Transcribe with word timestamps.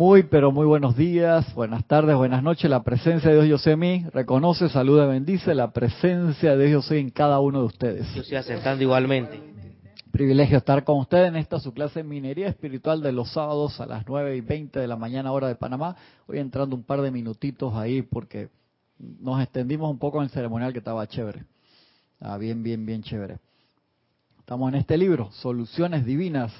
Muy, 0.00 0.22
pero 0.22 0.50
muy 0.50 0.64
buenos 0.64 0.96
días, 0.96 1.54
buenas 1.54 1.84
tardes, 1.84 2.16
buenas 2.16 2.42
noches. 2.42 2.70
La 2.70 2.82
presencia 2.82 3.28
de 3.28 3.36
Dios 3.36 3.46
yo 3.46 3.58
sé 3.58 3.76
mí, 3.76 4.06
reconoce, 4.14 4.70
saluda, 4.70 5.04
bendice 5.04 5.54
la 5.54 5.72
presencia 5.72 6.56
de 6.56 6.66
Dios 6.68 6.88
yo 6.88 6.94
en 6.94 7.10
cada 7.10 7.38
uno 7.38 7.58
de 7.58 7.66
ustedes. 7.66 8.14
Yo 8.14 8.22
estoy 8.22 8.38
aceptando 8.38 8.82
igualmente. 8.82 9.38
Privilegio 10.10 10.56
estar 10.56 10.84
con 10.84 11.00
ustedes 11.00 11.28
en 11.28 11.36
esta 11.36 11.60
su 11.60 11.74
clase 11.74 11.98
de 11.98 12.04
minería 12.04 12.48
espiritual 12.48 13.02
de 13.02 13.12
los 13.12 13.30
sábados 13.30 13.78
a 13.78 13.84
las 13.84 14.06
9 14.06 14.38
y 14.38 14.40
20 14.40 14.80
de 14.80 14.86
la 14.86 14.96
mañana 14.96 15.32
hora 15.32 15.48
de 15.48 15.54
Panamá. 15.54 15.94
Hoy 16.26 16.38
entrando 16.38 16.74
un 16.74 16.82
par 16.82 17.02
de 17.02 17.10
minutitos 17.10 17.74
ahí 17.74 18.00
porque 18.00 18.48
nos 18.98 19.42
extendimos 19.42 19.90
un 19.90 19.98
poco 19.98 20.16
en 20.16 20.24
el 20.24 20.30
ceremonial 20.30 20.72
que 20.72 20.78
estaba 20.78 21.06
chévere. 21.06 21.44
Estaba 22.14 22.38
bien, 22.38 22.62
bien, 22.62 22.86
bien 22.86 23.02
chévere. 23.02 23.36
Estamos 24.38 24.72
en 24.72 24.78
este 24.78 24.96
libro, 24.96 25.30
Soluciones 25.32 26.06
Divinas, 26.06 26.54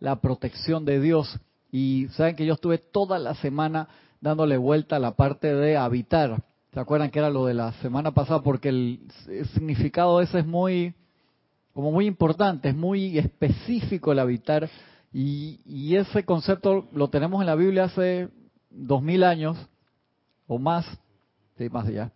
la 0.00 0.16
protección 0.16 0.84
de 0.84 0.98
Dios 0.98 1.38
y 1.72 2.08
saben 2.12 2.36
que 2.36 2.46
yo 2.46 2.54
estuve 2.54 2.78
toda 2.78 3.18
la 3.18 3.34
semana 3.36 3.88
dándole 4.20 4.56
vuelta 4.56 4.96
a 4.96 5.00
la 5.00 5.12
parte 5.12 5.54
de 5.54 5.76
habitar. 5.76 6.42
¿Se 6.72 6.80
acuerdan 6.80 7.10
que 7.10 7.18
era 7.18 7.30
lo 7.30 7.46
de 7.46 7.54
la 7.54 7.72
semana 7.74 8.12
pasada? 8.12 8.42
Porque 8.42 8.68
el, 8.68 9.00
significado 9.54 10.20
ese 10.20 10.40
es 10.40 10.46
muy, 10.46 10.94
como 11.72 11.90
muy 11.90 12.06
importante, 12.06 12.68
es 12.68 12.76
muy 12.76 13.18
específico 13.18 14.12
el 14.12 14.18
habitar. 14.18 14.68
Y, 15.12 15.60
y 15.64 15.96
ese 15.96 16.24
concepto 16.24 16.86
lo 16.92 17.08
tenemos 17.08 17.40
en 17.40 17.46
la 17.46 17.56
Biblia 17.56 17.84
hace 17.84 18.28
dos 18.70 19.02
mil 19.02 19.24
años 19.24 19.56
o 20.46 20.58
más, 20.58 20.86
sí, 21.58 21.68
más 21.68 21.86
allá. 21.86 22.12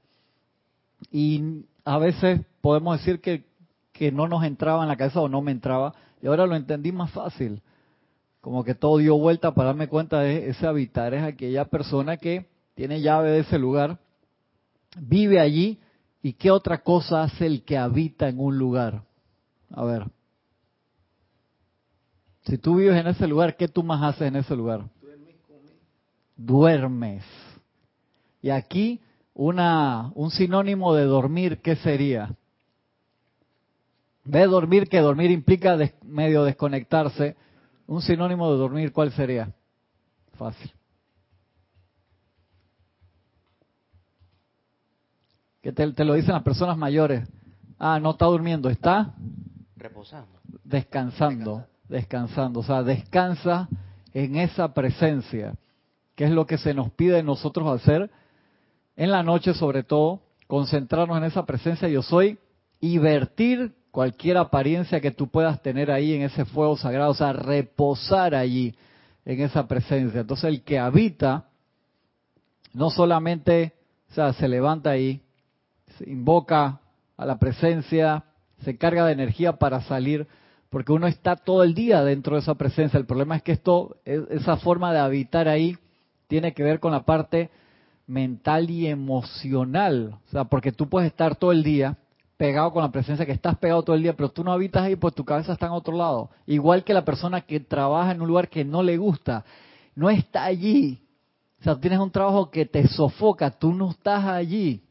Y 1.10 1.64
a 1.84 1.98
veces 1.98 2.40
podemos 2.60 2.98
decir 2.98 3.20
que, 3.20 3.44
que 3.92 4.10
no 4.12 4.28
nos 4.28 4.44
entraba 4.44 4.82
en 4.82 4.88
la 4.88 4.96
cabeza 4.96 5.20
o 5.20 5.28
no 5.28 5.42
me 5.42 5.52
entraba, 5.52 5.94
y 6.22 6.26
ahora 6.26 6.46
lo 6.46 6.56
entendí 6.56 6.90
más 6.92 7.10
fácil 7.10 7.60
como 8.44 8.62
que 8.62 8.74
todo 8.74 8.98
dio 8.98 9.16
vuelta 9.16 9.54
para 9.54 9.68
darme 9.68 9.88
cuenta 9.88 10.20
de 10.20 10.50
ese 10.50 10.66
habitar, 10.66 11.14
es 11.14 11.22
aquella 11.22 11.64
persona 11.64 12.18
que 12.18 12.46
tiene 12.74 13.00
llave 13.00 13.30
de 13.30 13.38
ese 13.38 13.58
lugar, 13.58 13.98
vive 15.00 15.40
allí, 15.40 15.80
y 16.20 16.34
qué 16.34 16.50
otra 16.50 16.82
cosa 16.82 17.22
hace 17.22 17.46
el 17.46 17.64
que 17.64 17.78
habita 17.78 18.28
en 18.28 18.38
un 18.38 18.58
lugar. 18.58 19.02
A 19.70 19.82
ver, 19.86 20.04
si 22.42 22.58
tú 22.58 22.76
vives 22.76 23.00
en 23.00 23.06
ese 23.06 23.26
lugar, 23.26 23.56
¿qué 23.56 23.66
tú 23.66 23.82
más 23.82 24.02
haces 24.02 24.28
en 24.28 24.36
ese 24.36 24.54
lugar? 24.54 24.90
Duermes. 26.36 27.24
Y 28.42 28.50
aquí 28.50 29.00
una, 29.32 30.12
un 30.14 30.30
sinónimo 30.30 30.94
de 30.94 31.04
dormir, 31.04 31.62
¿qué 31.62 31.76
sería? 31.76 32.36
Ve 34.22 34.44
dormir, 34.44 34.86
que 34.90 34.98
dormir 34.98 35.30
implica 35.30 35.78
medio 36.02 36.44
desconectarse 36.44 37.36
un 37.86 38.02
sinónimo 38.02 38.50
de 38.50 38.58
dormir, 38.58 38.92
¿cuál 38.92 39.12
sería? 39.12 39.52
Fácil. 40.36 40.72
Que 45.62 45.72
te, 45.72 46.04
lo 46.04 46.14
dicen 46.14 46.34
las 46.34 46.42
personas 46.42 46.76
mayores. 46.76 47.26
Ah, 47.78 47.98
no 47.98 48.10
está 48.12 48.26
durmiendo, 48.26 48.68
está 48.68 49.14
reposando. 49.76 50.40
Descansando, 50.62 51.66
descansando. 51.88 52.60
O 52.60 52.62
sea, 52.62 52.82
descansa 52.82 53.68
en 54.12 54.36
esa 54.36 54.72
presencia, 54.74 55.54
que 56.14 56.24
es 56.24 56.30
lo 56.30 56.46
que 56.46 56.58
se 56.58 56.74
nos 56.74 56.90
pide 56.90 57.16
de 57.16 57.22
nosotros 57.22 57.68
hacer 57.68 58.10
en 58.96 59.10
la 59.10 59.22
noche 59.22 59.54
sobre 59.54 59.82
todo, 59.82 60.20
concentrarnos 60.46 61.18
en 61.18 61.24
esa 61.24 61.44
presencia 61.44 61.88
yo 61.88 62.02
soy 62.02 62.38
y 62.80 62.98
vertir 62.98 63.74
cualquier 63.94 64.38
apariencia 64.38 65.00
que 65.00 65.12
tú 65.12 65.28
puedas 65.28 65.62
tener 65.62 65.88
ahí 65.92 66.14
en 66.14 66.22
ese 66.22 66.44
fuego 66.44 66.76
sagrado, 66.76 67.12
o 67.12 67.14
sea, 67.14 67.32
reposar 67.32 68.34
allí 68.34 68.74
en 69.24 69.40
esa 69.40 69.68
presencia. 69.68 70.22
Entonces 70.22 70.46
el 70.46 70.64
que 70.64 70.80
habita 70.80 71.44
no 72.72 72.90
solamente, 72.90 73.72
o 74.10 74.14
sea, 74.14 74.32
se 74.32 74.48
levanta 74.48 74.90
ahí, 74.90 75.22
se 75.96 76.10
invoca 76.10 76.80
a 77.16 77.24
la 77.24 77.38
presencia, 77.38 78.24
se 78.64 78.76
carga 78.76 79.06
de 79.06 79.12
energía 79.12 79.52
para 79.52 79.80
salir, 79.82 80.26
porque 80.70 80.90
uno 80.90 81.06
está 81.06 81.36
todo 81.36 81.62
el 81.62 81.72
día 81.72 82.02
dentro 82.02 82.34
de 82.34 82.42
esa 82.42 82.56
presencia. 82.56 82.98
El 82.98 83.06
problema 83.06 83.36
es 83.36 83.44
que 83.44 83.52
esto, 83.52 83.98
esa 84.04 84.56
forma 84.56 84.92
de 84.92 84.98
habitar 84.98 85.46
ahí, 85.46 85.78
tiene 86.26 86.52
que 86.52 86.64
ver 86.64 86.80
con 86.80 86.90
la 86.90 87.04
parte 87.04 87.48
mental 88.08 88.70
y 88.70 88.88
emocional. 88.88 90.18
O 90.26 90.30
sea, 90.32 90.46
porque 90.46 90.72
tú 90.72 90.88
puedes 90.88 91.12
estar 91.12 91.36
todo 91.36 91.52
el 91.52 91.62
día 91.62 91.96
pegado 92.36 92.72
con 92.72 92.82
la 92.82 92.90
presencia, 92.90 93.26
que 93.26 93.32
estás 93.32 93.56
pegado 93.58 93.82
todo 93.82 93.96
el 93.96 94.02
día, 94.02 94.14
pero 94.14 94.30
tú 94.30 94.42
no 94.44 94.52
habitas 94.52 94.82
ahí, 94.82 94.96
pues 94.96 95.14
tu 95.14 95.24
cabeza 95.24 95.52
está 95.52 95.66
en 95.66 95.72
otro 95.72 95.96
lado. 95.96 96.30
Igual 96.46 96.84
que 96.84 96.94
la 96.94 97.04
persona 97.04 97.42
que 97.42 97.60
trabaja 97.60 98.12
en 98.12 98.20
un 98.20 98.28
lugar 98.28 98.48
que 98.48 98.64
no 98.64 98.82
le 98.82 98.96
gusta, 98.96 99.44
no 99.94 100.10
está 100.10 100.44
allí. 100.44 101.00
O 101.60 101.64
sea, 101.64 101.76
tienes 101.76 101.98
un 101.98 102.10
trabajo 102.10 102.50
que 102.50 102.66
te 102.66 102.86
sofoca, 102.88 103.50
tú 103.50 103.72
no 103.72 103.90
estás 103.90 104.24
allí. 104.24 104.82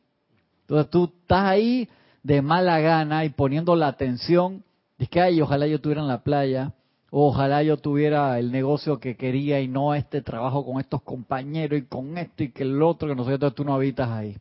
Entonces 0.62 0.90
tú 0.90 1.12
estás 1.22 1.46
ahí 1.46 1.90
de 2.24 2.42
mala 2.42 2.80
gana 2.80 3.26
y 3.26 3.30
poniendo 3.30 3.76
la 3.76 3.88
atención, 3.88 4.64
es 4.98 5.10
que, 5.10 5.22
ay, 5.22 5.42
ojalá 5.42 5.68
yo 5.68 5.76
estuviera 5.76 6.02
en 6.02 6.08
la 6.08 6.24
playa, 6.24 6.74
o 7.12 7.28
ojalá 7.28 7.62
yo 7.62 7.78
tuviera 7.78 8.40
el 8.40 8.52
negocio 8.52 9.00
que 9.00 9.16
quería 9.16 9.60
y 9.60 9.68
no 9.68 9.94
este 9.94 10.22
trabajo 10.22 10.66
con 10.66 10.80
estos 10.80 11.04
compañeros 11.04 11.78
y 11.80 11.84
con 11.84 12.18
esto 12.18 12.44
y 12.44 12.52
que 12.52 12.64
el 12.64 12.82
otro, 12.82 13.08
que 13.08 13.16
no 13.16 13.26
sé, 13.26 13.34
entonces 13.34 13.56
tú 13.56 13.64
no 13.64 13.76
habitas 13.76 14.10
ahí. 14.10 14.36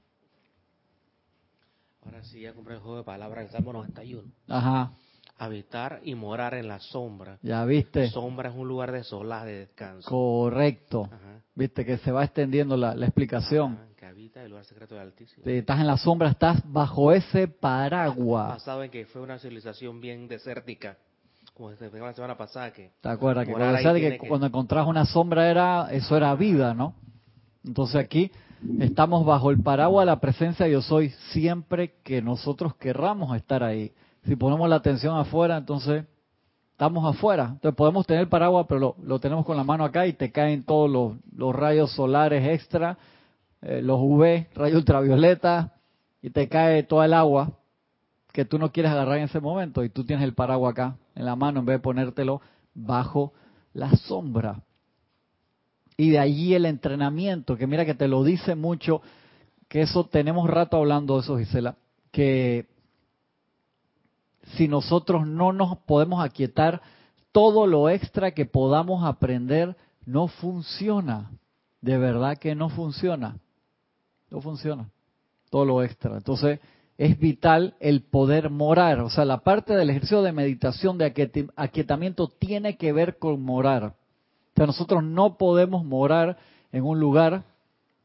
Ahora 2.04 2.22
sí, 2.24 2.40
ya 2.40 2.52
compré 2.52 2.74
el 2.74 2.80
juego 2.80 2.98
de 2.98 3.04
palabras, 3.04 3.46
el 3.46 3.50
Salmo 3.50 3.72
91. 3.72 4.28
Ajá. 4.48 4.92
Habitar 5.38 6.00
y 6.04 6.14
morar 6.14 6.54
en 6.54 6.68
la 6.68 6.78
sombra. 6.78 7.38
Ya 7.42 7.64
viste. 7.64 8.08
Sombra 8.10 8.50
es 8.50 8.56
un 8.56 8.68
lugar 8.68 8.92
de 8.92 9.02
soledad, 9.04 9.44
de 9.44 9.60
descanso. 9.60 10.08
Correcto. 10.08 11.08
Ajá. 11.12 11.42
Viste 11.54 11.84
que 11.84 11.98
se 11.98 12.10
va 12.10 12.24
extendiendo 12.24 12.76
la, 12.76 12.94
explicación. 12.94 13.78
que 13.96 14.06
habita 14.06 14.42
el 14.42 14.50
lugar 14.50 14.64
secreto 14.64 14.94
del 14.94 15.04
Altísimo. 15.04 15.44
Estás 15.44 15.80
en 15.80 15.86
la 15.86 15.98
sombra, 15.98 16.30
estás 16.30 16.62
bajo 16.64 17.12
ese 17.12 17.46
paraguas. 17.46 18.48
Basado 18.48 18.82
en 18.82 18.90
que 18.90 19.04
fue 19.06 19.20
una 19.20 19.38
civilización 19.38 20.00
bien 20.00 20.28
desértica. 20.28 20.96
Como 21.54 21.74
se 21.76 21.90
la 21.90 22.14
semana 22.14 22.38
pasada 22.38 22.72
que... 22.72 22.92
¿Te 23.02 23.08
acuerdas? 23.10 23.46
Que, 23.46 23.52
cuando, 23.52 23.94
que, 23.94 24.18
que 24.18 24.28
cuando 24.28 24.46
encontrabas 24.46 24.88
una 24.88 25.04
sombra 25.04 25.50
era 25.50 25.88
eso 25.90 26.16
era 26.16 26.34
vida, 26.34 26.72
¿no? 26.72 26.94
Entonces 27.62 27.96
aquí 27.96 28.32
Estamos 28.78 29.26
bajo 29.26 29.50
el 29.50 29.60
paraguas 29.60 30.06
la 30.06 30.20
presencia 30.20 30.66
de 30.66 30.72
yo 30.72 30.82
soy 30.82 31.10
siempre 31.32 31.94
que 32.04 32.22
nosotros 32.22 32.76
querramos 32.76 33.36
estar 33.36 33.64
ahí. 33.64 33.92
Si 34.24 34.36
ponemos 34.36 34.68
la 34.68 34.76
atención 34.76 35.16
afuera, 35.16 35.56
entonces 35.56 36.04
estamos 36.70 37.04
afuera. 37.04 37.50
Entonces 37.54 37.76
podemos 37.76 38.06
tener 38.06 38.28
paraguas, 38.28 38.66
pero 38.68 38.94
lo, 39.02 39.18
tenemos 39.18 39.44
con 39.44 39.56
la 39.56 39.64
mano 39.64 39.84
acá 39.84 40.06
y 40.06 40.12
te 40.12 40.30
caen 40.30 40.62
todos 40.62 40.88
los, 41.36 41.56
rayos 41.56 41.90
solares 41.92 42.46
extra, 42.46 42.98
eh, 43.62 43.82
los 43.82 43.98
UV, 44.00 44.46
rayos 44.54 44.78
ultravioleta, 44.78 45.72
y 46.22 46.30
te 46.30 46.48
cae 46.48 46.84
toda 46.84 47.06
el 47.06 47.14
agua 47.14 47.50
que 48.32 48.44
tú 48.44 48.58
no 48.58 48.70
quieres 48.70 48.92
agarrar 48.92 49.18
en 49.18 49.24
ese 49.24 49.40
momento 49.40 49.82
y 49.82 49.88
tú 49.88 50.04
tienes 50.04 50.24
el 50.24 50.34
paraguas 50.34 50.72
acá 50.72 50.96
en 51.16 51.24
la 51.24 51.34
mano 51.34 51.60
en 51.60 51.66
vez 51.66 51.74
de 51.74 51.80
ponértelo 51.80 52.40
bajo 52.74 53.32
la 53.74 53.90
sombra. 53.96 54.62
Y 55.96 56.10
de 56.10 56.18
allí 56.18 56.54
el 56.54 56.66
entrenamiento, 56.66 57.56
que 57.56 57.66
mira 57.66 57.84
que 57.84 57.94
te 57.94 58.08
lo 58.08 58.24
dice 58.24 58.54
mucho, 58.54 59.02
que 59.68 59.82
eso 59.82 60.04
tenemos 60.04 60.48
rato 60.48 60.76
hablando 60.76 61.14
de 61.14 61.20
eso, 61.20 61.38
Gisela, 61.38 61.76
que 62.10 62.66
si 64.56 64.68
nosotros 64.68 65.26
no 65.26 65.52
nos 65.52 65.78
podemos 65.78 66.24
aquietar, 66.24 66.82
todo 67.32 67.66
lo 67.66 67.88
extra 67.88 68.32
que 68.32 68.44
podamos 68.44 69.04
aprender 69.04 69.76
no 70.04 70.28
funciona. 70.28 71.30
De 71.80 71.98
verdad 71.98 72.38
que 72.38 72.54
no 72.54 72.68
funciona. 72.68 73.36
No 74.30 74.40
funciona. 74.40 74.90
Todo 75.50 75.64
lo 75.64 75.82
extra. 75.82 76.16
Entonces, 76.16 76.60
es 76.98 77.18
vital 77.18 77.74
el 77.80 78.02
poder 78.02 78.50
morar. 78.50 79.00
O 79.00 79.10
sea, 79.10 79.24
la 79.24 79.38
parte 79.38 79.74
del 79.74 79.90
ejercicio 79.90 80.22
de 80.22 80.32
meditación, 80.32 80.98
de 80.98 81.12
aquietamiento, 81.56 82.28
tiene 82.28 82.76
que 82.76 82.92
ver 82.92 83.18
con 83.18 83.42
morar. 83.42 83.94
O 84.52 84.56
sea, 84.56 84.66
nosotros 84.66 85.02
no 85.02 85.38
podemos 85.38 85.84
morar 85.84 86.36
en 86.72 86.84
un 86.84 87.00
lugar, 87.00 87.44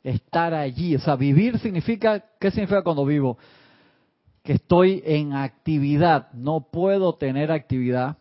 estar 0.04 0.54
allí. 0.54 0.96
O 0.96 1.00
sea, 1.00 1.16
vivir 1.16 1.60
significa, 1.60 2.24
¿qué 2.40 2.52
significa 2.52 2.84
cuando 2.84 3.06
vivo? 3.06 3.38
Que 4.44 4.54
estoy 4.54 5.04
en 5.06 5.34
actividad. 5.34 6.32
No 6.32 6.72
puedo 6.72 7.16
tener 7.16 7.52
actividad 7.52 8.18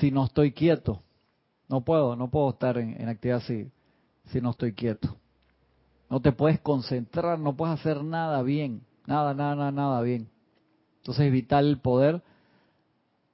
si 0.00 0.10
no 0.10 0.24
estoy 0.24 0.52
quieto. 0.52 1.02
No 1.68 1.82
puedo, 1.82 2.16
no 2.16 2.30
puedo 2.30 2.50
estar 2.50 2.78
en, 2.78 3.08
actividad 3.08 3.42
si, 3.42 3.70
si 4.26 4.40
no 4.40 4.50
estoy 4.50 4.72
quieto. 4.72 5.16
No 6.10 6.20
te 6.20 6.32
puedes 6.32 6.58
concentrar, 6.60 7.38
no 7.38 7.54
puedes 7.54 7.78
hacer 7.78 8.02
nada 8.02 8.42
bien. 8.42 8.80
Nada, 9.06 9.34
nada, 9.34 9.54
nada, 9.54 9.72
nada 9.72 10.00
bien. 10.00 10.28
Entonces 10.98 11.26
es 11.26 11.32
vital 11.32 11.66
el 11.66 11.78
poder 11.78 12.22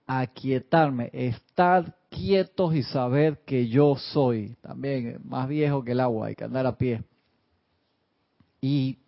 aquietarme, 0.06 1.10
estar 1.12 1.96
quietos 2.14 2.74
y 2.74 2.82
saber 2.84 3.42
que 3.44 3.68
yo 3.68 3.96
soy, 3.96 4.56
también 4.62 5.20
más 5.24 5.48
viejo 5.48 5.82
que 5.82 5.92
el 5.92 6.00
agua, 6.00 6.28
hay 6.28 6.34
que 6.36 6.44
andar 6.44 6.66
a 6.66 6.78
pie. 6.78 7.02
Y 8.60 8.98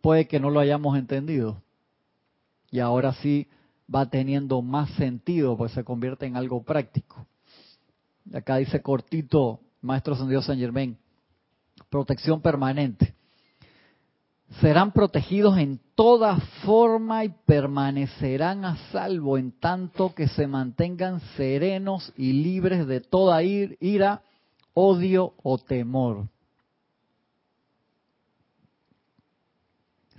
puede 0.00 0.26
que 0.26 0.40
no 0.40 0.50
lo 0.50 0.60
hayamos 0.60 0.98
entendido. 0.98 1.62
Y 2.70 2.80
ahora 2.80 3.12
sí 3.14 3.48
va 3.92 4.08
teniendo 4.08 4.62
más 4.62 4.90
sentido, 4.92 5.56
pues 5.56 5.72
se 5.72 5.84
convierte 5.84 6.26
en 6.26 6.36
algo 6.36 6.62
práctico. 6.62 7.26
Acá 8.32 8.56
dice 8.56 8.80
cortito 8.80 9.60
Maestro 9.82 10.14
Ascendido 10.14 10.42
San 10.42 10.58
Germain. 10.58 10.96
Protección 11.90 12.40
permanente. 12.40 13.14
Serán 14.58 14.90
protegidos 14.90 15.58
en 15.58 15.80
toda 15.94 16.40
forma 16.64 17.24
y 17.24 17.28
permanecerán 17.28 18.64
a 18.64 18.76
salvo 18.90 19.38
en 19.38 19.52
tanto 19.52 20.12
que 20.12 20.26
se 20.26 20.48
mantengan 20.48 21.20
serenos 21.36 22.12
y 22.16 22.32
libres 22.32 22.86
de 22.88 23.00
toda 23.00 23.42
ira, 23.44 24.22
odio 24.74 25.34
o 25.44 25.56
temor. 25.56 26.28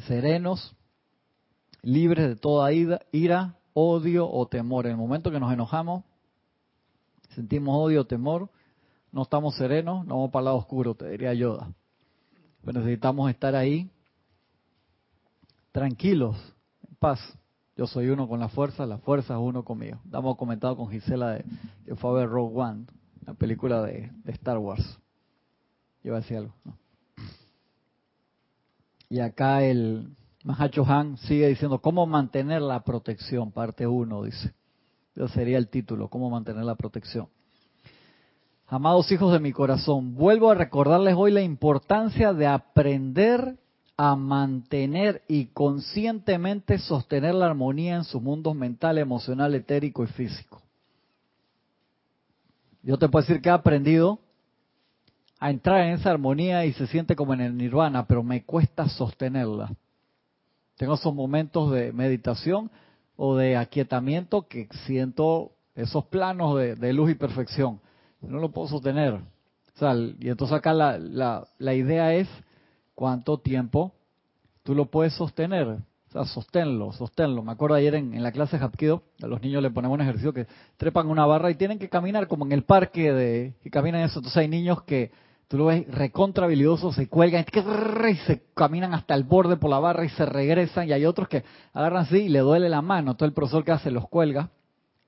Serenos, 0.07 0.75
libres 1.81 2.30
de 2.30 2.36
toda 2.38 2.72
ira, 2.72 3.56
odio 3.74 4.31
o 4.31 4.48
temor. 4.48 4.86
En 4.86 4.94
el 4.94 4.98
momento 4.98 5.30
que 5.30 5.42
nos 5.42 5.51
enojamos, 5.51 6.06
sentimos 7.36 7.75
odio 7.77 8.01
o 8.01 8.06
temor, 8.06 8.50
no 9.12 9.24
estamos 9.24 9.56
serenos, 9.56 10.06
no 10.06 10.16
vamos 10.16 10.31
para 10.31 10.42
el 10.42 10.45
lado 10.45 10.57
oscuro, 10.57 10.95
te 10.95 11.10
diría 11.10 11.34
Yoda. 11.34 11.69
Pero 12.63 12.80
necesitamos 12.80 13.30
estar 13.30 13.56
ahí 13.56 13.92
tranquilos, 15.72 16.38
en 16.88 16.96
paz. 16.96 17.20
Yo 17.76 17.88
soy 17.88 18.10
uno 18.10 18.28
con 18.28 18.40
la 18.40 18.50
fuerza, 18.50 18.86
la 18.86 18.98
fuerza 19.00 19.34
es 19.34 19.40
uno 19.40 19.64
conmigo. 19.64 20.00
Hemos 20.12 20.38
comentado 20.38 20.76
con 20.76 20.90
Gisela 20.90 21.32
de, 21.32 21.46
que 21.86 21.96
fue 21.96 22.12
a 22.12 22.14
ver 22.14 22.30
Rogue 22.30 22.60
One, 22.60 22.86
la 23.26 23.34
película 23.34 23.82
de, 23.82 24.12
Star 24.26 24.58
Wars. 24.58 25.00
Iba 26.04 26.18
a 26.18 26.22
decir 26.22 26.38
algo. 26.38 26.54
Y 29.10 29.20
acá 29.20 29.64
el 29.64 30.16
Mahacho 30.44 30.86
Han 30.86 31.18
sigue 31.18 31.48
diciendo, 31.48 31.80
¿cómo 31.80 32.06
mantener 32.06 32.62
la 32.62 32.84
protección? 32.84 33.52
Parte 33.52 33.88
1, 33.88 34.24
dice. 34.24 34.54
Ese 35.16 35.28
sería 35.30 35.58
el 35.58 35.68
título, 35.68 36.08
¿cómo 36.08 36.30
mantener 36.30 36.64
la 36.64 36.76
protección? 36.76 37.28
Amados 38.68 39.12
hijos 39.12 39.34
de 39.34 39.40
mi 39.40 39.52
corazón, 39.52 40.16
vuelvo 40.16 40.50
a 40.50 40.56
recordarles 40.56 41.16
hoy 41.18 41.32
la 41.32 41.42
importancia 41.42 42.32
de 42.32 42.48
aprender 42.48 43.58
a 44.03 44.15
mantener 44.15 45.21
y 45.27 45.45
conscientemente 45.45 46.80
sostener 46.80 47.36
la 47.36 47.45
armonía 47.45 47.98
en 47.98 48.03
sus 48.03 48.19
mundos 48.19 48.56
mental, 48.56 48.98
emocional, 48.98 49.53
etérico 49.53 50.03
y 50.03 50.07
físico. 50.07 50.59
Yo 52.81 52.98
te 52.98 53.07
puedo 53.07 53.24
decir 53.24 53.44
que 53.44 53.50
he 53.50 53.51
aprendido 53.51 54.18
a 55.39 55.51
entrar 55.51 55.81
en 55.81 55.94
esa 55.94 56.09
armonía 56.09 56.65
y 56.65 56.74
se 56.74 56.88
siente 56.88 57.15
como 57.15 57.36
en 57.36 57.42
el 57.42 57.56
nirvana, 57.56 58.07
pero 58.07 58.24
me 58.24 58.44
cuesta 58.44 58.89
sostenerla. 58.89 59.71
Tengo 60.77 60.95
esos 60.95 61.13
momentos 61.13 61.71
de 61.71 61.94
meditación 61.94 62.71
o 63.18 63.36
de 63.36 63.56
aquietamiento 63.56 64.48
que 64.48 64.68
siento 64.88 65.51
esos 65.75 66.06
planos 66.06 66.57
de, 66.57 66.94
luz 66.94 67.12
y 67.12 67.13
perfección. 67.13 67.80
No 68.19 68.39
lo 68.39 68.50
puedo 68.50 68.68
sostener. 68.68 69.19
y 70.19 70.27
entonces 70.27 70.57
acá 70.57 70.74
la, 70.74 71.75
idea 71.75 72.15
es 72.15 72.27
cuánto 73.01 73.39
tiempo 73.39 73.95
tú 74.62 74.75
lo 74.75 74.86
puedes 74.86 75.13
sostener. 75.13 75.68
O 75.68 76.12
sea, 76.12 76.24
sosténlo, 76.25 76.92
sosténlo. 76.92 77.42
Me 77.42 77.53
acuerdo 77.53 77.75
ayer 77.75 77.95
en, 77.95 78.21
la 78.21 78.31
clase 78.31 78.59
de 78.59 78.63
Hapkido, 78.63 79.01
a 79.24 79.25
los 79.25 79.42
niños 79.42 79.63
le 79.63 79.71
ponemos 79.71 79.95
un 79.95 80.01
ejercicio 80.01 80.31
que 80.33 80.45
trepan 80.77 81.07
una 81.07 81.25
barra 81.25 81.50
y 81.50 81.56
tienen 81.56 81.80
que 81.80 81.89
caminar 81.89 82.27
como 82.27 82.45
en 82.45 82.51
el 82.51 82.62
parque 82.62 83.12
de 83.12 83.56
que 83.63 83.71
caminan 83.71 84.01
eso. 84.01 84.19
Entonces 84.19 84.38
hay 84.38 84.48
niños 84.48 84.83
que 84.83 85.09
tú 85.48 85.57
lo 85.57 85.65
ves 85.65 85.88
recontra 85.92 86.45
habilidosos, 86.45 86.94
se 86.94 87.07
cuelgan 87.07 87.44
y 87.44 88.15
se 88.18 88.44
caminan 88.53 88.94
hasta 88.94 89.15
el 89.15 89.24
borde 89.24 89.57
por 89.57 89.71
la 89.71 89.80
barra 89.80 90.06
y 90.06 90.09
se 90.09 90.27
regresan. 90.27 90.88
Y 90.88 90.94
hay 90.94 91.06
otros 91.06 91.27
que 91.27 91.44
agarran 91.74 92.03
así 92.03 92.18
y 92.18 92.30
le 92.30 92.39
duele 92.42 92.69
la 92.69 92.83
mano. 92.83 93.15
Todo 93.15 93.25
el 93.25 93.33
profesor 93.33 93.63
que 93.63 93.71
hace 93.71 93.89
los 93.89 94.07
cuelga 94.09 94.51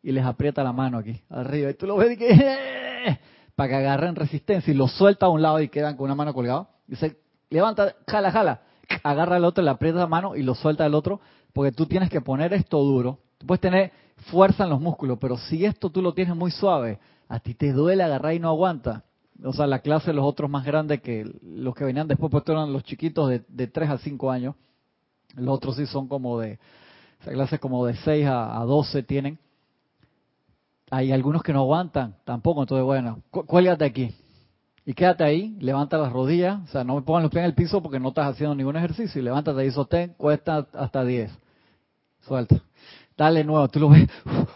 y 0.02 0.14
les 0.14 0.26
aprieta 0.26 0.64
la 0.64 0.74
mano 0.74 0.98
aquí, 0.98 1.22
arriba. 1.30 1.70
Y 1.70 1.76
tú 1.76 1.86
lo 1.86 1.96
ves 1.98 2.14
y 2.14 2.18
que 2.18 3.20
para 3.56 3.70
que 3.70 3.76
agarren 3.76 4.16
resistencia 4.16 4.74
y 4.74 4.76
los 4.76 4.92
suelta 4.94 5.28
a 5.28 5.30
un 5.30 5.44
lado 5.44 5.62
y 5.62 5.70
quedan 5.70 5.96
con 5.96 6.06
una 6.06 6.16
mano 6.16 6.34
colgada. 6.34 6.70
Y 6.88 6.96
se 6.96 7.23
levanta, 7.54 7.96
jala, 8.08 8.32
jala, 8.32 8.62
agarra 9.04 9.36
al 9.36 9.46
otro, 9.46 9.64
le 9.64 9.70
aprieta 9.70 10.00
la 10.00 10.08
mano 10.08 10.36
y 10.36 10.42
lo 10.42 10.56
suelta 10.56 10.86
al 10.86 10.96
otro, 10.96 11.22
porque 11.54 11.72
tú 11.72 11.86
tienes 11.86 12.10
que 12.10 12.20
poner 12.20 12.52
esto 12.54 12.80
duro. 12.80 13.20
Tú 13.38 13.46
puedes 13.46 13.62
tener 13.62 13.92
fuerza 14.32 14.64
en 14.64 14.72
los 14.72 14.82
músculos, 14.82 15.20
pero 15.20 15.38
si 15.38 15.64
esto 15.64 15.90
tú 15.90 16.02
lo 16.02 16.14
tienes 16.14 16.36
muy 16.36 16.50
suave, 16.50 17.00
a 17.30 17.40
ti 17.40 17.54
te 17.54 17.72
duele 17.72 18.04
agarrar 18.04 18.34
y 18.34 18.40
no 18.40 18.50
aguanta. 18.50 19.04
O 19.44 19.54
sea, 19.54 19.68
la 19.68 19.80
clase 19.80 20.08
de 20.08 20.14
los 20.14 20.26
otros 20.26 20.50
más 20.50 20.66
grandes 20.66 21.02
que 21.02 21.30
los 21.44 21.76
que 21.76 21.84
venían 21.84 22.08
después, 22.08 22.32
pues 22.32 22.44
eran 22.48 22.74
los 22.74 22.84
chiquitos 22.84 23.30
de, 23.30 23.44
de 23.48 23.68
3 23.68 23.90
a 23.90 23.98
5 24.00 24.32
años. 24.32 24.56
Los 25.36 25.56
otros 25.56 25.76
sí 25.76 25.86
son 25.86 26.08
como 26.08 26.40
de, 26.40 26.60
esa 27.22 27.32
clase 27.32 27.60
como 27.60 27.86
de 27.86 27.96
6 27.96 28.26
a, 28.28 28.60
a 28.60 28.64
12 28.66 29.04
tienen. 29.04 29.38
Hay 30.90 31.12
algunos 31.12 31.44
que 31.44 31.54
no 31.54 31.60
aguantan 31.60 32.16
tampoco, 32.24 32.62
entonces 32.62 32.86
bueno, 32.86 33.22
cuélgate 33.30 33.86
aquí 33.86 34.16
y 34.86 34.94
quédate 34.94 35.24
ahí, 35.24 35.56
levanta 35.60 35.98
las 35.98 36.12
rodillas, 36.12 36.62
o 36.64 36.68
sea, 36.68 36.84
no 36.84 36.96
me 36.96 37.02
pongan 37.02 37.24
los 37.24 37.32
pies 37.32 37.42
en 37.42 37.46
el 37.46 37.56
piso 37.56 37.82
porque 37.82 38.00
no 38.00 38.10
estás 38.10 38.34
haciendo 38.34 38.56
ningún 38.56 38.76
ejercicio, 38.76 39.22
y 39.22 39.24
levántate 39.24 39.62
ahí, 39.62 39.72
sostén, 39.72 40.14
cuesta 40.18 40.68
hasta 40.74 41.06
10. 41.06 41.32
Suelta. 42.22 42.62
Dale 43.18 43.44
nuevo, 43.44 43.68
tú 43.70 43.80
lo 43.80 43.90
ves, 43.90 44.10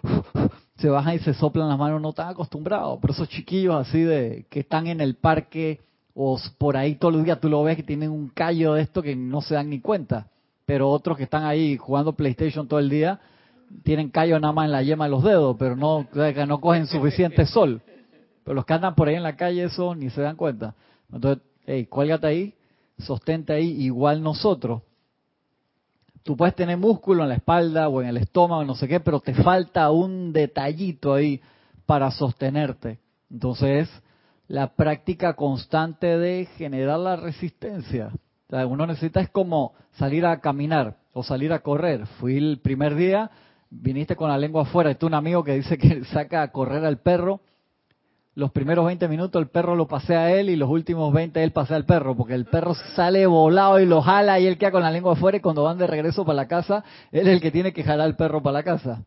se 0.77 0.89
bajan 0.89 1.15
y 1.15 1.19
se 1.19 1.33
soplan 1.33 1.69
las 1.69 1.77
manos, 1.77 2.01
no 2.01 2.09
están 2.09 2.29
acostumbrados, 2.29 2.99
pero 3.01 3.13
esos 3.13 3.29
chiquillos 3.29 3.75
así 3.75 4.01
de 4.01 4.45
que 4.49 4.61
están 4.61 4.87
en 4.87 4.99
el 5.01 5.15
parque 5.15 5.79
o 6.13 6.39
por 6.57 6.75
ahí 6.75 6.95
todos 6.95 7.13
los 7.13 7.23
días 7.23 7.39
tú 7.39 7.47
lo 7.47 7.63
ves 7.63 7.77
que 7.77 7.83
tienen 7.83 8.09
un 8.09 8.29
callo 8.29 8.73
de 8.73 8.81
esto 8.81 9.01
que 9.01 9.15
no 9.15 9.41
se 9.41 9.53
dan 9.53 9.69
ni 9.69 9.79
cuenta, 9.79 10.27
pero 10.65 10.89
otros 10.89 11.15
que 11.15 11.23
están 11.23 11.45
ahí 11.45 11.77
jugando 11.77 12.13
PlayStation 12.13 12.67
todo 12.67 12.79
el 12.79 12.89
día 12.89 13.19
tienen 13.83 14.09
callo 14.09 14.39
nada 14.39 14.53
más 14.53 14.65
en 14.65 14.71
la 14.71 14.81
yema 14.81 15.05
de 15.05 15.11
los 15.11 15.23
dedos, 15.23 15.55
pero 15.59 15.75
no, 15.75 16.07
no 16.47 16.61
cogen 16.61 16.87
suficiente 16.87 17.45
sol. 17.45 17.81
Pero 18.47 18.55
los 18.55 18.65
que 18.65 18.73
andan 18.73 18.95
por 18.95 19.09
ahí 19.09 19.15
en 19.15 19.23
la 19.23 19.35
calle 19.35 19.65
eso 19.65 19.93
ni 19.93 20.09
se 20.09 20.21
dan 20.21 20.37
cuenta. 20.37 20.73
Entonces, 21.11 21.43
hey, 21.65 21.85
cuélgate 21.85 22.27
ahí, 22.27 22.53
sostente 22.97 23.51
ahí, 23.51 23.71
igual 23.83 24.23
nosotros. 24.23 24.83
Tú 26.23 26.37
puedes 26.37 26.55
tener 26.55 26.77
músculo 26.77 27.23
en 27.23 27.29
la 27.29 27.35
espalda 27.35 27.89
o 27.89 28.01
en 28.01 28.07
el 28.07 28.15
estómago, 28.15 28.63
no 28.63 28.73
sé 28.73 28.87
qué, 28.87 29.01
pero 29.01 29.19
te 29.19 29.33
falta 29.33 29.91
un 29.91 30.31
detallito 30.31 31.13
ahí 31.13 31.41
para 31.85 32.09
sostenerte. 32.09 32.99
Entonces, 33.29 33.89
la 34.47 34.75
práctica 34.75 35.33
constante 35.33 36.17
de 36.17 36.45
generar 36.55 36.99
la 36.99 37.17
resistencia. 37.17 38.11
uno 38.49 38.87
necesita 38.87 39.19
es 39.19 39.29
como 39.29 39.73
salir 39.97 40.25
a 40.25 40.39
caminar 40.39 40.95
o 41.11 41.21
salir 41.21 41.51
a 41.51 41.59
correr. 41.59 42.05
Fui 42.21 42.37
el 42.37 42.59
primer 42.61 42.95
día, 42.95 43.29
viniste 43.69 44.15
con 44.15 44.29
la 44.29 44.37
lengua 44.37 44.61
afuera, 44.61 44.89
y 44.89 44.95
tú 44.95 45.07
un 45.07 45.15
amigo 45.15 45.43
que 45.43 45.51
dice 45.51 45.77
que 45.77 46.05
saca 46.05 46.43
a 46.43 46.51
correr 46.53 46.85
al 46.85 46.99
perro 46.99 47.41
los 48.37 48.51
primeros 48.51 48.85
20 48.85 49.07
minutos 49.07 49.41
el 49.41 49.47
perro 49.47 49.75
lo 49.75 49.87
pasea 49.87 50.19
a 50.19 50.31
él 50.31 50.51
y 50.51 50.55
los 50.55 50.69
últimos 50.69 51.11
20 51.11 51.43
él 51.43 51.51
pasea 51.53 51.75
al 51.75 51.85
perro, 51.85 52.15
porque 52.15 52.35
el 52.35 52.45
perro 52.45 52.75
sale 52.95 53.25
volado 53.25 53.79
y 53.79 53.87
lo 53.87 53.99
jala 54.03 54.39
y 54.39 54.45
él 54.45 54.59
queda 54.59 54.69
con 54.69 54.83
la 54.83 54.91
lengua 54.91 55.13
afuera 55.13 55.39
y 55.39 55.41
cuando 55.41 55.63
van 55.63 55.79
de 55.79 55.87
regreso 55.87 56.23
para 56.23 56.35
la 56.35 56.47
casa, 56.47 56.83
él 57.11 57.27
es 57.27 57.33
el 57.33 57.41
que 57.41 57.49
tiene 57.49 57.73
que 57.73 57.83
jalar 57.83 58.05
al 58.05 58.15
perro 58.15 58.43
para 58.43 58.53
la 58.53 58.63
casa. 58.63 59.01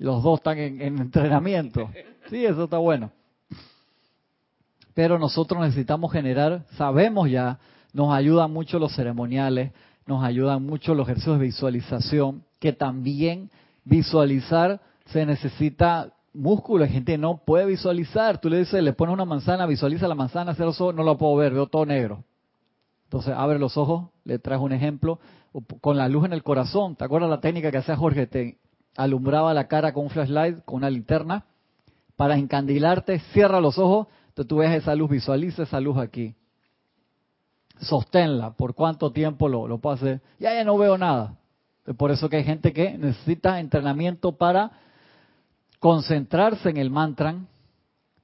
Los 0.00 0.24
dos 0.24 0.40
están 0.40 0.58
en, 0.58 0.82
en 0.82 0.98
entrenamiento. 0.98 1.88
Sí, 2.30 2.44
eso 2.44 2.64
está 2.64 2.78
bueno. 2.78 3.12
Pero 4.92 5.20
nosotros 5.20 5.60
necesitamos 5.60 6.10
generar, 6.10 6.64
sabemos 6.76 7.30
ya, 7.30 7.60
nos 7.92 8.12
ayudan 8.12 8.52
mucho 8.52 8.80
los 8.80 8.92
ceremoniales, 8.92 9.70
nos 10.04 10.24
ayudan 10.24 10.64
mucho 10.64 10.96
los 10.96 11.06
ejercicios 11.06 11.38
de 11.38 11.44
visualización, 11.44 12.42
que 12.58 12.72
también 12.72 13.50
visualizar 13.84 14.80
se 15.06 15.24
necesita 15.26 16.11
músculo, 16.34 16.84
hay 16.84 16.90
gente 16.90 17.18
no 17.18 17.38
puede 17.44 17.66
visualizar. 17.66 18.40
Tú 18.40 18.48
le 18.48 18.58
dices, 18.58 18.82
le 18.82 18.92
pones 18.92 19.12
una 19.12 19.24
manzana, 19.24 19.66
visualiza 19.66 20.08
la 20.08 20.14
manzana, 20.14 20.54
cierra 20.54 20.66
los 20.66 20.80
ojos, 20.80 20.94
no 20.94 21.02
lo 21.02 21.18
puedo 21.18 21.36
ver, 21.36 21.52
veo 21.52 21.66
todo 21.66 21.86
negro. 21.86 22.24
Entonces 23.04 23.34
abre 23.36 23.58
los 23.58 23.76
ojos, 23.76 24.10
le 24.24 24.38
traes 24.38 24.60
un 24.60 24.72
ejemplo, 24.72 25.18
con 25.80 25.96
la 25.96 26.08
luz 26.08 26.24
en 26.24 26.32
el 26.32 26.42
corazón. 26.42 26.96
¿Te 26.96 27.04
acuerdas 27.04 27.28
la 27.28 27.40
técnica 27.40 27.70
que 27.70 27.78
hacía 27.78 27.96
Jorge? 27.96 28.26
Te 28.26 28.58
alumbraba 28.96 29.52
la 29.52 29.68
cara 29.68 29.92
con 29.92 30.04
un 30.04 30.10
flashlight, 30.10 30.64
con 30.64 30.76
una 30.76 30.90
linterna, 30.90 31.44
para 32.16 32.36
encandilarte, 32.36 33.18
cierra 33.32 33.60
los 33.60 33.78
ojos, 33.78 34.06
entonces 34.28 34.48
tú 34.48 34.56
ves 34.56 34.70
esa 34.70 34.94
luz, 34.94 35.10
visualiza 35.10 35.64
esa 35.64 35.80
luz 35.80 35.98
aquí. 35.98 36.34
Sosténla, 37.80 38.52
¿por 38.52 38.74
cuánto 38.74 39.12
tiempo 39.12 39.48
lo, 39.48 39.66
lo 39.66 39.78
puedo 39.78 39.96
hacer? 39.96 40.22
Ya, 40.38 40.54
ya 40.54 40.64
no 40.64 40.78
veo 40.78 40.96
nada. 40.96 41.36
Por 41.96 42.12
eso 42.12 42.28
que 42.28 42.36
hay 42.36 42.44
gente 42.44 42.72
que 42.72 42.96
necesita 42.96 43.58
entrenamiento 43.58 44.32
para 44.32 44.72
concentrarse 45.82 46.70
en 46.70 46.76
el 46.76 46.90
mantra 46.90 47.34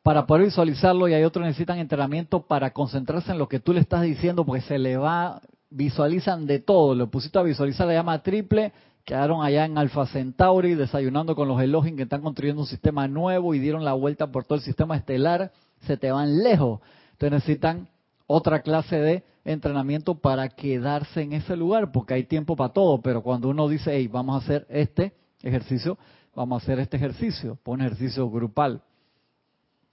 para 0.05 0.27
poder 0.27 0.45
visualizarlo 0.45 1.09
y 1.09 1.15
hay 1.15 1.25
otros 1.25 1.45
necesitan 1.45 1.79
entrenamiento 1.79 2.47
para 2.47 2.71
concentrarse 2.71 3.33
en 3.33 3.39
lo 3.39 3.49
que 3.49 3.59
tú 3.59 3.73
le 3.73 3.81
estás 3.81 4.03
diciendo 4.03 4.47
porque 4.47 4.61
se 4.61 4.79
le 4.79 4.97
va, 4.97 5.43
visualizan 5.69 6.47
de 6.47 6.61
todo. 6.61 6.95
Lo 6.95 7.11
pusiste 7.11 7.37
a 7.37 7.43
visualizar 7.43 7.89
la 7.89 7.95
llama 7.95 8.23
triple, 8.23 8.73
quedaron 9.05 9.43
allá 9.43 9.65
en 9.65 9.77
Alfa 9.77 10.07
Centauri 10.07 10.77
desayunando 10.77 11.35
con 11.35 11.49
los 11.49 11.61
Elohim 11.61 11.97
que 11.97 12.05
están 12.05 12.23
construyendo 12.23 12.63
un 12.63 12.69
sistema 12.69 13.09
nuevo 13.09 13.53
y 13.55 13.59
dieron 13.59 13.85
la 13.85 13.95
vuelta 13.95 14.29
por 14.29 14.45
todo 14.45 14.55
el 14.55 14.63
sistema 14.63 14.97
estelar, 14.97 15.51
se 15.81 15.97
te 15.97 16.13
van 16.13 16.45
lejos. 16.45 16.79
Entonces 17.11 17.33
necesitan 17.33 17.89
otra 18.29 18.63
clase 18.63 19.01
de 19.01 19.25
entrenamiento 19.45 20.15
para 20.15 20.49
quedarse 20.49 21.23
en 21.23 21.33
ese 21.33 21.57
lugar, 21.57 21.91
porque 21.91 22.15
hay 22.15 22.23
tiempo 22.23 22.55
para 22.55 22.73
todo, 22.73 23.03
pero 23.03 23.25
cuando 23.25 23.49
uno 23.49 23.67
dice, 23.67 23.97
hey, 23.97 24.07
vamos 24.07 24.37
a 24.37 24.45
hacer 24.45 24.65
este 24.71 25.13
ejercicio, 25.43 25.99
vamos 26.35 26.63
a 26.63 26.65
hacer 26.65 26.79
este 26.79 26.97
ejercicio, 26.97 27.59
un 27.65 27.81
ejercicio 27.81 28.29
grupal. 28.31 28.83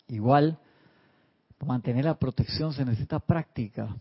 Igual, 0.08 0.58
Para 1.58 1.70
mantener 1.70 2.06
la 2.06 2.20
protección 2.20 2.74
se 2.74 2.86
necesita 2.86 3.20
práctica. 3.20 3.96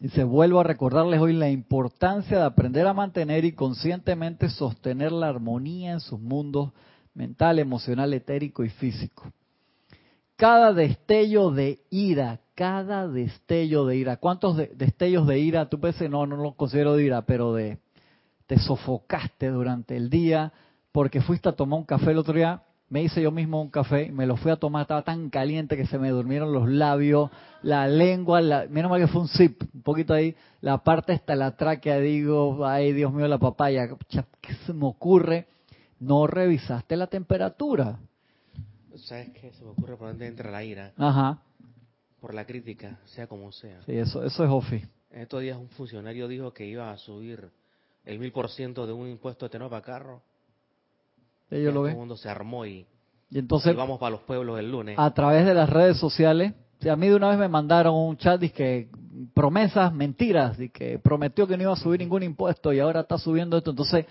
Y 0.00 0.08
se 0.08 0.24
vuelvo 0.24 0.60
a 0.60 0.64
recordarles 0.64 1.20
hoy 1.20 1.32
la 1.32 1.48
importancia 1.48 2.38
de 2.38 2.44
aprender 2.44 2.86
a 2.86 2.92
mantener 2.92 3.44
y 3.44 3.52
conscientemente 3.52 4.48
sostener 4.48 5.12
la 5.12 5.28
armonía 5.28 5.92
en 5.92 6.00
sus 6.00 6.20
mundos 6.20 6.72
mental, 7.14 7.58
emocional, 7.58 8.12
etérico 8.12 8.64
y 8.64 8.70
físico. 8.70 9.32
Cada 10.36 10.72
destello 10.72 11.52
de 11.52 11.80
ira, 11.90 12.40
cada 12.54 13.08
destello 13.08 13.86
de 13.86 13.96
ira. 13.96 14.16
¿Cuántos 14.16 14.56
destellos 14.56 15.26
de 15.28 15.38
ira? 15.38 15.68
Tú 15.68 15.78
puedes 15.78 16.10
no, 16.10 16.26
no 16.26 16.36
lo 16.36 16.52
considero 16.52 16.96
de 16.96 17.04
ira, 17.04 17.22
pero 17.22 17.54
de 17.54 17.78
te 18.46 18.58
sofocaste 18.58 19.48
durante 19.48 19.96
el 19.96 20.10
día 20.10 20.52
porque 20.92 21.20
fuiste 21.20 21.48
a 21.48 21.52
tomar 21.52 21.80
un 21.80 21.84
café 21.84 22.10
el 22.12 22.18
otro 22.18 22.34
día. 22.34 22.62
Me 22.88 23.02
hice 23.02 23.22
yo 23.22 23.32
mismo 23.32 23.60
un 23.60 23.70
café, 23.70 24.12
me 24.12 24.26
lo 24.26 24.36
fui 24.36 24.52
a 24.52 24.56
tomar, 24.56 24.82
estaba 24.82 25.02
tan 25.02 25.30
caliente 25.30 25.76
que 25.76 25.86
se 25.86 25.98
me 25.98 26.10
durmieron 26.10 26.52
los 26.52 26.68
labios, 26.68 27.30
la 27.62 27.88
lengua, 27.88 28.40
la, 28.40 28.66
menos 28.68 28.90
mal 28.90 29.00
que 29.00 29.08
fue 29.08 29.22
un 29.22 29.28
zip, 29.28 29.62
un 29.74 29.82
poquito 29.82 30.12
ahí, 30.12 30.36
la 30.60 30.78
parte 30.78 31.12
hasta 31.12 31.34
la 31.34 31.56
tráquea, 31.56 31.98
digo, 31.98 32.64
ay 32.64 32.92
Dios 32.92 33.12
mío, 33.12 33.26
la 33.26 33.38
papaya, 33.38 33.88
¿qué 34.40 34.54
se 34.66 34.72
me 34.72 34.86
ocurre? 34.86 35.48
No 35.98 36.26
revisaste 36.26 36.96
la 36.96 37.06
temperatura. 37.06 37.98
¿Sabes 38.96 39.30
qué? 39.30 39.50
Se 39.52 39.64
me 39.64 39.70
ocurre 39.70 39.96
por 39.96 40.08
donde 40.08 40.26
entra 40.26 40.50
la 40.50 40.62
ira. 40.62 40.92
Ajá. 40.96 41.38
Por 42.20 42.34
la 42.34 42.44
crítica, 42.44 43.00
sea 43.06 43.26
como 43.26 43.50
sea. 43.50 43.82
Sí, 43.86 43.92
eso, 43.92 44.22
eso 44.22 44.44
es 44.44 44.50
Ofi. 44.50 44.84
En 45.10 45.22
estos 45.22 45.40
días 45.40 45.58
un 45.58 45.68
funcionario 45.70 46.28
dijo 46.28 46.52
que 46.52 46.66
iba 46.66 46.92
a 46.92 46.98
subir 46.98 47.50
el 48.04 48.18
mil 48.18 48.32
por 48.32 48.50
ciento 48.50 48.86
de 48.86 48.92
un 48.92 49.08
impuesto 49.08 49.46
de 49.46 49.50
tenor 49.50 49.70
para 49.70 49.82
carro. 49.82 50.22
Ellos 51.50 51.72
lo 51.72 51.82
ven. 51.82 51.92
Todo 51.92 51.96
el 51.96 52.06
mundo 52.06 52.16
se 52.16 52.28
armó 52.28 52.66
y, 52.66 52.86
y 53.30 53.38
entonces 53.38 53.74
vamos 53.74 53.98
para 53.98 54.10
los 54.10 54.20
pueblos 54.22 54.58
el 54.58 54.70
lunes. 54.70 54.98
A 54.98 55.12
través 55.12 55.46
de 55.46 55.54
las 55.54 55.68
redes 55.68 55.98
sociales, 55.98 56.54
a 56.88 56.96
mí 56.96 57.08
de 57.08 57.14
una 57.14 57.28
vez 57.30 57.38
me 57.38 57.48
mandaron 57.48 57.94
un 57.94 58.16
chat 58.16 58.40
que 58.52 58.88
promesas, 59.32 59.92
mentiras, 59.92 60.58
y 60.60 60.68
que 60.68 60.98
prometió 60.98 61.46
que 61.46 61.56
no 61.56 61.62
iba 61.64 61.72
a 61.72 61.76
subir 61.76 62.00
ningún 62.00 62.22
impuesto 62.22 62.72
y 62.72 62.80
ahora 62.80 63.00
está 63.00 63.18
subiendo 63.18 63.56
esto. 63.56 63.70
Entonces, 63.70 64.06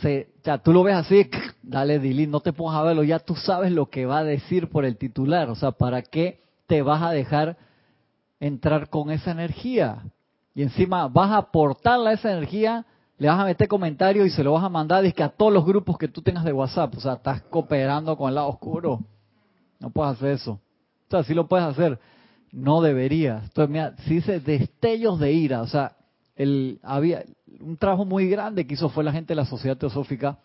se, 0.00 0.28
ya 0.42 0.58
tú 0.58 0.72
lo 0.72 0.82
ves 0.82 0.96
así, 0.96 1.28
dale 1.62 1.98
delete, 1.98 2.30
no 2.30 2.40
te 2.40 2.52
pongas 2.52 2.80
a 2.80 2.84
verlo, 2.84 3.02
ya 3.02 3.18
tú 3.18 3.34
sabes 3.36 3.72
lo 3.72 3.86
que 3.86 4.06
va 4.06 4.18
a 4.18 4.24
decir 4.24 4.68
por 4.68 4.84
el 4.84 4.96
titular. 4.96 5.48
O 5.50 5.54
sea, 5.54 5.72
¿para 5.72 6.02
qué 6.02 6.40
te 6.66 6.82
vas 6.82 7.02
a 7.02 7.10
dejar 7.10 7.56
entrar 8.38 8.88
con 8.88 9.10
esa 9.10 9.32
energía? 9.32 10.04
Y 10.54 10.62
encima 10.62 11.08
vas 11.08 11.30
a 11.30 11.38
aportarle 11.38 12.12
esa 12.12 12.32
energía 12.32 12.86
le 13.20 13.28
vas 13.28 13.38
a 13.38 13.44
meter 13.44 13.68
comentarios 13.68 14.26
y 14.26 14.30
se 14.30 14.42
lo 14.42 14.54
vas 14.54 14.64
a 14.64 14.70
mandar 14.70 15.04
a 15.04 15.28
todos 15.28 15.52
los 15.52 15.66
grupos 15.66 15.98
que 15.98 16.08
tú 16.08 16.22
tengas 16.22 16.42
de 16.42 16.54
WhatsApp. 16.54 16.96
O 16.96 17.00
sea, 17.00 17.12
estás 17.12 17.42
cooperando 17.42 18.16
con 18.16 18.30
el 18.30 18.36
lado 18.36 18.48
oscuro. 18.48 19.04
No 19.78 19.90
puedes 19.90 20.16
hacer 20.16 20.30
eso. 20.30 20.52
O 20.52 21.10
sea, 21.10 21.22
sí 21.22 21.34
lo 21.34 21.46
puedes 21.46 21.66
hacer. 21.66 21.98
No 22.50 22.80
deberías. 22.80 23.42
Entonces, 23.44 23.70
mira, 23.70 23.94
si 24.06 24.14
dice 24.14 24.40
destellos 24.40 25.20
de 25.20 25.32
ira, 25.32 25.60
o 25.60 25.66
sea, 25.66 25.98
el, 26.34 26.80
había 26.82 27.22
un 27.60 27.76
trabajo 27.76 28.06
muy 28.06 28.26
grande 28.26 28.66
que 28.66 28.72
hizo 28.72 28.88
fue 28.88 29.04
la 29.04 29.12
gente 29.12 29.32
de 29.32 29.36
la 29.36 29.44
Sociedad 29.44 29.76
Teosófica 29.76 30.38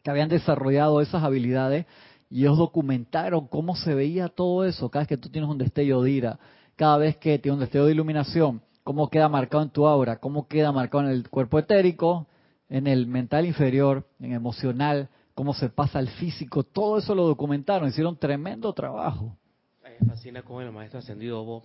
que 0.00 0.10
habían 0.12 0.28
desarrollado 0.28 1.00
esas 1.00 1.24
habilidades 1.24 1.86
y 2.30 2.42
ellos 2.42 2.56
documentaron 2.56 3.48
cómo 3.48 3.74
se 3.74 3.96
veía 3.96 4.28
todo 4.28 4.64
eso 4.64 4.88
cada 4.90 5.02
vez 5.02 5.08
que 5.08 5.16
tú 5.16 5.28
tienes 5.28 5.50
un 5.50 5.58
destello 5.58 6.02
de 6.02 6.10
ira, 6.12 6.38
cada 6.76 6.98
vez 6.98 7.16
que 7.16 7.36
tienes 7.40 7.54
un 7.54 7.60
destello 7.60 7.86
de 7.86 7.92
iluminación, 7.92 8.62
cómo 8.90 9.08
queda 9.08 9.28
marcado 9.28 9.62
en 9.62 9.70
tu 9.70 9.86
aura, 9.86 10.16
cómo 10.16 10.48
queda 10.48 10.72
marcado 10.72 11.04
en 11.04 11.10
el 11.10 11.28
cuerpo 11.28 11.60
etérico, 11.60 12.26
en 12.68 12.88
el 12.88 13.06
mental 13.06 13.46
inferior, 13.46 14.04
en 14.18 14.32
emocional, 14.32 15.08
cómo 15.32 15.54
se 15.54 15.68
pasa 15.68 16.00
al 16.00 16.08
físico, 16.08 16.64
todo 16.64 16.98
eso 16.98 17.14
lo 17.14 17.24
documentaron, 17.24 17.88
hicieron 17.88 18.16
tremendo 18.16 18.72
trabajo. 18.72 19.36
Me 19.80 20.04
fascina 20.08 20.42
cómo 20.42 20.60
el 20.60 20.72
maestro 20.72 20.98
ascendido 20.98 21.44
Bob 21.44 21.62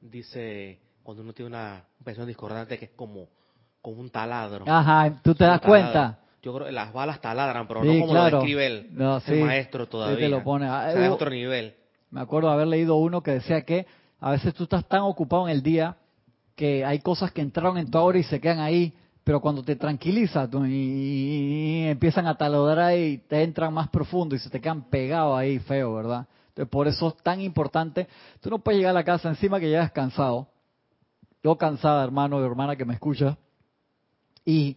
dice 0.00 0.78
cuando 1.02 1.24
uno 1.24 1.32
tiene 1.32 1.48
una 1.48 1.86
impresión 1.98 2.28
discordante 2.28 2.78
que 2.78 2.84
es 2.84 2.90
como, 2.92 3.26
como 3.82 4.00
un 4.00 4.10
taladro. 4.10 4.64
Ajá, 4.68 5.20
tú 5.24 5.34
te 5.34 5.42
das 5.42 5.60
cuenta. 5.60 6.20
Yo 6.40 6.54
creo 6.54 6.66
que 6.66 6.72
las 6.72 6.92
balas 6.92 7.20
taladran, 7.20 7.66
pero 7.66 7.82
no 7.82 7.98
como 7.98 8.14
lo 8.14 8.24
describe 8.26 8.64
el, 8.64 8.92
maestro 9.44 9.88
todavía. 9.88 10.18
te 10.18 10.28
lo 10.28 10.44
pone. 10.44 10.68
Ah, 10.68 10.92
es 10.92 11.10
otro 11.10 11.30
nivel. 11.30 11.74
Me 12.12 12.20
acuerdo 12.20 12.48
haber 12.48 12.68
leído 12.68 12.94
uno 12.94 13.24
que 13.24 13.32
decía 13.32 13.62
que 13.62 13.88
a 14.20 14.30
veces 14.30 14.54
tú 14.54 14.62
estás 14.62 14.86
tan 14.86 15.00
ocupado 15.00 15.48
en 15.48 15.56
el 15.56 15.60
día 15.60 15.96
que 16.54 16.84
hay 16.84 17.00
cosas 17.00 17.32
que 17.32 17.40
entraron 17.40 17.78
en 17.78 17.90
tu 17.90 17.98
aura 17.98 18.18
y 18.18 18.22
se 18.22 18.40
quedan 18.40 18.60
ahí, 18.60 18.94
pero 19.24 19.40
cuando 19.40 19.62
te 19.62 19.76
tranquilizas 19.76 20.48
y, 20.68 21.84
empiezan 21.86 22.26
a 22.26 22.36
taladrar 22.36 22.96
y 22.96 23.18
te 23.18 23.42
entran 23.42 23.72
más 23.72 23.88
profundo 23.88 24.34
y 24.34 24.38
se 24.38 24.50
te 24.50 24.60
quedan 24.60 24.82
pegados 24.90 25.38
ahí 25.38 25.58
feo, 25.60 25.94
¿verdad? 25.94 26.26
Entonces 26.48 26.70
por 26.70 26.86
eso 26.86 27.08
es 27.08 27.22
tan 27.22 27.40
importante. 27.40 28.06
Tú 28.40 28.50
no 28.50 28.58
puedes 28.58 28.78
llegar 28.78 28.90
a 28.90 29.00
la 29.00 29.04
casa 29.04 29.28
encima 29.28 29.58
que 29.58 29.68
llegas 29.68 29.90
cansado. 29.92 30.48
Yo 31.42 31.56
cansada, 31.56 32.04
hermano 32.04 32.36
o 32.36 32.44
hermana 32.44 32.76
que 32.76 32.84
me 32.84 32.94
escucha, 32.94 33.36
y 34.44 34.76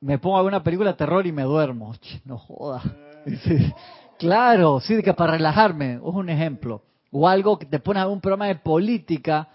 me 0.00 0.18
pongo 0.18 0.36
a 0.36 0.42
ver 0.42 0.48
una 0.48 0.62
película 0.62 0.90
de 0.90 0.96
terror 0.96 1.26
y 1.26 1.32
me 1.32 1.42
duermo. 1.42 1.94
no 2.24 2.38
jodas. 2.38 2.82
claro, 4.18 4.80
sí, 4.80 5.02
que 5.02 5.14
para 5.14 5.32
relajarme, 5.32 5.94
es 5.94 6.00
un 6.02 6.28
ejemplo. 6.28 6.82
O 7.10 7.28
algo 7.28 7.58
que 7.58 7.66
te 7.66 7.78
pone 7.78 8.00
a 8.00 8.04
ver 8.04 8.12
un 8.12 8.20
programa 8.20 8.46
de 8.46 8.56
política 8.56 9.48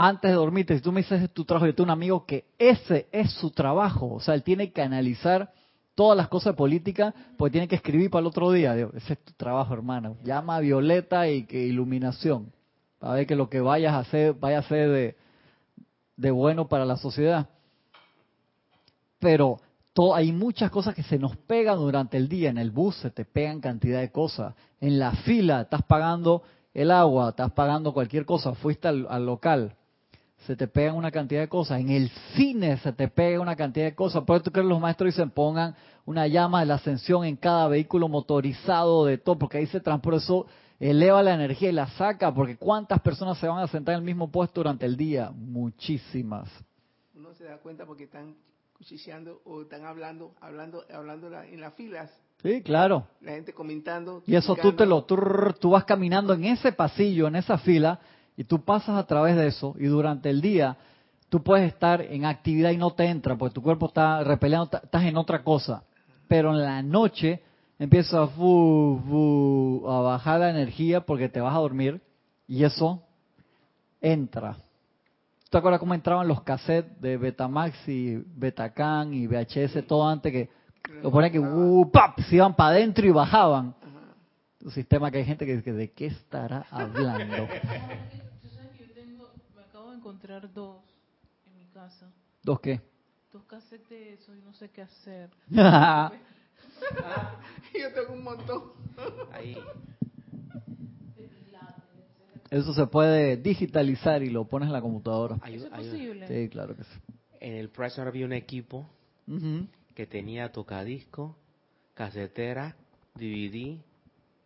antes 0.00 0.30
de 0.30 0.36
dormirte, 0.36 0.76
si 0.76 0.80
tú 0.80 0.92
me 0.92 1.00
dices 1.00 1.20
es 1.20 1.30
tu 1.32 1.44
trabajo, 1.44 1.66
yo 1.66 1.74
tengo 1.74 1.86
un 1.86 1.90
amigo 1.90 2.24
que 2.24 2.44
ese 2.56 3.08
es 3.10 3.32
su 3.32 3.50
trabajo, 3.50 4.14
o 4.14 4.20
sea, 4.20 4.34
él 4.34 4.44
tiene 4.44 4.72
que 4.72 4.80
analizar 4.80 5.52
todas 5.96 6.16
las 6.16 6.28
cosas 6.28 6.52
de 6.52 6.56
política, 6.56 7.12
porque 7.36 7.52
tiene 7.52 7.66
que 7.66 7.74
escribir 7.74 8.08
para 8.08 8.20
el 8.20 8.28
otro 8.28 8.52
día. 8.52 8.76
ese 8.94 9.14
es 9.14 9.18
tu 9.24 9.32
trabajo, 9.32 9.74
hermano. 9.74 10.16
Llama 10.22 10.60
Violeta 10.60 11.28
y 11.28 11.44
que 11.44 11.66
iluminación, 11.66 12.52
para 13.00 13.14
ver 13.14 13.26
que 13.26 13.34
lo 13.34 13.50
que 13.50 13.60
vayas 13.60 13.92
a 13.92 13.98
hacer 13.98 14.34
vaya 14.34 14.60
a 14.60 14.62
ser 14.62 15.16
de 16.16 16.30
bueno 16.30 16.68
para 16.68 16.84
la 16.84 16.96
sociedad. 16.96 17.48
Pero 19.18 19.60
hay 20.14 20.30
muchas 20.30 20.70
cosas 20.70 20.94
que 20.94 21.02
se 21.02 21.18
nos 21.18 21.36
pegan 21.36 21.78
durante 21.78 22.16
el 22.16 22.28
día. 22.28 22.50
En 22.50 22.58
el 22.58 22.70
bus 22.70 22.96
se 22.98 23.10
te 23.10 23.24
pegan 23.24 23.60
cantidad 23.60 23.98
de 23.98 24.12
cosas. 24.12 24.54
En 24.80 25.00
la 25.00 25.10
fila 25.10 25.62
estás 25.62 25.82
pagando 25.82 26.44
el 26.72 26.92
agua, 26.92 27.30
estás 27.30 27.50
pagando 27.50 27.92
cualquier 27.92 28.24
cosa, 28.24 28.54
fuiste 28.54 28.86
al 28.86 29.26
local, 29.26 29.74
se 30.46 30.56
te 30.56 30.68
pegan 30.68 30.96
una 30.96 31.10
cantidad 31.10 31.40
de 31.40 31.48
cosas. 31.48 31.80
En 31.80 31.90
el 31.90 32.08
cine 32.34 32.76
se 32.78 32.92
te 32.92 33.08
pega 33.08 33.40
una 33.40 33.56
cantidad 33.56 33.86
de 33.86 33.94
cosas. 33.94 34.24
Por 34.24 34.40
eso 34.40 34.50
que 34.50 34.62
los 34.62 34.80
maestros 34.80 35.14
dicen 35.14 35.30
pongan 35.30 35.74
una 36.04 36.26
llama 36.26 36.60
de 36.60 36.66
la 36.66 36.74
ascensión 36.74 37.24
en 37.24 37.36
cada 37.36 37.68
vehículo 37.68 38.08
motorizado 38.08 39.04
de 39.04 39.18
todo, 39.18 39.38
porque 39.38 39.58
ahí 39.58 39.66
se 39.66 39.80
transporta 39.80 40.18
eso, 40.18 40.46
eleva 40.80 41.22
la 41.22 41.34
energía 41.34 41.68
y 41.68 41.72
la 41.72 41.88
saca, 41.88 42.32
porque 42.32 42.56
¿cuántas 42.56 43.00
personas 43.00 43.38
se 43.38 43.48
van 43.48 43.58
a 43.58 43.68
sentar 43.68 43.94
en 43.94 44.00
el 44.00 44.06
mismo 44.06 44.30
puesto 44.30 44.60
durante 44.60 44.86
el 44.86 44.96
día? 44.96 45.30
Muchísimas. 45.34 46.48
Uno 47.14 47.34
se 47.34 47.44
da 47.44 47.58
cuenta 47.58 47.84
porque 47.84 48.04
están 48.04 48.36
cuchicheando 48.72 49.42
o 49.44 49.62
están 49.62 49.84
hablando, 49.84 50.34
hablando, 50.40 50.84
hablando 50.94 51.30
en 51.42 51.60
las 51.60 51.74
filas. 51.74 52.10
Sí, 52.42 52.62
claro. 52.62 53.06
La 53.20 53.32
gente 53.32 53.52
comentando. 53.52 54.22
Y 54.24 54.36
eso 54.36 54.54
tú 54.54 54.72
te 54.72 54.86
lo, 54.86 55.04
tú 55.04 55.70
vas 55.70 55.84
caminando 55.84 56.32
en 56.32 56.44
ese 56.44 56.70
pasillo, 56.70 57.26
en 57.26 57.34
esa 57.36 57.58
fila, 57.58 57.98
y 58.38 58.44
tú 58.44 58.64
pasas 58.64 58.96
a 58.96 59.04
través 59.04 59.34
de 59.34 59.48
eso 59.48 59.74
y 59.80 59.86
durante 59.86 60.30
el 60.30 60.40
día 60.40 60.76
tú 61.28 61.42
puedes 61.42 61.66
estar 61.66 62.00
en 62.00 62.24
actividad 62.24 62.70
y 62.70 62.76
no 62.76 62.92
te 62.92 63.04
entra, 63.04 63.34
porque 63.36 63.52
tu 63.52 63.60
cuerpo 63.60 63.86
está 63.86 64.22
repeleando, 64.22 64.78
estás 64.80 65.02
en 65.02 65.16
otra 65.16 65.42
cosa. 65.42 65.82
Pero 66.28 66.52
en 66.52 66.62
la 66.62 66.80
noche 66.80 67.42
empieza 67.80 68.22
a, 68.22 68.26
bajar 70.02 70.38
la 70.38 70.50
energía 70.50 71.00
porque 71.00 71.28
te 71.28 71.40
vas 71.40 71.52
a 71.52 71.58
dormir 71.58 72.00
y 72.46 72.62
eso 72.62 73.02
entra. 74.00 74.56
¿Te 75.50 75.58
acuerdas 75.58 75.80
cómo 75.80 75.94
entraban 75.94 76.28
los 76.28 76.42
cassettes 76.42 77.00
de 77.00 77.16
Betamax 77.16 77.88
y 77.88 78.22
Betacam 78.36 79.12
y 79.14 79.26
VHS 79.26 79.84
todo 79.88 80.08
antes 80.08 80.30
que 80.30 80.48
lo 81.02 81.10
ponían 81.10 81.32
que 81.32 81.40
uh, 81.40 81.90
se 82.28 82.36
iban 82.36 82.54
para 82.54 82.70
adentro 82.70 83.04
y 83.04 83.10
bajaban? 83.10 83.74
Un 84.64 84.70
sistema 84.70 85.10
que 85.10 85.18
hay 85.18 85.24
gente 85.24 85.44
que 85.44 85.56
dice, 85.56 85.72
¿de 85.72 85.90
qué 85.90 86.06
estará 86.06 86.66
hablando? 86.70 87.48
encontrar 90.28 90.52
dos 90.52 90.84
en 91.46 91.56
mi 91.58 91.64
casa. 91.66 92.10
¿Dos 92.42 92.60
qué? 92.60 92.80
Dos 93.32 93.44
cassettes 93.44 93.88
de 93.88 94.12
eso 94.14 94.34
y 94.34 94.40
no 94.42 94.52
sé 94.52 94.68
qué 94.70 94.82
hacer. 94.82 95.30
Yo 95.48 96.10
tengo 97.94 98.12
un 98.12 98.22
montón. 98.22 98.72
Ahí. 99.32 99.56
Eso 102.50 102.72
se 102.72 102.86
puede 102.86 103.36
digitalizar 103.36 104.22
y 104.22 104.30
lo 104.30 104.46
pones 104.46 104.68
en 104.68 104.72
la 104.72 104.80
computadora. 104.80 105.36
¿Es 105.46 105.64
posible? 105.64 106.26
Sí, 106.26 106.48
claro 106.48 106.74
que 106.74 106.84
sí. 106.84 106.98
En 107.40 107.52
el 107.54 107.68
Price 107.68 108.00
había 108.00 108.24
un 108.24 108.32
equipo 108.32 108.88
que 109.94 110.06
tenía 110.06 110.50
tocadisco, 110.50 111.36
casetera, 111.94 112.74
DVD, 113.14 113.78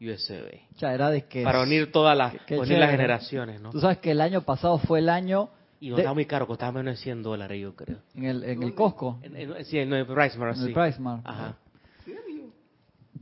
USB. 0.01 0.63
Ya 0.79 0.93
era 0.93 1.11
de 1.11 1.27
que 1.27 1.45
para 1.45 1.63
unir 1.63 1.93
todas 1.93 2.19
las, 2.19 2.35
unir 2.51 2.79
las 2.79 2.91
generaciones, 2.91 3.61
¿no? 3.61 3.71
Tú 3.71 3.79
sabes 3.81 3.99
que 3.99 4.11
el 4.11 4.21
año 4.21 4.43
pasado 4.43 4.79
fue 4.79 4.99
el 4.99 5.09
año 5.09 5.51
y 5.83 5.91
no 5.91 5.97
estaba 5.97 6.15
muy 6.15 6.27
caro, 6.27 6.47
costaba 6.47 6.71
menos 6.71 6.97
de 6.97 7.03
100 7.03 7.25
dólares, 7.25 7.61
yo 7.61 7.75
creo. 7.75 7.99
En 8.15 8.25
el, 8.25 8.45
en 8.45 8.63
el 8.63 8.73
Costco. 8.73 9.19
En, 9.21 9.65
sí, 9.65 9.81
en 9.81 9.93
el 9.93 10.07
Pricemar, 10.07 10.55
sí. 10.55 10.63
En 10.63 10.69
el 10.69 10.75
Pricemar. 10.75 11.21
Ajá. 11.25 11.57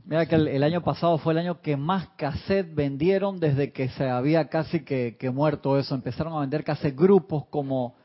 Mira 0.05 0.27
que 0.27 0.35
el, 0.35 0.61
año 0.61 0.83
pasado 0.83 1.17
fue 1.17 1.33
el 1.33 1.39
año 1.39 1.61
que 1.61 1.75
más 1.75 2.09
cassette 2.17 2.75
vendieron 2.75 3.39
desde 3.39 3.71
que 3.71 3.89
se 3.89 4.07
había 4.07 4.47
casi 4.47 4.81
que, 4.81 5.31
muerto 5.33 5.79
eso. 5.79 5.95
Empezaron 5.95 6.33
a 6.33 6.41
vender 6.41 6.63
cassette 6.63 6.95
grupos 6.95 7.45
como 7.47 7.95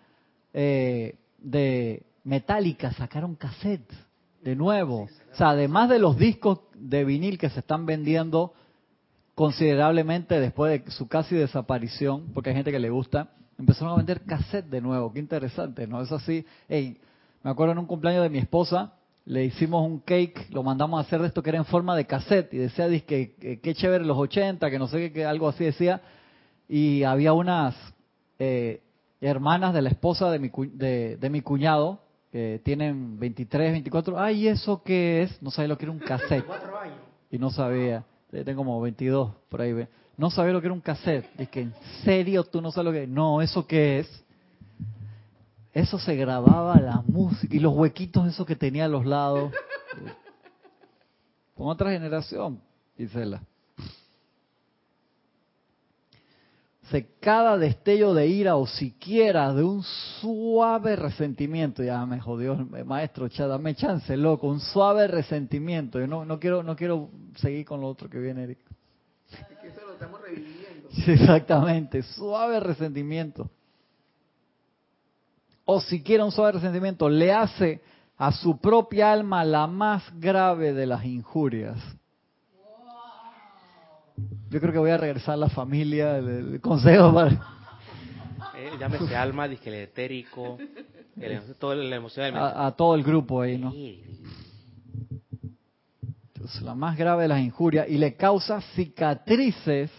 eh, 0.55 1.17
de 1.37 2.07
Metallica, 2.25 2.93
sacaron 2.93 3.35
cassette 3.35 3.93
de 4.41 4.57
nuevo. 4.57 5.03
O 5.33 5.37
sea, 5.37 5.51
además 5.51 5.91
de 5.91 5.99
los 5.99 6.17
discos 6.17 6.61
de 6.75 7.05
vinil 7.05 7.37
que 7.37 7.51
se 7.51 7.61
están 7.61 7.85
vendiendo 7.85 8.55
considerablemente 9.35 10.41
después 10.41 10.83
de 10.83 10.91
su 10.93 11.09
casi 11.09 11.35
desaparición, 11.35 12.33
porque 12.33 12.51
hay 12.51 12.57
gente 12.57 12.73
que 12.73 12.79
le 12.79 12.89
gusta, 12.89 13.33
empezaron 13.59 13.93
a 13.93 13.97
vender 13.97 14.23
cassette 14.23 14.67
de 14.67 14.81
nuevo. 14.81 15.13
Qué 15.13 15.19
interesante, 15.19 15.87
¿no? 15.87 16.03
Es 16.03 16.13
así. 16.13 16.45
Hey, 16.69 16.99
me 17.43 17.51
acuerdo 17.51 17.73
en 17.73 17.79
un 17.79 17.87
cumpleaños 17.87 18.23
de 18.23 18.31
mi 18.31 18.39
esposa, 18.39 18.95
le 19.25 19.45
hicimos 19.45 19.85
un 19.85 20.01
cake, 20.01 20.49
lo 20.51 20.63
mandamos 20.63 20.99
a 20.99 21.07
hacer 21.07 21.21
de 21.21 21.29
esto 21.29 21.43
que 21.43 21.51
era 21.51 21.59
en 21.59 21.65
forma 21.65 21.97
de 21.97 22.07
cassette 22.07 22.55
y 22.55 22.59
decía, 22.59 22.89
que 23.05 23.61
qué 23.63 23.75
chévere 23.75 24.05
los 24.05 24.17
80, 24.17 24.71
que 24.71 24.79
no 24.79 24.87
sé 24.89 25.13
qué, 25.13 25.25
algo 25.25 25.49
así 25.49 25.65
decía. 25.65 26.01
Y 26.69 27.03
había 27.03 27.33
unas 27.33 27.75
eh, 28.39 28.83
hermanas 29.21 29.75
de 29.75 29.83
la 29.83 29.89
esposa 29.89 30.31
de 30.31 30.39
mi, 30.39 30.51
de, 30.75 31.29
mi 31.31 31.41
cuñado, 31.41 32.01
que 32.31 32.61
tienen 32.65 33.19
23, 33.19 33.73
24. 33.73 34.19
Ay, 34.19 34.49
¿eso 34.49 34.83
qué 34.83 35.23
es? 35.23 35.43
No 35.43 35.51
sabía 35.51 35.69
lo 35.69 35.79
que 35.79 35.85
era 35.85 35.93
un 35.93 35.99
cassette. 35.99 36.45
Y 37.31 37.39
no 37.39 37.51
sabía. 37.51 38.05
Tengo 38.31 38.57
como 38.57 38.81
22 38.81 39.33
por 39.49 39.61
ahí. 39.63 39.87
No 40.16 40.30
sabía 40.30 40.52
lo 40.52 40.61
que 40.61 40.66
era 40.68 40.75
un 40.75 40.80
cassette. 40.80 41.49
Que, 41.50 41.61
¿en 41.61 41.75
serio 42.04 42.44
tú 42.44 42.62
no 42.62 42.70
sabes 42.70 42.87
lo 42.87 42.92
que 42.92 43.02
es? 43.04 43.08
No, 43.08 43.42
¿eso 43.42 43.66
qué 43.66 44.00
es? 44.00 44.25
Eso 45.73 45.99
se 45.99 46.16
grababa 46.16 46.80
la 46.80 47.02
música 47.06 47.54
y 47.54 47.58
los 47.58 47.75
huequitos 47.75 48.26
esos 48.26 48.46
que 48.46 48.56
tenía 48.56 48.87
a 48.87 48.88
los 48.88 49.04
lados. 49.04 49.52
Con 51.54 51.68
otra 51.68 51.90
generación, 51.90 52.61
Gisela. 52.96 53.42
Se 56.90 57.06
cada 57.20 57.58
destello 57.58 58.14
de 58.14 58.28
ira 58.28 58.56
o 58.56 58.66
siquiera 58.66 59.52
de 59.52 59.64
un 59.64 59.82
suave 59.82 60.96
resentimiento, 60.96 61.82
ya 61.82 62.06
me 62.06 62.20
jodió 62.20 62.56
maestro, 62.87 63.28
cha, 63.28 63.46
dame 63.46 63.75
chance, 63.75 64.16
loco, 64.16 64.46
un 64.46 64.61
suave 64.61 65.08
resentimiento. 65.08 65.99
Yo 65.99 66.06
no, 66.06 66.25
no 66.25 66.38
quiero, 66.38 66.62
no 66.62 66.76
quiero 66.76 67.11
seguir 67.35 67.66
con 67.66 67.80
lo 67.80 67.88
otro 67.88 68.08
que 68.08 68.18
viene, 68.18 68.44
Eric. 68.44 68.61
Estamos 69.97 70.21
reviviendo. 70.21 70.88
exactamente, 71.07 72.03
suave 72.03 72.61
resentimiento 72.61 73.50
o 75.67 75.81
siquiera 75.81 76.25
un 76.25 76.33
suave 76.33 76.53
resentimiento, 76.53 77.09
le 77.11 77.33
hace 77.33 77.83
a 78.17 78.33
su 78.33 78.59
propia 78.59 79.12
alma 79.12 79.45
la 79.45 79.67
más 79.67 80.03
grave 80.19 80.73
de 80.73 80.87
las 80.87 81.05
injurias. 81.05 81.76
Yo 84.49 84.61
creo 84.61 84.73
que 84.73 84.79
voy 84.79 84.93
a 84.93 84.97
regresar 84.97 85.35
a 85.35 85.37
la 85.37 85.49
familia, 85.50 86.17
el, 86.17 86.61
consejo 86.62 87.12
para... 87.12 87.33
Eh, 88.57 88.71
llámese 88.79 89.15
alma, 89.15 89.49
dije 89.49 89.69
el 89.69 89.75
etérico, 89.75 90.57
todo 91.59 91.75
la 91.75 91.97
emoción 91.97 92.35
a, 92.37 92.71
todo 92.71 92.95
el 92.95 93.03
grupo 93.03 93.43
ahí, 93.43 93.59
¿no? 93.59 93.75
La 96.62 96.75
más 96.75 96.97
grave 96.97 97.23
de 97.23 97.29
las 97.29 97.41
injurias 97.41 97.88
y 97.88 97.99
le 97.99 98.15
causa 98.15 98.61
cicatrices. 98.75 99.91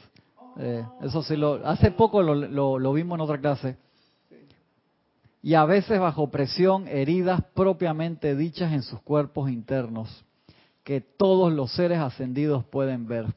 Eh, 0.57 0.83
eso 1.01 1.21
sí, 1.23 1.35
lo, 1.35 1.65
hace 1.67 1.91
poco 1.91 2.21
lo, 2.21 2.79
lo 2.79 2.93
vimos 2.93 3.17
en 3.17 3.21
otra 3.21 3.39
clase 3.39 3.77
y 5.47 5.53
a 5.53 5.63
veces 5.63 5.97
bajo 5.97 6.29
presión 6.29 6.89
heridas 6.89 7.41
propiamente 7.53 8.35
dichas 8.35 8.73
en 8.73 8.81
sus 8.81 8.99
cuerpos 9.01 9.49
internos, 9.49 10.25
que 10.83 10.99
todos 10.99 11.53
los 11.53 11.71
seres 11.71 11.99
ascendidos 11.99 12.65
pueden 12.65 13.07
ver. 13.07 13.27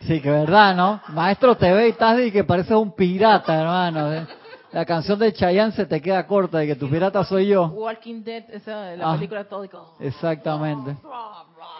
Sí, 0.00 0.20
que 0.20 0.30
verdad, 0.30 0.74
¿no? 0.74 1.00
Maestro, 1.14 1.56
te 1.56 1.72
ve 1.72 1.86
y 1.86 1.90
estás 1.92 2.18
que 2.32 2.42
pareces 2.42 2.76
un 2.76 2.92
pirata, 2.92 3.54
hermano. 3.54 4.12
¿eh? 4.12 4.26
La 4.74 4.84
canción 4.84 5.20
de 5.20 5.32
Chayanne 5.32 5.70
se 5.70 5.86
te 5.86 6.02
queda 6.02 6.26
corta 6.26 6.58
de 6.58 6.66
que 6.66 6.74
tu 6.74 6.90
pirata 6.90 7.22
soy 7.22 7.46
yo. 7.46 7.66
Walking 7.66 8.24
Dead, 8.24 8.42
esa 8.50 8.96
la 8.96 9.12
ah, 9.12 9.14
película 9.14 9.44
todo. 9.44 9.62
Exactamente. 10.00 10.96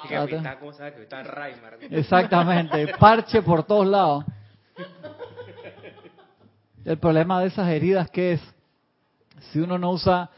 Exactamente. 0.04 1.86
Exactamente. 1.90 2.94
Parche 3.00 3.42
por 3.42 3.64
todos 3.64 3.88
lados. 3.88 4.24
El 6.84 6.96
problema 6.98 7.40
de 7.40 7.48
esas 7.48 7.68
heridas 7.68 8.08
que 8.10 8.34
es, 8.34 8.54
si 9.50 9.58
uno 9.58 9.76
no 9.76 9.90
usa 9.90 10.30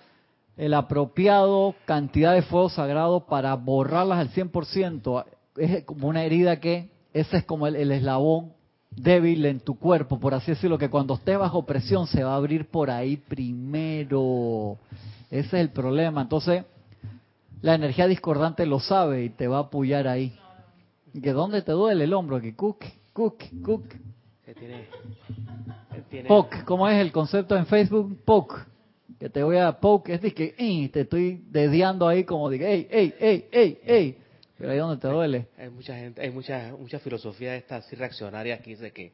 el 0.56 0.72
apropiado 0.72 1.74
cantidad 1.84 2.32
de 2.32 2.40
fuego 2.40 2.70
sagrado 2.70 3.26
para 3.26 3.54
borrarlas 3.54 4.18
al 4.18 4.30
100%, 4.30 5.26
es 5.58 5.84
como 5.84 6.08
una 6.08 6.24
herida 6.24 6.58
que 6.58 6.90
ese 7.12 7.36
es 7.36 7.44
como 7.44 7.66
el, 7.66 7.92
eslabón 7.92 8.54
débil 8.96 9.44
en 9.44 9.60
tu 9.60 9.78
cuerpo, 9.78 10.18
por 10.18 10.34
así 10.34 10.52
decirlo, 10.52 10.78
que 10.78 10.88
cuando 10.88 11.14
estés 11.14 11.38
bajo 11.38 11.64
presión 11.64 12.06
se 12.06 12.24
va 12.24 12.32
a 12.32 12.36
abrir 12.36 12.66
por 12.66 12.90
ahí 12.90 13.16
primero. 13.16 14.78
Ese 15.30 15.46
es 15.46 15.54
el 15.54 15.70
problema. 15.70 16.22
Entonces, 16.22 16.64
la 17.60 17.74
energía 17.74 18.06
discordante 18.06 18.64
lo 18.66 18.80
sabe 18.80 19.24
y 19.24 19.30
te 19.30 19.46
va 19.46 19.58
a 19.58 19.60
apoyar 19.60 20.08
ahí. 20.08 20.36
¿Que 21.22 21.32
dónde 21.32 21.62
te 21.62 21.72
duele 21.72 22.04
el 22.04 22.12
hombro? 22.12 22.40
Que 22.40 22.54
cook, 22.54 22.84
cook, 23.12 23.42
cook. 23.62 23.84
tiene 26.10 26.28
Poke, 26.28 26.64
¿cómo 26.64 26.88
es 26.88 27.00
el 27.00 27.12
concepto 27.12 27.56
en 27.56 27.66
Facebook? 27.66 28.18
Poke. 28.24 28.56
Que 29.18 29.30
te 29.30 29.42
voy 29.42 29.56
a 29.56 29.72
poke, 29.72 30.12
es 30.12 30.20
de 30.20 30.34
que 30.34 30.54
eh, 30.58 30.90
te 30.90 31.00
estoy 31.00 31.42
dediando 31.48 32.06
ahí 32.06 32.24
como 32.24 32.50
de, 32.50 32.56
ey, 32.56 32.86
ey, 32.90 33.14
ey, 33.18 33.48
ey, 33.50 33.78
ey. 33.86 34.18
Pero 34.58 34.72
ahí 34.72 34.78
donde 34.78 34.96
te 34.96 35.08
duele. 35.08 35.48
Hay 35.58 35.70
mucha 35.70 35.94
gente, 35.94 36.22
hay 36.22 36.30
mucha, 36.30 36.72
mucha 36.78 36.98
filosofía 36.98 37.52
de 37.52 37.58
estas 37.58 37.90
reaccionarias 37.92 38.60
que 38.60 38.70
dice 38.70 38.92
que 38.92 39.12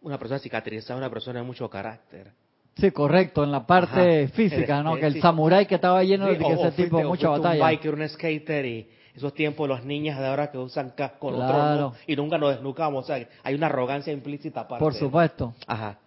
una 0.00 0.18
persona 0.18 0.38
cicatrizada 0.38 0.94
es 0.94 0.98
una 0.98 1.10
persona 1.10 1.40
de 1.40 1.46
mucho 1.46 1.68
carácter. 1.68 2.32
Sí, 2.76 2.92
correcto, 2.92 3.42
en 3.42 3.50
la 3.50 3.66
parte 3.66 4.28
física, 4.28 4.82
¿no? 4.82 4.96
Que 5.00 5.06
el 5.06 5.20
samurái 5.20 5.66
que 5.66 5.74
estaba 5.74 6.02
lleno 6.04 6.26
de 6.26 6.34
ese 6.34 6.72
tipo 6.72 6.98
de 6.98 7.04
mucha 7.04 7.28
batalla. 7.28 7.64
Un 7.64 7.70
biker, 7.70 7.94
un 7.94 8.08
skater 8.08 8.64
y 8.64 8.88
esos 9.14 9.34
tiempos 9.34 9.68
los 9.68 9.84
niñas 9.84 10.18
de 10.18 10.26
ahora 10.26 10.50
que 10.50 10.58
usan 10.58 10.90
casco 10.90 11.34
claro. 11.34 11.94
y 12.06 12.14
nunca 12.14 12.38
nos 12.38 12.50
desnucamos, 12.50 13.04
o 13.04 13.06
sea, 13.06 13.28
hay 13.42 13.54
una 13.54 13.66
arrogancia 13.66 14.12
implícita 14.12 14.60
aparte. 14.60 14.82
Por 14.82 14.94
supuesto. 14.94 15.54
Ajá. 15.66 15.98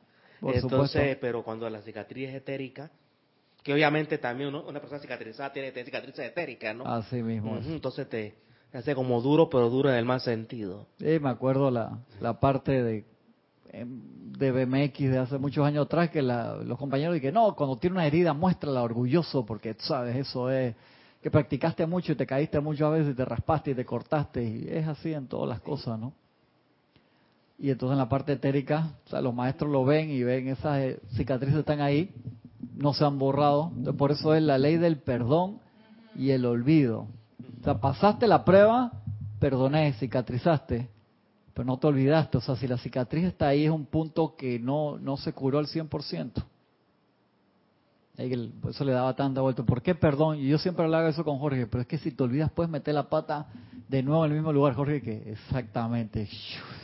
Entonces, 0.42 1.18
pero 1.20 1.44
cuando 1.44 1.70
la 1.70 1.82
cicatriz 1.82 2.30
es 2.30 2.36
etérica, 2.36 2.90
que 3.62 3.74
obviamente 3.74 4.18
también 4.18 4.56
una 4.56 4.80
persona 4.80 5.00
cicatrizada 5.00 5.52
tiene, 5.52 5.72
cicatrices 5.72 6.26
etéricas, 6.26 6.76
¿no? 6.76 6.86
Así 6.86 7.22
mismo. 7.22 7.58
entonces 7.58 8.10
te, 8.10 8.36
hace 8.74 8.96
como 8.96 9.22
duro, 9.22 9.50
pero 9.50 9.70
duro 9.70 9.90
en 9.90 9.96
el 9.96 10.06
mal 10.06 10.22
sentido. 10.22 10.86
Sí, 10.98 11.20
me 11.20 11.30
acuerdo 11.30 11.70
la, 11.72 12.00
la 12.20 12.40
parte 12.40 12.84
de 12.84 13.06
em, 13.72 14.22
de 14.38 14.52
BMX 14.52 14.98
de 15.00 15.18
hace 15.20 15.38
muchos 15.38 15.66
años 15.66 15.86
atrás 15.86 16.10
que 16.10 16.22
los 16.22 16.78
compañeros 16.78 17.14
dicen, 17.14 17.34
no, 17.34 17.56
cuando 17.56 17.78
tiene 17.78 17.96
una 17.96 18.08
herida 18.08 18.34
muéstrala 18.34 18.82
orgulloso 18.82 19.46
porque, 19.46 19.76
sabes, 19.80 20.16
eso 20.16 20.50
es 20.50 20.76
que 21.22 21.30
practicaste 21.30 21.86
mucho 21.86 22.14
y 22.14 22.16
te 22.16 22.26
caíste 22.26 22.60
muchas 22.60 22.92
veces 22.92 23.14
y 23.14 23.16
te 23.16 23.26
raspaste 23.26 23.72
y 23.72 23.76
te 23.76 23.86
cortaste 23.86 24.44
y 24.44 24.68
es 24.68 24.88
así 24.88 25.14
en 25.14 25.28
todas 25.28 25.48
las 25.48 25.62
cosas, 25.62 26.00
¿no? 26.00 26.14
Y 27.60 27.70
entonces 27.70 27.94
en 27.94 28.00
la 28.00 28.10
parte 28.10 28.34
etérica, 28.34 28.94
o 29.12 29.22
los 29.22 29.36
maestros 29.36 29.72
lo 29.72 29.86
ven 29.86 30.10
y 30.10 30.24
ven 30.24 30.48
esas 30.48 30.80
eh, 30.80 31.00
cicatrices 31.16 31.60
están 31.60 31.80
ahí, 31.80 32.12
no 32.76 32.94
se 32.94 33.06
han 33.06 33.20
borrado. 33.20 33.72
por 33.98 34.12
eso 34.12 34.34
es 34.34 34.42
la 34.42 34.58
ley 34.58 34.78
del 34.78 34.98
perdón 34.98 35.60
y 36.16 36.32
el 36.32 36.46
olvido. 36.46 37.08
O 37.62 37.64
sea, 37.64 37.80
pasaste 37.80 38.26
la 38.26 38.44
prueba, 38.44 38.92
perdoné, 39.40 39.94
cicatrizaste, 39.94 40.90
pero 41.54 41.66
no 41.66 41.78
te 41.78 41.86
olvidaste. 41.86 42.40
O 42.40 42.42
sea, 42.42 42.56
si 42.56 42.68
la 42.68 42.80
cicatriz 42.80 43.26
está 43.26 43.50
ahí 43.50 43.66
es 43.66 43.72
un 43.72 43.86
punto 43.86 44.36
que 44.36 44.58
no, 44.60 44.98
no 44.98 45.16
se 45.16 45.32
curó 45.32 45.60
al 45.60 45.68
100%. 45.68 46.44
Eso 48.18 48.84
le 48.84 48.92
daba 48.92 49.16
tanta 49.16 49.42
vuelta. 49.42 49.64
¿Por 49.64 49.82
qué 49.82 49.94
perdón? 49.94 50.40
Y 50.40 50.48
yo 50.48 50.58
siempre 50.58 50.86
hablaba 50.86 51.08
eso 51.08 51.24
con 51.24 51.38
Jorge, 51.38 51.68
pero 51.68 51.82
es 51.82 51.88
que 51.88 52.00
si 52.00 52.12
te 52.12 52.24
olvidas 52.24 52.52
puedes 52.52 52.70
meter 52.70 52.96
la 52.96 53.10
pata 53.10 53.48
de 53.88 54.02
nuevo 54.02 54.26
en 54.26 54.32
el 54.32 54.38
mismo 54.38 54.52
lugar, 54.52 54.74
Jorge, 54.74 55.02
que 55.02 55.32
exactamente. 55.32 56.28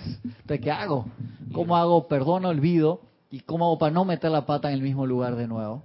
Entonces, 0.05 0.59
¿qué 0.61 0.71
hago? 0.71 1.05
¿Cómo 1.53 1.75
hago 1.75 2.07
perdón, 2.07 2.45
olvido? 2.45 3.01
¿Y 3.31 3.39
cómo 3.41 3.65
hago 3.65 3.79
para 3.79 3.91
no 3.91 4.05
meter 4.05 4.29
la 4.29 4.45
pata 4.45 4.69
en 4.69 4.75
el 4.75 4.81
mismo 4.81 5.07
lugar 5.07 5.35
de 5.35 5.47
nuevo? 5.47 5.83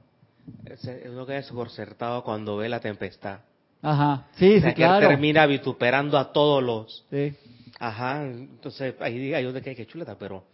Uno 1.11 1.26
queda 1.26 1.37
desconcertado 1.37 2.22
cuando 2.24 2.59
ve 2.59 2.68
la 2.68 2.81
tempestad. 2.81 3.40
Ajá, 3.83 4.29
sí, 4.37 4.61
sí, 4.61 4.73
claro. 4.75 5.09
termina 5.09 5.45
vituperando 5.45 6.16
a 6.16 6.33
todos 6.33 6.62
los... 6.62 7.05
Sí. 7.11 7.35
Ajá, 7.81 8.25
entonces 8.25 8.95
ahí 9.01 9.18
diga 9.18 9.40
yo 9.40 9.53
de 9.53 9.61
que, 9.61 9.75
que 9.75 9.87
chuleta, 9.87 10.16
pero 10.16 10.45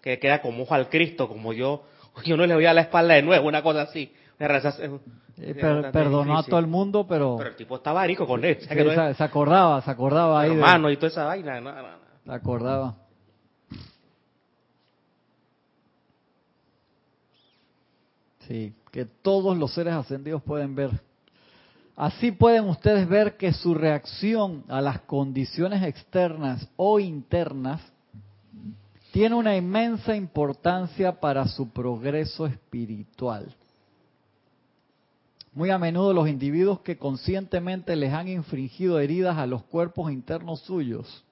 que 0.00 0.18
queda 0.18 0.40
como 0.40 0.62
ojo 0.62 0.74
al 0.74 0.88
Cristo, 0.88 1.28
como 1.28 1.52
yo, 1.52 1.84
yo 2.24 2.36
no 2.36 2.46
le 2.46 2.54
voy 2.54 2.64
a 2.64 2.72
la 2.72 2.80
espalda 2.82 3.14
de 3.14 3.22
nuevo, 3.22 3.46
una 3.46 3.62
cosa 3.62 3.82
así. 3.82 4.12
Eh, 4.38 5.54
perdonó 5.92 6.38
a 6.38 6.42
todo 6.42 6.58
el 6.58 6.66
mundo, 6.66 7.06
pero... 7.06 7.36
Pero 7.36 7.50
el 7.50 7.56
tipo 7.56 7.76
estaba 7.76 8.04
rico 8.06 8.26
con 8.26 8.44
él. 8.44 8.58
se, 8.60 9.22
acordaba, 9.22 9.80
se 9.82 9.90
acordaba 9.90 10.40
ahí. 10.40 10.50
Hermano 10.50 10.90
y 10.90 10.96
toda 10.96 11.08
esa 11.08 11.24
vaina. 11.24 11.60
Se 12.24 12.32
acordaba. 12.32 12.96
Sí, 18.48 18.74
que 18.90 19.04
todos 19.04 19.56
los 19.56 19.72
seres 19.72 19.94
ascendidos 19.94 20.42
pueden 20.42 20.74
ver. 20.74 20.90
Así 21.96 22.32
pueden 22.32 22.68
ustedes 22.68 23.08
ver 23.08 23.36
que 23.36 23.52
su 23.52 23.74
reacción 23.74 24.64
a 24.68 24.80
las 24.80 25.00
condiciones 25.02 25.82
externas 25.82 26.66
o 26.76 26.98
internas 26.98 27.80
tiene 29.12 29.34
una 29.34 29.54
inmensa 29.56 30.16
importancia 30.16 31.20
para 31.20 31.46
su 31.46 31.68
progreso 31.68 32.46
espiritual. 32.46 33.54
Muy 35.52 35.68
a 35.68 35.76
menudo 35.76 36.14
los 36.14 36.28
individuos 36.28 36.80
que 36.80 36.96
conscientemente 36.96 37.94
les 37.94 38.12
han 38.12 38.28
infringido 38.28 38.98
heridas 38.98 39.36
a 39.36 39.46
los 39.46 39.62
cuerpos 39.64 40.10
internos 40.10 40.60
suyos 40.60 41.24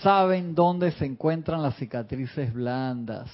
saben 0.00 0.54
dónde 0.54 0.90
se 0.92 1.04
encuentran 1.04 1.62
las 1.62 1.76
cicatrices 1.76 2.52
blandas 2.52 3.30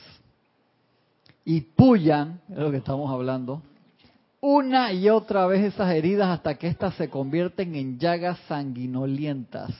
y 1.45 1.61
pullan, 1.61 2.41
es 2.51 2.59
lo 2.59 2.71
que 2.71 2.79
estamos 2.79 3.11
hablando, 3.11 3.63
una 4.41 4.93
y 4.93 5.09
otra 5.09 5.47
vez 5.47 5.65
esas 5.65 5.93
heridas 5.93 6.29
hasta 6.29 6.55
que 6.57 6.69
éstas 6.69 6.95
se 6.95 7.11
convierten 7.11 7.75
en 7.75 7.99
llagas 7.99 8.39
sanguinolientas. 8.49 9.71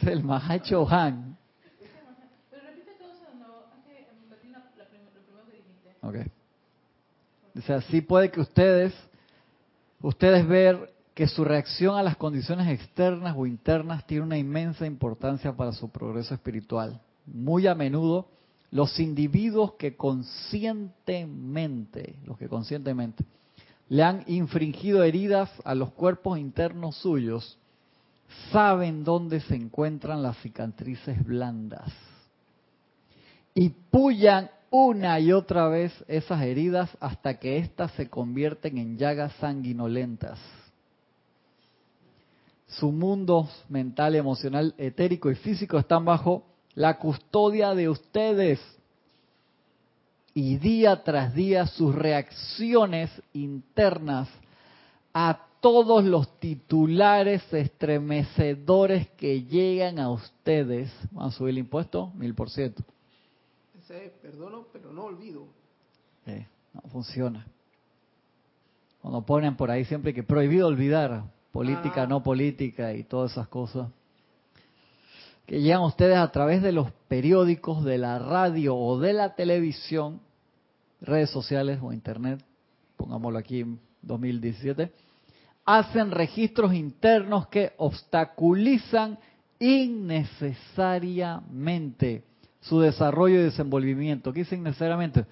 Es 0.00 0.08
el 0.08 0.24
Mahacho 0.24 0.88
Han. 0.88 1.38
Okay. 6.02 6.26
O 7.56 7.62
sea, 7.62 7.80
sí 7.82 8.02
puede 8.02 8.30
que 8.30 8.40
ustedes, 8.40 8.92
ustedes 10.02 10.46
ver 10.46 10.92
que 11.14 11.26
su 11.28 11.44
reacción 11.44 11.96
a 11.96 12.02
las 12.02 12.16
condiciones 12.16 12.68
externas 12.68 13.34
o 13.38 13.46
internas 13.46 14.04
tiene 14.06 14.24
una 14.24 14.36
inmensa 14.36 14.84
importancia 14.84 15.52
para 15.52 15.72
su 15.72 15.88
progreso 15.88 16.34
espiritual. 16.34 17.00
Muy 17.24 17.66
a 17.66 17.74
menudo 17.74 18.28
los 18.74 18.98
individuos 18.98 19.74
que 19.74 19.96
conscientemente, 19.96 22.16
los 22.24 22.36
que 22.36 22.48
conscientemente 22.48 23.24
le 23.88 24.02
han 24.02 24.24
infringido 24.26 25.04
heridas 25.04 25.48
a 25.64 25.76
los 25.76 25.92
cuerpos 25.92 26.40
internos 26.40 26.96
suyos, 26.96 27.56
saben 28.50 29.04
dónde 29.04 29.38
se 29.42 29.54
encuentran 29.54 30.24
las 30.24 30.36
cicatrices 30.38 31.24
blandas 31.24 31.88
y 33.54 33.68
pullan 33.68 34.50
una 34.70 35.20
y 35.20 35.30
otra 35.30 35.68
vez 35.68 35.92
esas 36.08 36.42
heridas 36.42 36.90
hasta 36.98 37.38
que 37.38 37.58
éstas 37.58 37.92
se 37.92 38.10
convierten 38.10 38.76
en 38.78 38.98
llagas 38.98 39.32
sanguinolentas. 39.34 40.40
Su 42.66 42.90
mundo 42.90 43.48
mental, 43.68 44.16
emocional, 44.16 44.74
etérico 44.78 45.30
y 45.30 45.36
físico 45.36 45.78
están 45.78 46.04
bajo 46.04 46.42
la 46.74 46.98
custodia 46.98 47.74
de 47.74 47.88
ustedes. 47.88 48.60
Y 50.34 50.56
día 50.56 51.02
tras 51.04 51.34
día 51.34 51.66
sus 51.66 51.94
reacciones 51.94 53.10
internas 53.32 54.28
a 55.12 55.46
todos 55.60 56.04
los 56.04 56.40
titulares 56.40 57.42
estremecedores 57.52 59.08
que 59.10 59.44
llegan 59.44 60.00
a 60.00 60.10
ustedes. 60.10 60.92
¿Van 61.12 61.28
a 61.28 61.30
subir 61.30 61.50
el 61.50 61.58
impuesto? 61.58 62.10
Mil 62.14 62.34
por 62.34 62.50
ciento. 62.50 62.82
perdono, 64.20 64.66
pero 64.72 64.92
no 64.92 65.04
olvido. 65.04 65.46
no 66.26 66.80
funciona. 66.90 67.46
Cuando 69.00 69.24
ponen 69.24 69.56
por 69.56 69.70
ahí 69.70 69.84
siempre 69.84 70.12
que 70.12 70.22
prohibido 70.22 70.66
olvidar, 70.66 71.24
política, 71.52 72.02
ah. 72.02 72.06
no 72.06 72.22
política 72.22 72.92
y 72.92 73.04
todas 73.04 73.32
esas 73.32 73.46
cosas 73.46 73.88
que 75.46 75.60
llegan 75.60 75.82
ustedes 75.82 76.16
a 76.16 76.32
través 76.32 76.62
de 76.62 76.72
los 76.72 76.90
periódicos, 77.08 77.84
de 77.84 77.98
la 77.98 78.18
radio 78.18 78.74
o 78.76 78.98
de 78.98 79.12
la 79.12 79.34
televisión, 79.34 80.22
redes 81.00 81.30
sociales 81.30 81.78
o 81.82 81.92
internet, 81.92 82.42
pongámoslo 82.96 83.38
aquí 83.38 83.60
en 83.60 83.78
2017, 84.02 84.90
hacen 85.64 86.10
registros 86.10 86.74
internos 86.74 87.46
que 87.48 87.72
obstaculizan 87.76 89.18
innecesariamente 89.58 92.24
su 92.60 92.80
desarrollo 92.80 93.40
y 93.40 93.44
desenvolvimiento. 93.44 94.32
¿Qué 94.32 94.40
dice 94.40 94.56
innecesariamente? 94.56 95.26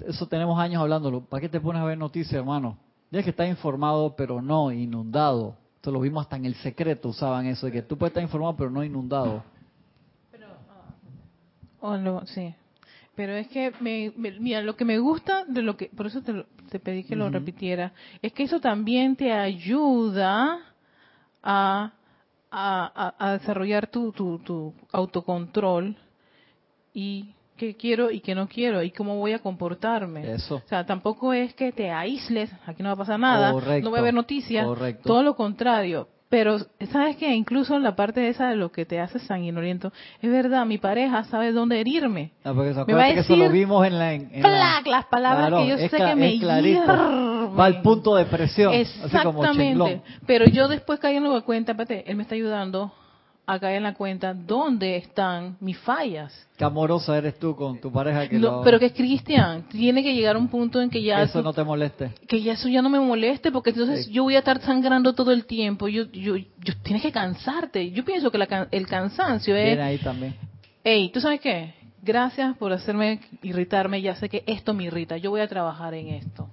Eso 0.00 0.26
tenemos 0.26 0.58
años 0.58 0.82
hablándolo. 0.82 1.24
¿Para 1.24 1.40
qué 1.40 1.48
te 1.48 1.60
pones 1.60 1.80
a 1.82 1.84
ver 1.84 1.98
noticias, 1.98 2.34
hermano? 2.34 2.76
Tienes 3.10 3.24
que 3.24 3.30
estar 3.30 3.46
informado, 3.46 4.16
pero 4.16 4.42
no 4.42 4.72
inundado. 4.72 5.56
Esto 5.82 5.90
lo 5.90 5.98
vimos 5.98 6.22
hasta 6.22 6.36
en 6.36 6.44
el 6.44 6.54
secreto, 6.54 7.08
usaban 7.08 7.46
eso, 7.46 7.66
de 7.66 7.72
que 7.72 7.82
tú 7.82 7.98
puedes 7.98 8.12
estar 8.12 8.22
informado 8.22 8.54
pero 8.56 8.70
no 8.70 8.84
inundado. 8.84 9.42
Pero, 10.30 10.46
oh, 11.80 12.24
sí. 12.24 12.54
Pero 13.16 13.32
es 13.32 13.48
que, 13.48 13.72
me, 13.80 14.12
mira, 14.16 14.62
lo 14.62 14.76
que 14.76 14.84
me 14.84 15.00
gusta 15.00 15.44
de 15.44 15.60
lo 15.60 15.76
que, 15.76 15.86
por 15.86 16.06
eso 16.06 16.22
te, 16.22 16.78
pedí 16.78 17.02
que 17.02 17.16
lo 17.16 17.30
repitiera, 17.30 17.92
es 18.22 18.32
que 18.32 18.44
eso 18.44 18.60
también 18.60 19.16
te 19.16 19.32
ayuda 19.32 20.60
a, 21.42 21.92
a, 22.52 23.14
a 23.18 23.32
desarrollar 23.32 23.88
tu, 23.88 24.12
tu, 24.12 24.38
tu 24.38 24.72
autocontrol 24.92 25.96
y 26.94 27.34
qué 27.62 27.76
quiero 27.76 28.10
y 28.10 28.18
qué 28.18 28.34
no 28.34 28.48
quiero 28.48 28.82
y 28.82 28.90
cómo 28.90 29.16
voy 29.18 29.34
a 29.34 29.38
comportarme. 29.38 30.32
Eso. 30.32 30.56
O 30.56 30.68
sea, 30.68 30.84
tampoco 30.84 31.32
es 31.32 31.54
que 31.54 31.70
te 31.70 31.90
aísles, 31.90 32.50
aquí 32.66 32.82
no 32.82 32.88
va 32.88 32.94
a 32.94 32.96
pasar 32.96 33.20
nada, 33.20 33.52
no 33.52 33.90
voy 33.90 34.00
a 34.00 34.02
ver 34.02 34.14
noticias, 34.14 34.66
todo 35.04 35.22
lo 35.22 35.36
contrario. 35.36 36.08
Pero, 36.28 36.58
¿sabes 36.90 37.16
qué? 37.16 37.34
Incluso 37.34 37.78
la 37.78 37.94
parte 37.94 38.26
esa 38.26 38.48
de 38.48 38.56
lo 38.56 38.72
que 38.72 38.86
te 38.86 38.98
hace 38.98 39.18
sanguinoliento, 39.18 39.92
es 40.20 40.30
verdad, 40.30 40.64
mi 40.64 40.78
pareja 40.78 41.24
sabe 41.24 41.52
dónde 41.52 41.78
herirme. 41.78 42.32
Ah, 42.42 42.52
porque 42.54 42.72
me 42.86 42.94
va 42.94 43.04
a 43.04 43.06
decir, 43.08 43.14
que 43.14 43.20
eso 43.34 43.36
lo 43.36 43.50
vimos 43.50 43.86
en 43.86 43.98
la... 43.98 44.14
En, 44.14 44.42
las 44.42 45.04
palabras 45.10 45.52
que 45.60 45.68
yo 45.68 45.76
sé 45.76 45.90
que 45.90 46.16
me 46.16 46.38
hierven. 46.38 46.78
Va 47.56 47.66
al 47.66 47.82
punto 47.82 48.16
de 48.16 48.24
presión, 48.24 48.72
Exactamente. 48.72 49.60
Así 49.62 49.78
como 49.78 50.02
Pero 50.26 50.46
yo 50.46 50.68
después 50.68 50.98
cayendo 50.98 51.36
en 51.36 51.42
cuenta, 51.42 51.72
espérate, 51.72 52.10
él 52.10 52.16
me 52.16 52.22
está 52.22 52.34
ayudando 52.34 52.92
a 53.54 53.60
caer 53.60 53.76
en 53.76 53.82
la 53.82 53.94
cuenta 53.94 54.34
dónde 54.34 54.96
están 54.96 55.56
mis 55.60 55.78
fallas. 55.78 56.32
Qué 56.56 56.64
amorosa 56.64 57.16
eres 57.16 57.38
tú 57.38 57.54
con 57.56 57.80
tu 57.80 57.90
pareja 57.90 58.28
que 58.28 58.38
Pero 58.64 58.78
que 58.78 58.86
es 58.86 58.92
cristian, 58.92 59.68
tiene 59.68 60.02
que 60.02 60.14
llegar 60.14 60.36
a 60.36 60.38
un 60.38 60.48
punto 60.48 60.80
en 60.80 60.90
que 60.90 61.02
ya... 61.02 61.22
Eso 61.22 61.42
no 61.42 61.52
te 61.52 61.64
moleste. 61.64 62.12
Que 62.26 62.42
ya 62.42 62.52
eso 62.52 62.68
ya 62.68 62.82
no 62.82 62.88
me 62.88 63.00
moleste, 63.00 63.50
porque 63.50 63.70
entonces 63.70 64.08
yo 64.08 64.22
voy 64.22 64.36
a 64.36 64.40
estar 64.40 64.60
sangrando 64.60 65.12
todo 65.14 65.32
el 65.32 65.46
tiempo. 65.46 65.88
Yo, 65.88 66.04
yo, 66.12 66.36
yo 66.36 66.74
Tienes 66.82 67.02
que 67.02 67.12
cansarte. 67.12 67.90
Yo 67.90 68.04
pienso 68.04 68.30
que 68.30 68.46
el 68.70 68.86
cansancio 68.86 69.56
es... 69.56 69.66
Viene 69.66 69.82
ahí 69.82 69.98
también. 69.98 70.34
Ey, 70.84 71.10
¿tú 71.10 71.20
sabes 71.20 71.40
qué? 71.40 71.74
Gracias 72.02 72.56
por 72.56 72.72
hacerme 72.72 73.20
irritarme, 73.42 74.02
ya 74.02 74.16
sé 74.16 74.28
que 74.28 74.42
esto 74.46 74.74
me 74.74 74.84
irrita. 74.84 75.16
Yo 75.16 75.30
voy 75.30 75.40
a 75.40 75.48
trabajar 75.48 75.94
en 75.94 76.08
esto. 76.08 76.48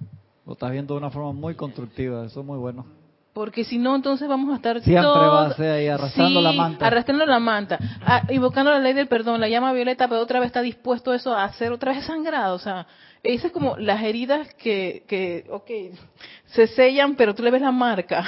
Lo 0.46 0.52
estás 0.52 0.70
viendo 0.70 0.94
de 0.94 0.98
una 0.98 1.10
forma 1.10 1.32
muy 1.32 1.54
constructiva, 1.54 2.24
eso 2.24 2.40
es 2.40 2.46
muy 2.46 2.58
bueno. 2.58 2.99
Porque 3.40 3.64
si 3.64 3.78
no, 3.78 3.96
entonces 3.96 4.28
vamos 4.28 4.52
a 4.52 4.56
estar 4.56 4.82
Siempre 4.82 5.06
va 5.06 5.46
a 5.46 5.54
ser 5.54 5.70
ahí 5.70 5.88
arrastrando 5.88 6.42
la 6.42 6.52
manta. 6.52 6.86
arrastrando 6.86 7.24
la 7.24 7.40
manta, 7.40 7.78
ah, 8.04 8.24
invocando 8.28 8.70
la 8.70 8.80
ley 8.80 8.92
del 8.92 9.08
perdón, 9.08 9.40
la 9.40 9.48
llama 9.48 9.72
violeta, 9.72 10.06
pero 10.08 10.20
otra 10.20 10.40
vez 10.40 10.48
está 10.48 10.60
dispuesto 10.60 11.14
eso 11.14 11.32
a 11.32 11.44
hacer 11.44 11.72
otra 11.72 11.94
vez 11.94 12.04
sangrado. 12.04 12.54
O 12.54 12.58
sea, 12.58 12.86
esas 13.22 13.46
es 13.46 13.52
como 13.52 13.78
las 13.78 14.02
heridas 14.02 14.52
que, 14.56 15.04
que, 15.08 15.46
ok, 15.48 15.70
se 16.48 16.66
sellan, 16.66 17.14
pero 17.14 17.34
tú 17.34 17.42
le 17.42 17.50
ves 17.50 17.62
la 17.62 17.72
marca. 17.72 18.26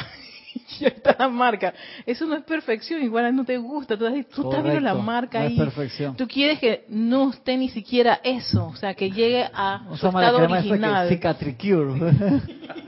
ya 0.81 0.88
está 0.88 1.14
la 1.18 1.29
marca. 1.29 1.75
Eso 2.07 2.25
no 2.25 2.35
es 2.35 2.44
perfección, 2.44 3.03
igual 3.03 3.37
no 3.37 3.44
te 3.44 3.59
gusta. 3.59 3.98
Tú, 3.98 4.07
tú 4.35 4.48
estás 4.48 4.62
viendo 4.62 4.81
la 4.81 4.94
marca 4.94 5.42
ahí. 5.42 5.59
perfección. 5.59 6.16
Tú 6.16 6.27
quieres 6.27 6.59
que 6.59 6.87
no 6.88 7.33
esté 7.33 7.59
ni 7.59 7.68
siquiera 7.68 8.18
eso, 8.25 8.68
o 8.68 8.77
sea, 8.77 8.94
que 8.94 9.11
llegue 9.11 9.46
a 9.53 9.83
su 9.94 10.07
estado 10.07 10.38
original. 10.38 11.11
Cicatricure. 11.11 12.01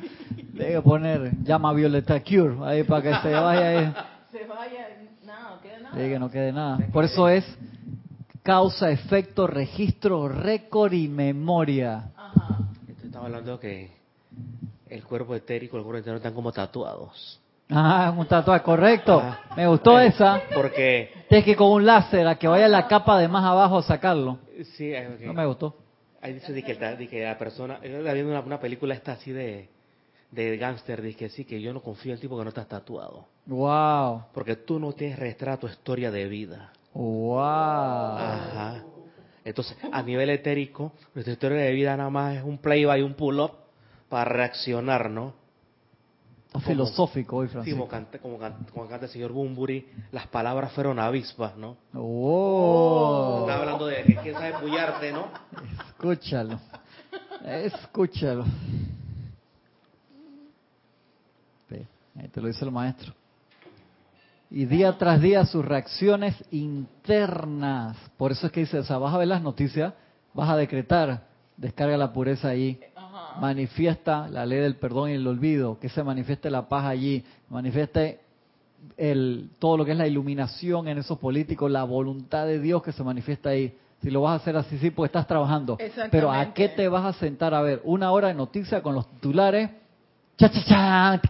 Debe 0.55 0.83
poner 0.83 1.33
llama 1.43 1.73
Violeta 1.73 2.21
Cure 2.23 2.57
ahí 2.64 2.85
para 2.85 3.03
que 3.03 3.29
se 3.29 3.35
vaya 3.35 3.69
ahí. 3.69 3.95
Se 4.31 4.47
vaya, 4.47 4.88
no, 5.25 5.61
quede 5.61 5.81
nada. 5.81 5.97
que 5.97 6.19
no 6.19 6.31
quede 6.31 6.53
nada. 6.53 6.79
Por 6.93 7.05
eso 7.05 7.29
es 7.29 7.45
causa, 8.43 8.90
efecto, 8.90 9.47
registro, 9.47 10.29
récord 10.29 10.93
y 10.93 11.07
memoria. 11.09 12.11
Ajá. 12.17 12.59
Estaba 13.05 13.27
hablando 13.27 13.61
que 13.61 13.93
el 14.88 15.05
cuerpo 15.05 15.37
etérico 15.37 15.77
y 15.77 15.79
el 15.79 15.85
cuerpo 15.85 16.01
etérico 16.01 16.17
están 16.17 16.35
como 16.35 16.51
tatuados. 16.51 17.40
Ah, 17.71 18.12
un 18.17 18.27
tatuaje, 18.27 18.64
correcto. 18.64 19.23
Me 19.57 19.69
gustó 19.69 20.01
eh, 20.01 20.09
esa. 20.09 20.43
Porque... 20.53 21.12
Tienes 21.29 21.45
que 21.45 21.55
con 21.55 21.71
un 21.71 21.87
láser 21.87 22.27
a 22.27 22.37
que 22.37 22.49
vaya 22.49 22.67
la 22.67 22.88
capa 22.88 23.19
de 23.19 23.29
más 23.29 23.45
abajo 23.45 23.79
a 23.79 23.83
sacarlo. 23.83 24.38
Sí, 24.77 24.93
okay. 24.93 25.27
no 25.27 25.33
me 25.33 25.47
gustó. 25.47 25.77
Ahí 26.21 26.35
dice 26.35 26.53
que, 26.62 27.09
que 27.09 27.25
la 27.25 27.38
persona, 27.38 27.81
yo 27.83 28.03
viendo 28.03 28.31
una, 28.33 28.40
una 28.40 28.61
película 28.61 28.95
esta 28.95 29.12
así 29.12 29.31
de 29.31 29.69
de 30.35 30.57
gángster 30.57 31.01
dice 31.01 31.18
que 31.18 31.29
sí, 31.29 31.44
que 31.44 31.61
yo 31.61 31.73
no 31.73 31.81
confío 31.81 32.12
en 32.12 32.16
el 32.16 32.20
tipo 32.20 32.37
que 32.37 32.44
no 32.44 32.49
está 32.49 32.64
tatuado. 32.64 33.27
Wow. 33.47 34.25
Porque 34.33 34.57
tú 34.57 34.79
no 34.79 34.92
tienes 34.92 35.18
registrado 35.18 35.59
tu 35.59 35.66
historia 35.68 36.11
de 36.11 36.27
vida. 36.27 36.73
Wow. 36.92 37.38
Ajá. 37.38 38.85
Entonces, 39.44 39.77
a 39.92 40.03
nivel 40.03 40.31
etérico, 40.31 40.92
nuestra 41.14 41.33
historia 41.33 41.59
de 41.59 41.73
vida 41.73 41.97
nada 41.97 42.11
más 42.11 42.37
es 42.37 42.42
un 42.42 42.59
play 42.59 42.85
by 42.85 43.03
un 43.03 43.14
pull-up 43.14 43.53
para 44.09 44.25
reaccionar, 44.25 45.11
¿no? 45.11 45.44
filosófico 46.61 47.38
hoy, 47.38 47.49
Francisco. 47.49 47.88
Sí, 47.90 48.18
como, 48.18 48.38
como, 48.73 48.88
canta 48.88 49.07
el 49.07 49.11
señor 49.11 49.33
Bumburi, 49.33 49.88
las 50.12 50.29
palabras 50.29 50.73
fueron 50.73 51.01
avispas, 51.01 51.57
¿no? 51.57 51.77
Oh. 51.94 53.40
Está 53.40 53.59
hablando 53.59 53.87
de 53.87 54.05
que 54.05 54.14
quién 54.16 54.35
sabe 54.35 54.55
pullarte, 54.61 55.12
¿no? 55.12 55.27
Escúchalo. 55.88 56.61
Escúchalo. 57.44 58.44
Ahí 62.16 62.29
te 62.29 62.40
lo 62.40 62.48
dice 62.48 62.64
el 62.64 62.70
maestro. 62.70 63.12
Y 64.50 64.66
día 64.66 64.96
tras 64.98 65.20
día 65.20 65.44
sus 65.46 65.64
reacciones 65.64 66.37
internas. 66.50 67.96
Por 68.16 68.33
eso 68.33 68.46
es 68.46 68.53
que 68.53 68.61
dice, 68.61 68.79
o 68.79 68.85
sea, 68.85 68.98
vas 68.98 69.14
a 69.14 69.18
ver 69.18 69.29
las 69.29 69.42
noticias, 69.42 69.94
vas 70.33 70.48
a 70.48 70.57
decretar, 70.57 71.24
descarga 71.57 71.96
la 71.96 72.12
pureza 72.12 72.50
allí, 72.50 72.79
manifiesta 73.40 74.29
la 74.29 74.46
ley 74.46 74.61
del 74.61 74.77
perdón 74.77 75.11
y 75.11 75.14
el 75.14 75.27
olvido, 75.27 75.79
que 75.81 75.88
se 75.88 76.05
manifieste 76.05 76.50
la 76.50 76.68
paz 76.68 76.85
allí, 76.85 77.24
manifieste 77.48 78.20
el, 78.96 79.50
todo 79.59 79.77
lo 79.77 79.85
que 79.85 79.92
es 79.92 79.98
la 79.98 80.07
iluminación 80.07 80.87
en 80.88 80.98
esos 80.98 81.18
políticos, 81.18 81.70
la 81.70 81.85
voluntad 81.85 82.46
de 82.46 82.61
Dios 82.61 82.83
que 82.83 82.92
se 82.92 83.03
manifiesta 83.03 83.50
ahí. 83.50 83.77
Si 84.03 84.11
lo 84.11 84.20
vas 84.20 84.33
a 84.33 84.42
hacer 84.42 84.57
así, 84.57 84.79
sí, 84.79 84.90
pues 84.90 85.09
estás 85.09 85.27
trabajando. 85.27 85.79
Pero 86.11 86.31
¿a 86.31 86.53
qué 86.53 86.68
te 86.68 86.87
vas 86.88 87.05
a 87.05 87.18
sentar 87.18 87.55
a 87.55 87.62
ver? 87.62 87.81
Una 87.85 88.12
hora 88.12 88.29
de 88.29 88.35
noticias 88.35 88.83
con 88.83 88.94
los 88.94 89.11
titulares 89.11 89.70
cha, 90.37 90.49
cha, 90.51 90.64
cha, 90.64 91.20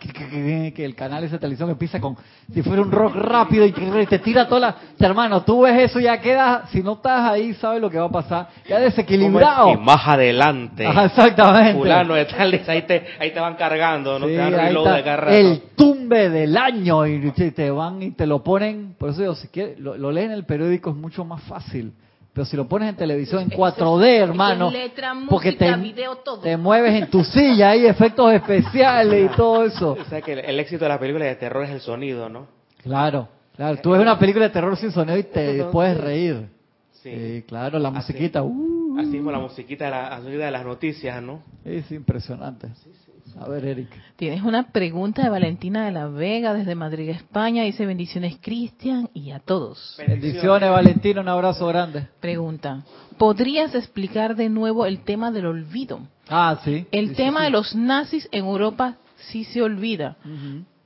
que 0.74 0.84
el 0.84 0.94
canal 0.94 1.28
de 1.28 1.38
televisión 1.38 1.70
empieza 1.70 2.00
con, 2.00 2.16
si 2.52 2.62
fuera 2.62 2.82
un 2.82 2.90
rock 2.90 3.14
rápido 3.16 3.66
y 3.66 3.72
te 4.06 4.18
tira 4.18 4.48
toda 4.48 4.60
la... 4.60 4.76
Hermano, 4.98 5.42
tú 5.42 5.62
ves 5.62 5.90
eso 5.90 6.00
ya 6.00 6.20
queda, 6.20 6.66
si 6.72 6.82
no 6.82 6.94
estás 6.94 7.30
ahí, 7.30 7.52
sabes 7.54 7.80
lo 7.80 7.90
que 7.90 7.98
va 7.98 8.06
a 8.06 8.10
pasar, 8.10 8.48
ya 8.66 8.78
desequilibrado. 8.78 9.70
Y 9.70 9.76
más 9.76 10.06
adelante. 10.06 10.86
exactamente. 10.86 11.74
Fulano 11.74 12.14
de 12.14 12.24
tal, 12.24 12.62
ahí 12.66 12.82
te, 12.82 13.06
ahí 13.18 13.30
te 13.32 13.40
van 13.40 13.56
cargando, 13.56 14.18
¿no? 14.18 14.26
te 14.26 14.36
dan 14.36 14.52
de 14.52 15.38
El 15.38 15.62
tumbe 15.76 16.30
del 16.30 16.56
año 16.56 17.06
y 17.06 17.30
te 17.30 17.70
van 17.70 18.02
y 18.02 18.10
te 18.12 18.26
lo 18.26 18.42
ponen, 18.42 18.94
por 18.98 19.10
eso 19.10 19.20
digo, 19.20 19.34
si 19.34 19.48
quieres, 19.48 19.78
lo, 19.78 19.96
lo 19.96 20.10
leen 20.10 20.26
en 20.26 20.32
el 20.32 20.44
periódico 20.44 20.90
es 20.90 20.96
mucho 20.96 21.24
más 21.24 21.42
fácil 21.42 21.92
pero 22.34 22.44
si 22.44 22.56
lo 22.56 22.66
pones 22.66 22.88
en 22.88 22.96
televisión 22.96 23.44
en 23.44 23.50
4D, 23.50 24.06
hermano, 24.18 24.72
porque 25.30 25.52
te, 25.52 25.72
te 26.42 26.56
mueves 26.56 27.00
en 27.00 27.08
tu 27.08 27.22
silla, 27.22 27.70
hay 27.70 27.86
efectos 27.86 28.32
especiales 28.32 29.30
y 29.30 29.34
todo 29.36 29.64
eso. 29.64 29.92
O 29.92 30.04
sea 30.06 30.20
que 30.20 30.32
el, 30.32 30.58
éxito 30.58 30.84
de 30.84 30.88
la 30.88 30.98
película 30.98 31.26
de 31.26 31.36
terror 31.36 31.64
es 31.64 31.70
el 31.70 31.80
sonido, 31.80 32.28
¿no? 32.28 32.48
Claro, 32.82 33.28
claro. 33.54 33.78
Tú 33.80 33.92
ves 33.92 34.00
una 34.00 34.18
película 34.18 34.46
de 34.46 34.50
terror 34.50 34.76
sin 34.76 34.90
sonido 34.90 35.16
y 35.16 35.22
te 35.22 35.62
puedes 35.66 35.96
reír. 35.96 36.48
Sí, 36.90 37.44
claro, 37.46 37.78
la 37.78 37.90
musiquita. 37.90 38.40
Así, 38.40 38.48
uh. 38.48 38.98
así 38.98 39.18
como 39.18 39.30
la 39.30 39.38
musiquita 39.38 39.84
de, 39.84 39.90
la, 39.92 40.20
de 40.20 40.50
las 40.50 40.64
noticias, 40.64 41.22
¿no? 41.22 41.40
Es 41.64 41.88
impresionante. 41.92 42.66
Sí, 42.82 42.90
sí. 43.06 43.12
A 43.40 43.48
ver, 43.48 43.64
Eric. 43.64 43.88
Tienes 44.16 44.42
una 44.42 44.70
pregunta 44.70 45.22
de 45.22 45.28
Valentina 45.28 45.84
de 45.84 45.92
la 45.92 46.06
Vega 46.06 46.54
desde 46.54 46.74
Madrid, 46.74 47.08
España. 47.08 47.64
Dice 47.64 47.84
bendiciones, 47.84 48.36
Cristian, 48.40 49.10
y 49.12 49.32
a 49.32 49.40
todos. 49.40 49.96
Bendiciones, 49.98 50.70
Valentina. 50.70 51.20
Un 51.20 51.28
abrazo 51.28 51.66
grande. 51.66 52.06
Pregunta. 52.20 52.84
¿Podrías 53.18 53.74
explicar 53.74 54.36
de 54.36 54.48
nuevo 54.48 54.86
el 54.86 55.00
tema 55.00 55.30
del 55.32 55.46
olvido? 55.46 56.00
Ah, 56.28 56.60
sí. 56.64 56.86
El 56.92 57.14
tema 57.16 57.44
de 57.44 57.50
los 57.50 57.74
nazis 57.74 58.28
en 58.30 58.44
Europa 58.44 58.96
sí 59.16 59.44
se 59.44 59.62
olvida. 59.62 60.16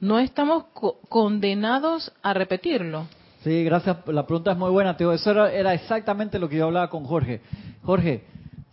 ¿No 0.00 0.18
estamos 0.18 0.64
condenados 1.08 2.12
a 2.22 2.32
repetirlo? 2.32 3.06
Sí, 3.44 3.62
gracias. 3.64 3.98
La 4.06 4.26
pregunta 4.26 4.52
es 4.52 4.58
muy 4.58 4.70
buena, 4.70 4.96
Teo. 4.96 5.12
Eso 5.12 5.30
era, 5.30 5.52
era, 5.52 5.74
exactamente 5.74 6.38
lo 6.38 6.48
que 6.48 6.56
yo 6.56 6.66
hablaba 6.66 6.90
con 6.90 7.04
Jorge. 7.04 7.40
Jorge, 7.82 8.24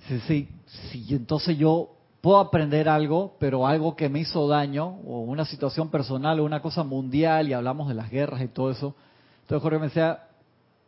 sí, 0.07 0.19
sí, 0.27 0.49
sí, 0.65 1.05
entonces 1.11 1.57
yo 1.57 1.94
puedo 2.25 2.39
aprender 2.39 2.89
algo, 2.89 3.35
pero 3.37 3.67
algo 3.67 3.95
que 3.95 4.09
me 4.09 4.21
hizo 4.21 4.47
daño, 4.47 4.97
o 5.05 5.19
una 5.19 5.45
situación 5.45 5.89
personal, 5.89 6.39
o 6.39 6.43
una 6.43 6.59
cosa 6.59 6.83
mundial, 6.83 7.47
y 7.47 7.53
hablamos 7.53 7.87
de 7.87 7.93
las 7.93 8.09
guerras 8.09 8.41
y 8.41 8.47
todo 8.47 8.71
eso. 8.71 8.95
Entonces 9.41 9.61
Jorge 9.61 9.77
me 9.77 9.85
decía, 9.89 10.23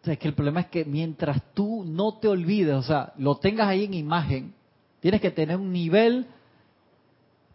es 0.03 0.17
que 0.17 0.27
el 0.27 0.33
problema 0.33 0.61
es 0.61 0.65
que 0.65 0.83
mientras 0.83 1.39
tú 1.53 1.83
no 1.85 2.15
te 2.15 2.27
olvides, 2.27 2.73
o 2.73 2.81
sea, 2.81 3.13
lo 3.19 3.35
tengas 3.35 3.67
ahí 3.67 3.85
en 3.85 3.93
imagen, 3.93 4.55
tienes 4.99 5.21
que 5.21 5.29
tener 5.29 5.57
un 5.57 5.71
nivel 5.71 6.25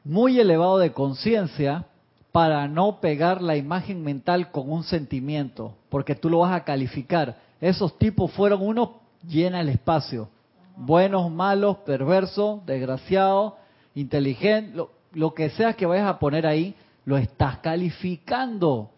muy 0.05 0.39
elevado 0.39 0.79
de 0.79 0.93
conciencia 0.93 1.87
para 2.31 2.69
no 2.69 3.01
pegar 3.01 3.43
la 3.43 3.57
imagen 3.57 4.05
mental 4.05 4.53
con 4.53 4.71
un 4.71 4.85
sentimiento, 4.85 5.75
porque 5.89 6.15
tú 6.15 6.31
lo 6.31 6.39
vas 6.39 6.53
a 6.53 6.63
calificar. 6.63 7.37
Esos 7.61 7.99
tipos 7.99 8.31
fueron 8.31 8.65
unos 8.65 8.91
llena 9.27 9.61
el 9.61 9.71
espacio, 9.71 10.29
buenos, 10.77 11.33
malos, 11.33 11.79
perversos, 11.79 12.65
desgraciados, 12.65 13.55
inteligente, 13.95 14.81
lo, 15.13 15.35
que 15.35 15.51
sea 15.51 15.75
que 15.75 15.87
vayas 15.87 16.09
a 16.09 16.19
poner 16.19 16.47
ahí, 16.47 16.75
lo 17.05 17.17
estás 17.17 17.59
calificando. 17.59 18.91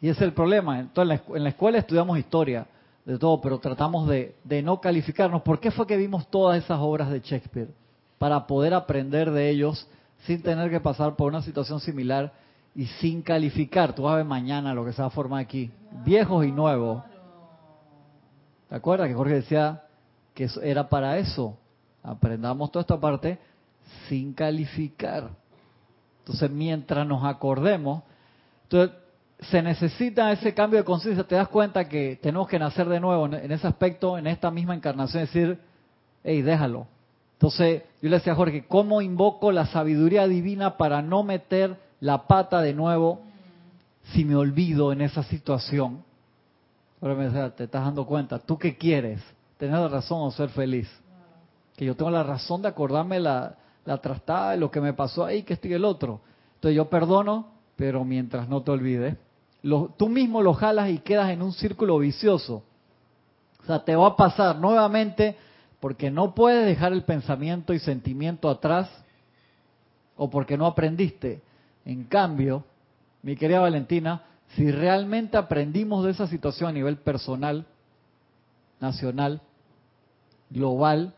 Y 0.00 0.08
ese 0.08 0.20
es 0.20 0.28
el 0.28 0.32
problema. 0.32 0.80
Entonces, 0.80 1.20
en 1.34 1.42
la 1.42 1.50
escuela 1.50 1.78
estudiamos 1.78 2.18
historia 2.18 2.66
de 3.04 3.18
todo, 3.18 3.40
pero 3.40 3.58
tratamos 3.58 4.08
de, 4.08 4.34
de, 4.44 4.62
no 4.62 4.80
calificarnos. 4.80 5.42
¿Por 5.42 5.60
qué 5.60 5.70
fue 5.70 5.86
que 5.86 5.96
vimos 5.96 6.28
todas 6.28 6.62
esas 6.62 6.78
obras 6.80 7.10
de 7.10 7.20
Shakespeare? 7.20 7.68
Para 8.18 8.46
poder 8.46 8.74
aprender 8.74 9.30
de 9.30 9.50
ellos 9.50 9.88
sin 10.26 10.42
tener 10.42 10.70
que 10.70 10.80
pasar 10.80 11.16
por 11.16 11.28
una 11.28 11.42
situación 11.42 11.80
similar 11.80 12.32
y 12.74 12.86
sin 12.86 13.22
calificar. 13.22 13.94
Tú 13.94 14.02
vas 14.02 14.14
a 14.14 14.16
ver 14.16 14.24
mañana 14.24 14.74
lo 14.74 14.84
que 14.84 14.92
se 14.92 15.02
va 15.02 15.08
a 15.08 15.10
formar 15.10 15.40
aquí. 15.40 15.70
Viejos 16.04 16.44
y 16.44 16.52
nuevos. 16.52 17.02
¿Te 18.68 18.74
acuerdas 18.74 19.08
que 19.08 19.14
Jorge 19.14 19.34
decía 19.34 19.84
que 20.34 20.48
era 20.62 20.88
para 20.88 21.18
eso? 21.18 21.56
Aprendamos 22.02 22.70
toda 22.70 22.82
esta 22.82 22.98
parte 22.98 23.38
sin 24.08 24.32
calificar. 24.32 25.30
Entonces, 26.20 26.50
mientras 26.50 27.06
nos 27.06 27.24
acordemos, 27.24 28.02
entonces, 28.64 28.96
se 29.40 29.62
necesita 29.62 30.32
ese 30.32 30.54
cambio 30.54 30.78
de 30.78 30.84
conciencia. 30.84 31.24
Te 31.24 31.34
das 31.34 31.48
cuenta 31.48 31.88
que 31.88 32.18
tenemos 32.22 32.48
que 32.48 32.58
nacer 32.58 32.88
de 32.88 33.00
nuevo 33.00 33.26
en 33.26 33.52
ese 33.52 33.66
aspecto, 33.66 34.16
en 34.16 34.26
esta 34.26 34.50
misma 34.50 34.74
encarnación, 34.74 35.24
decir, 35.24 35.58
hey, 36.22 36.40
déjalo. 36.42 36.86
Entonces, 37.34 37.82
yo 38.00 38.08
le 38.08 38.16
decía 38.16 38.32
a 38.32 38.36
Jorge, 38.36 38.64
¿cómo 38.66 39.02
invoco 39.02 39.52
la 39.52 39.66
sabiduría 39.66 40.26
divina 40.26 40.76
para 40.76 41.02
no 41.02 41.24
meter 41.24 41.78
la 42.00 42.26
pata 42.26 42.62
de 42.62 42.72
nuevo 42.72 43.20
si 44.12 44.24
me 44.24 44.36
olvido 44.36 44.92
en 44.92 45.02
esa 45.02 45.22
situación? 45.24 46.04
Ahora 47.02 47.14
me 47.16 47.24
decía, 47.24 47.54
te 47.54 47.64
estás 47.64 47.84
dando 47.84 48.06
cuenta, 48.06 48.38
¿tú 48.38 48.56
qué 48.56 48.78
quieres? 48.78 49.20
¿Tener 49.58 49.78
la 49.78 49.88
razón 49.88 50.22
o 50.22 50.30
ser 50.30 50.48
feliz? 50.48 50.88
Que 51.76 51.84
yo 51.84 51.96
tengo 51.96 52.10
la 52.10 52.22
razón 52.22 52.62
de 52.62 52.68
acordarme 52.68 53.20
la, 53.20 53.56
la 53.84 53.98
trastada, 53.98 54.56
lo 54.56 54.70
que 54.70 54.80
me 54.80 54.92
pasó 54.92 55.24
ahí, 55.24 55.42
que 55.42 55.54
estoy 55.54 55.74
el 55.74 55.84
otro. 55.84 56.20
Entonces 56.56 56.76
yo 56.76 56.88
perdono, 56.88 57.48
pero 57.76 58.04
mientras 58.04 58.48
no 58.48 58.62
te 58.62 58.70
olvides, 58.70 59.16
tú 59.96 60.08
mismo 60.08 60.42
lo 60.42 60.54
jalas 60.54 60.90
y 60.90 60.98
quedas 60.98 61.30
en 61.30 61.42
un 61.42 61.52
círculo 61.52 61.98
vicioso. 61.98 62.62
O 63.62 63.66
sea, 63.66 63.84
te 63.84 63.96
va 63.96 64.08
a 64.08 64.16
pasar 64.16 64.58
nuevamente 64.58 65.36
porque 65.80 66.10
no 66.10 66.34
puedes 66.34 66.66
dejar 66.66 66.92
el 66.92 67.02
pensamiento 67.02 67.72
y 67.72 67.78
sentimiento 67.78 68.48
atrás 68.48 68.90
o 70.16 70.30
porque 70.30 70.56
no 70.56 70.66
aprendiste. 70.66 71.42
En 71.84 72.04
cambio, 72.04 72.64
mi 73.22 73.36
querida 73.36 73.60
Valentina, 73.60 74.22
si 74.54 74.70
realmente 74.70 75.36
aprendimos 75.36 76.04
de 76.04 76.12
esa 76.12 76.26
situación 76.26 76.70
a 76.70 76.72
nivel 76.72 76.98
personal, 76.98 77.66
nacional, 78.80 79.40
global, 80.50 81.14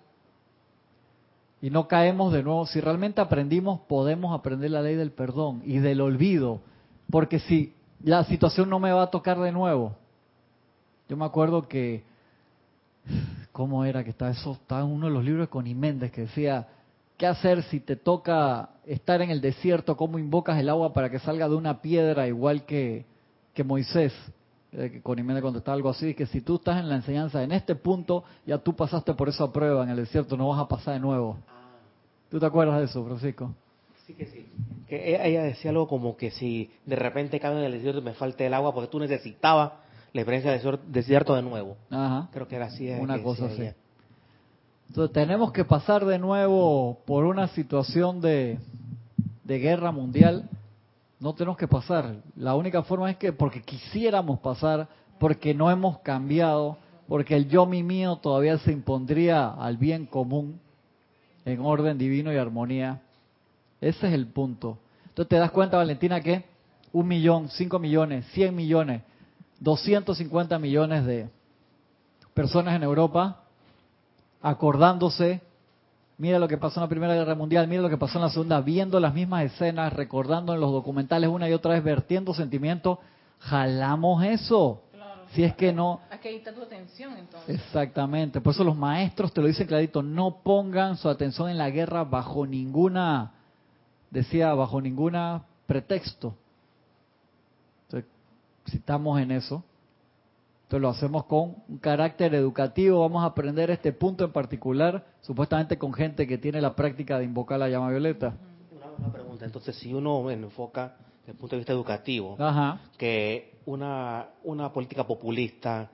y 1.60 1.70
no 1.70 1.88
caemos 1.88 2.32
de 2.32 2.42
nuevo. 2.42 2.66
Si 2.66 2.80
realmente 2.80 3.20
aprendimos, 3.20 3.80
podemos 3.88 4.38
aprender 4.38 4.70
la 4.70 4.82
ley 4.82 4.94
del 4.94 5.10
perdón 5.10 5.62
y 5.64 5.78
del 5.78 6.00
olvido, 6.00 6.60
porque 7.10 7.38
si 7.40 7.74
la 8.02 8.24
situación 8.24 8.68
no 8.68 8.78
me 8.78 8.92
va 8.92 9.04
a 9.04 9.10
tocar 9.10 9.38
de 9.40 9.52
nuevo. 9.52 9.96
Yo 11.08 11.16
me 11.16 11.24
acuerdo 11.24 11.68
que, 11.68 12.04
¿cómo 13.52 13.84
era 13.84 14.04
que 14.04 14.10
está 14.10 14.30
eso? 14.30 14.52
Estaba 14.52 14.82
en 14.82 14.88
uno 14.88 15.06
de 15.06 15.12
los 15.12 15.24
libros 15.24 15.46
de 15.46 15.50
Connie 15.50 15.74
Méndez 15.74 16.12
que 16.12 16.22
decía, 16.22 16.68
¿qué 17.16 17.26
hacer 17.26 17.62
si 17.64 17.80
te 17.80 17.96
toca 17.96 18.70
estar 18.86 19.22
en 19.22 19.30
el 19.30 19.40
desierto? 19.40 19.96
¿Cómo 19.96 20.18
invocas 20.18 20.58
el 20.58 20.68
agua 20.68 20.92
para 20.92 21.10
que 21.10 21.18
salga 21.18 21.48
de 21.48 21.54
una 21.54 21.80
piedra 21.80 22.26
igual 22.26 22.64
que, 22.64 23.06
que 23.54 23.64
Moisés? 23.64 24.12
Eh, 24.78 25.00
Connie 25.02 25.24
Méndez 25.24 25.42
contestaba 25.42 25.74
algo 25.74 25.88
así, 25.88 26.14
que 26.14 26.26
si 26.26 26.42
tú 26.42 26.56
estás 26.56 26.78
en 26.78 26.90
la 26.90 26.96
enseñanza 26.96 27.42
en 27.42 27.50
este 27.52 27.74
punto, 27.74 28.24
ya 28.44 28.58
tú 28.58 28.76
pasaste 28.76 29.14
por 29.14 29.30
esa 29.30 29.50
prueba 29.50 29.82
en 29.82 29.88
el 29.88 29.96
desierto, 29.96 30.36
no 30.36 30.48
vas 30.48 30.60
a 30.60 30.68
pasar 30.68 30.94
de 30.94 31.00
nuevo. 31.00 31.38
¿Tú 32.30 32.38
te 32.38 32.44
acuerdas 32.44 32.78
de 32.78 32.84
eso, 32.84 33.02
Francisco? 33.02 33.54
Sí 34.06 34.12
que 34.12 34.26
sí. 34.26 34.46
Que 34.86 35.14
e-, 35.14 35.28
ella 35.28 35.44
decía 35.44 35.70
algo 35.70 35.88
como 35.88 36.18
que 36.18 36.30
si 36.30 36.70
de 36.84 36.94
repente 36.94 37.40
cabe 37.40 37.58
en 37.58 37.64
el 37.64 37.72
desierto 37.72 38.00
y 38.00 38.04
me 38.04 38.12
falta 38.12 38.44
el 38.44 38.52
agua 38.52 38.74
porque 38.74 38.90
tú 38.90 38.98
necesitabas 38.98 39.72
la 40.12 40.20
experiencia 40.20 40.52
del 40.52 40.78
desierto 40.88 41.34
de 41.34 41.42
nuevo. 41.42 41.78
Ajá. 41.90 42.28
Creo 42.32 42.46
que 42.46 42.56
era 42.56 42.66
así. 42.66 42.90
Una 42.90 43.22
cosa 43.22 43.46
así. 43.46 43.70
Entonces 44.88 45.12
tenemos 45.12 45.52
que 45.52 45.64
pasar 45.64 46.04
de 46.04 46.18
nuevo 46.18 46.98
por 47.06 47.24
una 47.24 47.48
situación 47.48 48.20
de, 48.20 48.58
de 49.44 49.58
guerra 49.58 49.90
mundial. 49.90 50.50
No 51.18 51.34
tenemos 51.34 51.56
que 51.56 51.68
pasar. 51.68 52.16
La 52.36 52.54
única 52.54 52.82
forma 52.82 53.10
es 53.10 53.16
que 53.16 53.32
porque 53.32 53.62
quisiéramos 53.62 54.38
pasar, 54.40 54.88
porque 55.18 55.54
no 55.54 55.70
hemos 55.70 55.98
cambiado, 56.00 56.76
porque 57.08 57.36
el 57.36 57.48
yo 57.48 57.66
mi 57.66 57.82
mío 57.82 58.16
todavía 58.16 58.58
se 58.58 58.72
impondría 58.72 59.48
al 59.48 59.76
bien 59.76 60.06
común 60.06 60.60
en 61.44 61.60
orden 61.60 61.96
divino 61.96 62.32
y 62.32 62.36
armonía. 62.36 63.00
Ese 63.80 64.08
es 64.08 64.14
el 64.14 64.26
punto. 64.26 64.78
Entonces 65.08 65.28
te 65.28 65.36
das 65.36 65.50
cuenta, 65.50 65.78
Valentina, 65.78 66.20
que 66.20 66.44
un 66.92 67.08
millón, 67.08 67.48
cinco 67.50 67.78
millones, 67.78 68.26
cien 68.32 68.54
millones, 68.54 69.02
250 69.60 70.58
millones 70.58 71.06
de 71.06 71.30
personas 72.34 72.74
en 72.74 72.82
Europa 72.82 73.42
acordándose 74.42 75.40
mira 76.18 76.38
lo 76.38 76.48
que 76.48 76.56
pasó 76.56 76.80
en 76.80 76.84
la 76.84 76.88
Primera 76.88 77.14
Guerra 77.14 77.34
Mundial, 77.34 77.68
mira 77.68 77.82
lo 77.82 77.88
que 77.88 77.98
pasó 77.98 78.18
en 78.18 78.24
la 78.24 78.30
Segunda, 78.30 78.60
viendo 78.60 78.98
las 79.00 79.14
mismas 79.14 79.44
escenas, 79.44 79.92
recordando 79.92 80.54
en 80.54 80.60
los 80.60 80.72
documentales 80.72 81.28
una 81.28 81.48
y 81.48 81.52
otra 81.52 81.72
vez, 81.72 81.84
vertiendo 81.84 82.34
sentimientos, 82.34 82.98
jalamos 83.40 84.24
eso. 84.24 84.82
si 85.32 85.44
es 85.44 85.54
que 85.54 85.72
no... 85.72 86.00
Aquí 86.10 86.28
está 86.28 86.52
tu 86.52 86.62
atención 86.62 87.14
entonces. 87.18 87.56
Exactamente, 87.60 88.40
por 88.40 88.54
eso 88.54 88.64
los 88.64 88.76
maestros 88.76 89.32
te 89.32 89.40
lo 89.40 89.46
dicen 89.46 89.66
clarito, 89.66 90.02
no 90.02 90.38
pongan 90.42 90.96
su 90.96 91.08
atención 91.08 91.50
en 91.50 91.58
la 91.58 91.70
guerra 91.70 92.04
bajo 92.04 92.46
ninguna, 92.46 93.32
decía, 94.10 94.54
bajo 94.54 94.80
ninguna 94.80 95.42
pretexto. 95.66 96.34
Entonces, 97.86 98.10
si 98.66 98.76
estamos 98.78 99.20
en 99.20 99.32
eso, 99.32 99.62
entonces 100.66 100.82
lo 100.82 100.88
hacemos 100.88 101.26
con 101.26 101.62
un 101.68 101.78
carácter 101.78 102.34
educativo, 102.34 102.98
vamos 102.98 103.22
a 103.22 103.26
aprender 103.26 103.70
este 103.70 103.92
punto 103.92 104.24
en 104.24 104.32
particular, 104.32 105.06
supuestamente 105.20 105.78
con 105.78 105.92
gente 105.92 106.26
que 106.26 106.38
tiene 106.38 106.60
la 106.60 106.74
práctica 106.74 107.20
de 107.20 107.24
invocar 107.24 107.60
la 107.60 107.68
llama 107.68 107.88
violeta. 107.90 108.34
Una, 108.98 109.12
pregunta, 109.12 109.44
entonces 109.44 109.76
si 109.76 109.94
uno 109.94 110.28
enfoca 110.28 110.96
desde 111.20 111.32
el 111.34 111.38
punto 111.38 111.54
de 111.54 111.60
vista 111.60 111.72
educativo, 111.72 112.36
que 112.98 113.60
una, 113.66 114.26
una 114.42 114.72
política 114.72 115.06
populista, 115.06 115.88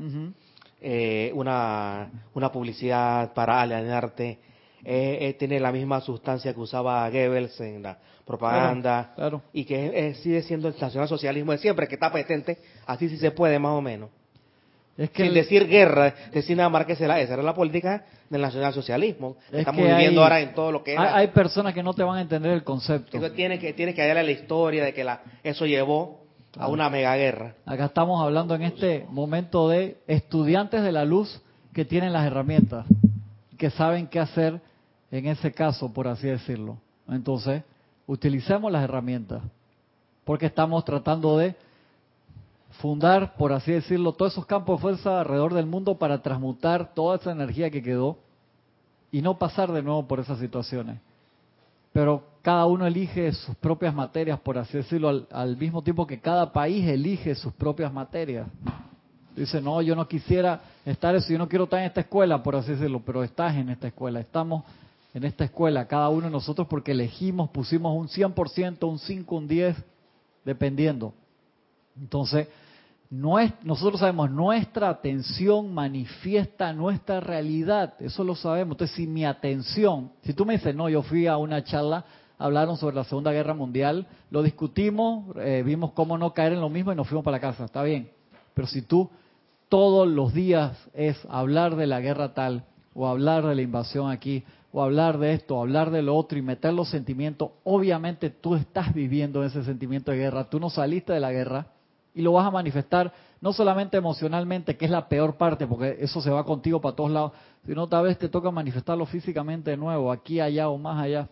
eh, 0.80 1.30
una, 1.34 2.10
una 2.32 2.50
publicidad 2.50 3.34
para 3.34 3.60
alienarte, 3.60 4.38
eh, 4.82 5.18
eh, 5.20 5.34
tiene 5.38 5.60
la 5.60 5.70
misma 5.70 6.00
sustancia 6.00 6.54
que 6.54 6.60
usaba 6.60 7.10
Goebbels 7.10 7.60
en 7.60 7.82
la 7.82 7.98
propaganda 8.24 9.14
y 9.52 9.66
que 9.66 10.14
sigue 10.22 10.40
siendo 10.40 10.68
el 10.68 10.74
nacionalsocialismo 10.80 11.52
de 11.52 11.58
siempre, 11.58 11.86
que 11.86 11.96
está 11.96 12.10
presente, 12.10 12.56
así 12.86 13.10
sí 13.10 13.18
se 13.18 13.32
puede 13.32 13.58
más 13.58 13.72
o 13.72 13.82
menos. 13.82 14.08
Es 14.96 15.10
que 15.10 15.24
Sin 15.24 15.34
decir 15.34 15.66
guerra, 15.66 16.14
decir 16.32 16.56
nada 16.56 16.68
más 16.68 16.84
que 16.84 16.92
esa 16.92 17.18
era 17.18 17.42
la 17.42 17.54
política 17.54 18.04
del 18.28 18.42
nacionalsocialismo. 18.42 19.36
Estamos 19.50 19.82
viviendo 19.82 20.22
ahora 20.22 20.40
en 20.40 20.54
todo 20.54 20.70
lo 20.70 20.84
que 20.84 20.96
Hay, 20.96 21.28
personas 21.28 21.72
que 21.72 21.82
no 21.82 21.94
te 21.94 22.02
van 22.02 22.18
a 22.18 22.20
entender 22.20 22.52
el 22.52 22.62
concepto. 22.62 23.18
tiene 23.32 23.58
que, 23.58 23.72
tiene 23.72 23.94
que 23.94 24.02
hallarle 24.02 24.22
la 24.22 24.30
historia 24.32 24.84
de 24.84 24.92
que 24.92 25.02
la, 25.02 25.22
eso 25.42 25.64
llevó 25.66 26.22
a 26.58 26.68
una 26.68 26.90
mega 26.90 27.16
guerra. 27.16 27.54
Acá 27.64 27.86
estamos 27.86 28.22
hablando 28.22 28.54
en 28.54 28.62
este 28.62 29.06
momento 29.08 29.68
de 29.68 29.96
estudiantes 30.06 30.82
de 30.82 30.92
la 30.92 31.04
luz 31.04 31.40
que 31.72 31.84
tienen 31.84 32.12
las 32.12 32.26
herramientas, 32.26 32.86
que 33.56 33.70
saben 33.70 34.06
qué 34.06 34.20
hacer 34.20 34.60
en 35.10 35.26
ese 35.26 35.52
caso, 35.52 35.92
por 35.92 36.08
así 36.08 36.26
decirlo. 36.26 36.78
Entonces, 37.08 37.62
utilicemos 38.06 38.70
las 38.70 38.84
herramientas, 38.84 39.42
porque 40.24 40.46
estamos 40.46 40.84
tratando 40.84 41.38
de 41.38 41.54
fundar, 42.80 43.34
por 43.36 43.52
así 43.52 43.72
decirlo, 43.72 44.12
todos 44.12 44.32
esos 44.32 44.46
campos 44.46 44.78
de 44.78 44.82
fuerza 44.82 45.20
alrededor 45.20 45.54
del 45.54 45.66
mundo 45.66 45.98
para 45.98 46.22
transmutar 46.22 46.94
toda 46.94 47.16
esa 47.16 47.32
energía 47.32 47.70
que 47.70 47.82
quedó 47.82 48.18
y 49.10 49.20
no 49.20 49.38
pasar 49.38 49.70
de 49.72 49.82
nuevo 49.82 50.06
por 50.06 50.20
esas 50.20 50.38
situaciones. 50.38 50.98
Pero 51.92 52.24
cada 52.40 52.64
uno 52.66 52.86
elige 52.86 53.30
sus 53.32 53.54
propias 53.56 53.94
materias, 53.94 54.40
por 54.40 54.56
así 54.56 54.78
decirlo, 54.78 55.26
al, 55.30 55.56
mismo 55.56 55.82
tiempo 55.82 56.06
que 56.06 56.18
cada 56.18 56.52
país 56.52 56.86
elige 56.88 57.34
sus 57.34 57.52
propias 57.52 57.92
materias. 57.92 58.48
Dice, 59.36 59.60
no, 59.60 59.80
yo 59.82 59.94
no 59.94 60.08
quisiera 60.08 60.60
estar 60.84 61.14
eso, 61.14 61.30
yo 61.30 61.38
no 61.38 61.48
quiero 61.48 61.64
estar 61.64 61.80
en 61.80 61.86
esta 61.86 62.00
escuela, 62.00 62.42
por 62.42 62.56
así 62.56 62.72
decirlo, 62.72 63.02
pero 63.04 63.22
estás 63.22 63.54
en 63.56 63.68
esta 63.68 63.88
escuela, 63.88 64.20
estamos 64.20 64.64
en 65.14 65.24
esta 65.24 65.44
escuela, 65.44 65.86
cada 65.86 66.08
uno 66.08 66.26
de 66.26 66.32
nosotros 66.32 66.66
porque 66.68 66.92
elegimos, 66.92 67.50
pusimos 67.50 67.94
un 67.94 68.08
100%, 68.08 68.88
un 68.88 68.98
5, 68.98 69.36
un 69.36 69.48
10, 69.48 69.76
dependiendo. 70.44 71.12
Entonces, 72.00 72.48
nosotros 73.12 74.00
sabemos, 74.00 74.30
nuestra 74.30 74.88
atención 74.88 75.74
manifiesta 75.74 76.72
nuestra 76.72 77.20
realidad, 77.20 77.92
eso 78.00 78.24
lo 78.24 78.34
sabemos. 78.34 78.72
Entonces, 78.74 78.96
si 78.96 79.06
mi 79.06 79.26
atención, 79.26 80.12
si 80.22 80.32
tú 80.32 80.46
me 80.46 80.54
dices, 80.54 80.74
no, 80.74 80.88
yo 80.88 81.02
fui 81.02 81.26
a 81.26 81.36
una 81.36 81.62
charla, 81.62 82.06
hablaron 82.38 82.78
sobre 82.78 82.96
la 82.96 83.04
Segunda 83.04 83.30
Guerra 83.30 83.52
Mundial, 83.52 84.06
lo 84.30 84.42
discutimos, 84.42 85.36
eh, 85.36 85.62
vimos 85.62 85.92
cómo 85.92 86.16
no 86.16 86.32
caer 86.32 86.54
en 86.54 86.62
lo 86.62 86.70
mismo 86.70 86.90
y 86.90 86.96
nos 86.96 87.06
fuimos 87.06 87.22
para 87.22 87.36
la 87.36 87.42
casa, 87.42 87.66
está 87.66 87.82
bien. 87.82 88.08
Pero 88.54 88.66
si 88.66 88.80
tú 88.80 89.10
todos 89.68 90.08
los 90.08 90.32
días 90.32 90.74
es 90.94 91.18
hablar 91.28 91.76
de 91.76 91.86
la 91.86 92.00
guerra 92.00 92.32
tal, 92.32 92.64
o 92.94 93.06
hablar 93.06 93.44
de 93.44 93.54
la 93.54 93.60
invasión 93.60 94.10
aquí, 94.10 94.42
o 94.72 94.82
hablar 94.82 95.18
de 95.18 95.34
esto, 95.34 95.58
o 95.58 95.60
hablar 95.60 95.90
de 95.90 96.00
lo 96.00 96.16
otro 96.16 96.38
y 96.38 96.42
meter 96.42 96.72
los 96.72 96.88
sentimientos, 96.88 97.50
obviamente 97.64 98.30
tú 98.30 98.54
estás 98.54 98.94
viviendo 98.94 99.44
ese 99.44 99.64
sentimiento 99.64 100.12
de 100.12 100.16
guerra, 100.16 100.48
tú 100.48 100.58
no 100.58 100.70
saliste 100.70 101.12
de 101.12 101.20
la 101.20 101.30
guerra 101.30 101.66
y 102.14 102.22
lo 102.22 102.32
vas 102.32 102.46
a 102.46 102.50
manifestar 102.50 103.12
no 103.40 103.52
solamente 103.52 103.96
emocionalmente, 103.96 104.76
que 104.76 104.84
es 104.84 104.90
la 104.90 105.08
peor 105.08 105.36
parte, 105.36 105.66
porque 105.66 105.96
eso 106.00 106.20
se 106.20 106.30
va 106.30 106.44
contigo 106.44 106.80
para 106.80 106.94
todos 106.94 107.10
lados, 107.10 107.32
sino 107.66 107.88
tal 107.88 108.04
vez 108.04 108.18
te 108.18 108.28
toca 108.28 108.50
manifestarlo 108.50 109.04
físicamente 109.06 109.70
de 109.70 109.76
nuevo, 109.76 110.12
aquí, 110.12 110.40
allá 110.40 110.68
o 110.68 110.78
más 110.78 111.02
allá. 111.02 111.28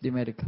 Dime, 0.00 0.22
Erika. 0.22 0.46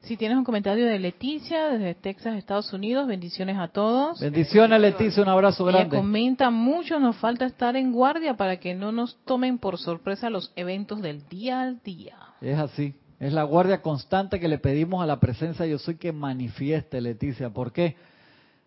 Si 0.00 0.16
tienes 0.16 0.38
un 0.38 0.44
comentario 0.44 0.86
de 0.86 0.98
Leticia 1.00 1.68
desde 1.70 1.94
Texas, 1.94 2.36
Estados 2.36 2.72
Unidos, 2.72 3.08
bendiciones 3.08 3.58
a 3.58 3.68
todos. 3.68 4.20
Bendiciones 4.20 4.80
Leticia, 4.80 5.22
un 5.22 5.28
abrazo 5.28 5.64
grande. 5.64 5.96
Ella 5.96 6.02
comenta 6.04 6.50
mucho, 6.50 7.00
nos 7.00 7.16
falta 7.16 7.44
estar 7.44 7.74
en 7.74 7.92
guardia 7.92 8.36
para 8.36 8.58
que 8.58 8.74
no 8.74 8.92
nos 8.92 9.16
tomen 9.24 9.58
por 9.58 9.78
sorpresa 9.78 10.30
los 10.30 10.52
eventos 10.54 11.02
del 11.02 11.26
día 11.28 11.62
al 11.62 11.82
día. 11.82 12.16
Es 12.40 12.56
así. 12.56 12.94
Es 13.18 13.32
la 13.32 13.44
guardia 13.44 13.80
constante 13.80 14.38
que 14.38 14.48
le 14.48 14.58
pedimos 14.58 15.02
a 15.02 15.06
la 15.06 15.18
presencia 15.18 15.64
yo 15.66 15.78
soy 15.78 15.96
que 15.96 16.12
manifieste, 16.12 17.00
Leticia. 17.00 17.48
¿Por 17.50 17.72
qué? 17.72 17.96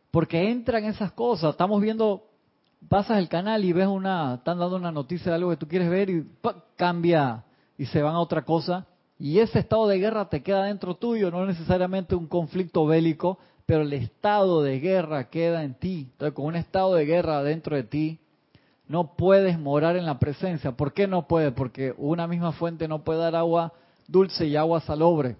Porque 0.10 0.50
entran 0.50 0.86
esas 0.86 1.12
cosas. 1.12 1.52
Estamos 1.52 1.80
viendo, 1.82 2.24
pasas 2.88 3.20
el 3.20 3.30
canal 3.30 3.64
y 3.64 3.74
ves 3.74 3.88
una, 3.88 4.36
están 4.36 4.58
dando 4.58 4.78
una 4.78 4.92
noticia 4.92 5.32
de 5.32 5.36
algo 5.36 5.52
que 5.52 5.58
tú 5.58 5.68
quieres 5.68 5.90
ver 5.90 6.10
y 6.10 6.26
cambia 6.76 7.44
y 7.78 7.86
se 7.86 8.02
van 8.02 8.16
a 8.16 8.20
otra 8.20 8.44
cosa. 8.44 8.88
Y 9.20 9.40
ese 9.40 9.60
estado 9.60 9.88
de 9.88 10.00
guerra 10.00 10.30
te 10.30 10.42
queda 10.42 10.64
dentro 10.64 10.96
tuyo, 10.96 11.30
no 11.30 11.46
necesariamente 11.46 12.16
un 12.16 12.26
conflicto 12.26 12.88
bélico, 12.88 13.38
pero 13.68 13.82
el 13.82 13.94
estado 13.94 14.64
de 14.64 14.80
guerra 14.80 15.30
queda 15.30 15.64
en 15.64 15.76
ti. 15.76 16.08
Entonces, 16.12 16.34
con 16.34 16.46
un 16.46 16.56
estado 16.56 16.96
de 16.96 17.06
guerra 17.06 17.44
dentro 17.44 17.76
de 17.76 17.84
ti, 17.84 18.20
no 18.88 19.16
puedes 19.16 19.60
morar 19.60 19.96
en 19.96 20.08
la 20.08 20.18
presencia. 20.18 20.72
¿Por 20.72 20.94
qué 20.94 21.06
no 21.06 21.28
puedes? 21.28 21.54
Porque 21.54 21.94
una 21.98 22.26
misma 22.26 22.54
fuente 22.54 22.88
no 22.88 23.04
puede 23.04 23.20
dar 23.20 23.36
agua 23.36 23.74
dulce 24.10 24.46
y 24.46 24.56
agua 24.56 24.82
salobre. 24.82 25.38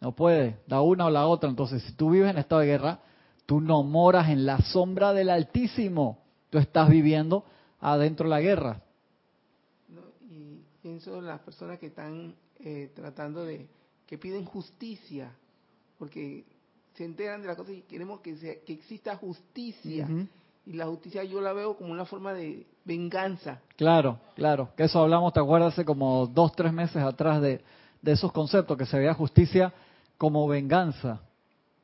No 0.00 0.12
puede, 0.12 0.58
da 0.66 0.80
una 0.80 1.06
o 1.06 1.10
la 1.10 1.26
otra. 1.26 1.48
Entonces, 1.48 1.82
si 1.82 1.92
tú 1.92 2.10
vives 2.10 2.30
en 2.30 2.38
estado 2.38 2.60
de 2.60 2.66
guerra, 2.66 3.00
tú 3.46 3.60
no 3.60 3.82
moras 3.82 4.28
en 4.28 4.46
la 4.46 4.58
sombra 4.58 5.12
del 5.12 5.30
Altísimo. 5.30 6.18
Tú 6.50 6.58
estás 6.58 6.88
viviendo 6.88 7.44
adentro 7.80 8.24
de 8.24 8.30
la 8.30 8.40
guerra. 8.40 8.82
y 10.30 10.60
pienso 10.82 11.18
en 11.18 11.26
las 11.26 11.40
personas 11.40 11.78
que 11.78 11.86
están 11.86 12.34
eh, 12.60 12.90
tratando 12.94 13.44
de, 13.44 13.66
que 14.06 14.18
piden 14.18 14.44
justicia, 14.44 15.30
porque 15.98 16.44
se 16.94 17.04
enteran 17.04 17.42
de 17.42 17.48
la 17.48 17.56
cosa 17.56 17.72
y 17.72 17.82
queremos 17.82 18.20
que, 18.20 18.62
que 18.64 18.72
exista 18.72 19.16
justicia. 19.16 20.08
Y 20.64 20.72
la 20.72 20.86
justicia 20.86 21.22
yo 21.22 21.40
la 21.40 21.52
veo 21.52 21.76
como 21.76 21.92
una 21.92 22.04
forma 22.04 22.32
de 22.32 22.66
venganza. 22.84 23.60
Claro, 23.76 24.18
claro. 24.34 24.70
Que 24.76 24.84
eso 24.84 25.00
hablamos, 25.00 25.32
¿te 25.32 25.38
acuerdas? 25.38 25.74
Hace 25.74 25.84
como 25.84 26.26
dos, 26.26 26.52
tres 26.56 26.72
meses 26.72 26.96
atrás 26.96 27.40
de 27.40 27.62
de 28.06 28.12
esos 28.12 28.30
conceptos, 28.30 28.78
que 28.78 28.86
se 28.86 29.00
vea 29.00 29.14
justicia 29.14 29.72
como 30.16 30.46
venganza, 30.46 31.22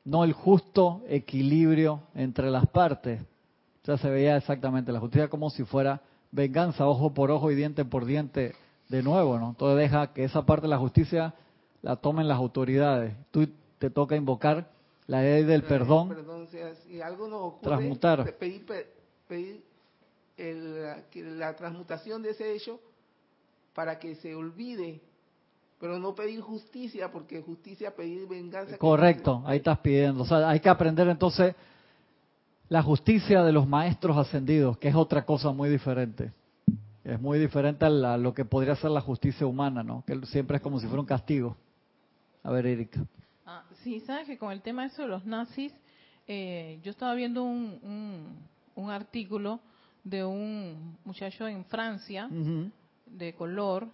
no 0.05 0.23
el 0.23 0.33
justo 0.33 1.03
equilibrio 1.09 2.05
entre 2.15 2.49
las 2.49 2.69
partes. 2.69 3.21
O 3.83 3.87
sea, 3.87 3.99
se 3.99 4.09
veía 4.09 4.37
exactamente 4.37 4.93
la 4.93 5.01
justicia 5.01 5.27
como 5.27 5.51
si 5.51 5.65
fuera 5.65 6.01
venganza, 6.31 6.87
ojo 6.87 7.13
por 7.13 7.33
ojo 7.33 7.51
y 7.51 7.57
diente 7.57 7.85
por 7.85 8.05
diente 8.05 8.55
de 8.89 9.03
nuevo, 9.03 9.37
¿no? 9.37 9.51
Entonces 9.51 9.77
deja 9.79 10.13
que 10.13 10.23
esa 10.23 10.47
parte 10.47 10.63
de 10.63 10.69
la 10.69 10.79
justicia 10.79 11.35
la 11.83 11.97
tomen 11.97 12.29
las 12.29 12.39
autoridades. 12.39 13.17
Tú 13.33 13.49
te 13.81 13.91
toca 13.91 14.15
invocar 14.15 14.71
la 15.09 15.23
ley 15.23 15.43
del 15.43 15.65
perdón, 15.65 16.11
perdón 16.11 16.47
si 16.87 17.01
algo 17.01 17.27
nos 17.27 17.61
transmutar. 17.61 18.33
Pedir, 18.39 18.65
pedir 19.27 19.65
la 20.39 21.57
transmutación 21.57 22.23
de 22.23 22.31
ese 22.31 22.55
hecho 22.55 22.79
para 23.75 23.99
que 23.99 24.15
se 24.15 24.37
olvide 24.37 25.01
pero 25.83 25.99
no 25.99 26.15
pedir 26.15 26.41
justicia, 26.41 27.11
porque 27.11 27.43
justicia 27.43 27.93
pedir 27.93 28.29
venganza. 28.29 28.79
Correcto, 28.79 29.43
ahí 29.45 29.57
estás 29.57 29.81
pidiendo. 29.81 30.23
O 30.23 30.25
sea, 30.25 30.49
hay 30.49 30.61
que 30.61 30.69
aprender 30.69 31.09
entonces 31.09 31.57
la 32.69 32.85
justicia 32.85 33.43
de 33.43 33.51
los 33.51 33.67
maestros 33.67 34.17
ascendidos, 34.17 34.79
que 34.79 34.87
es 34.87 34.95
otra 34.95 35.25
cosa 35.25 35.51
muy 35.51 35.69
diferente. 35.69 36.31
Es 37.03 37.21
muy 37.21 37.37
diferente 37.41 37.85
a, 37.85 37.91
lo 38.17 38.33
que 38.33 38.45
podría 38.45 38.77
ser 38.77 38.93
la 38.93 39.01
justicia 39.01 39.45
humana, 39.45 39.83
¿no? 39.83 40.05
Que 40.07 40.25
siempre 40.27 40.59
es 40.59 40.63
como 40.63 40.79
si 40.79 40.87
fuera 40.87 41.01
un 41.01 41.07
castigo. 41.07 41.57
A 42.45 42.53
ver, 42.53 42.65
Erika. 42.67 43.05
Ah, 43.45 43.65
sí, 43.83 43.99
sabes 44.07 44.29
que 44.29 44.39
con 44.39 44.53
el 44.53 44.63
tema 44.63 44.87
eso 44.87 45.03
de 45.03 45.09
los 45.09 45.27
nazis, 45.27 45.75
eh, 46.29 46.79
yo 46.85 46.93
estaba 46.93 47.13
viendo 47.17 47.43
un, 47.43 48.39
un, 48.77 48.91
artículo 48.91 49.59
de 50.05 50.25
un 50.25 50.97
muchacho 51.05 51.49
en 51.49 51.65
Francia, 51.65 52.29
de 53.05 53.35
color, 53.35 53.89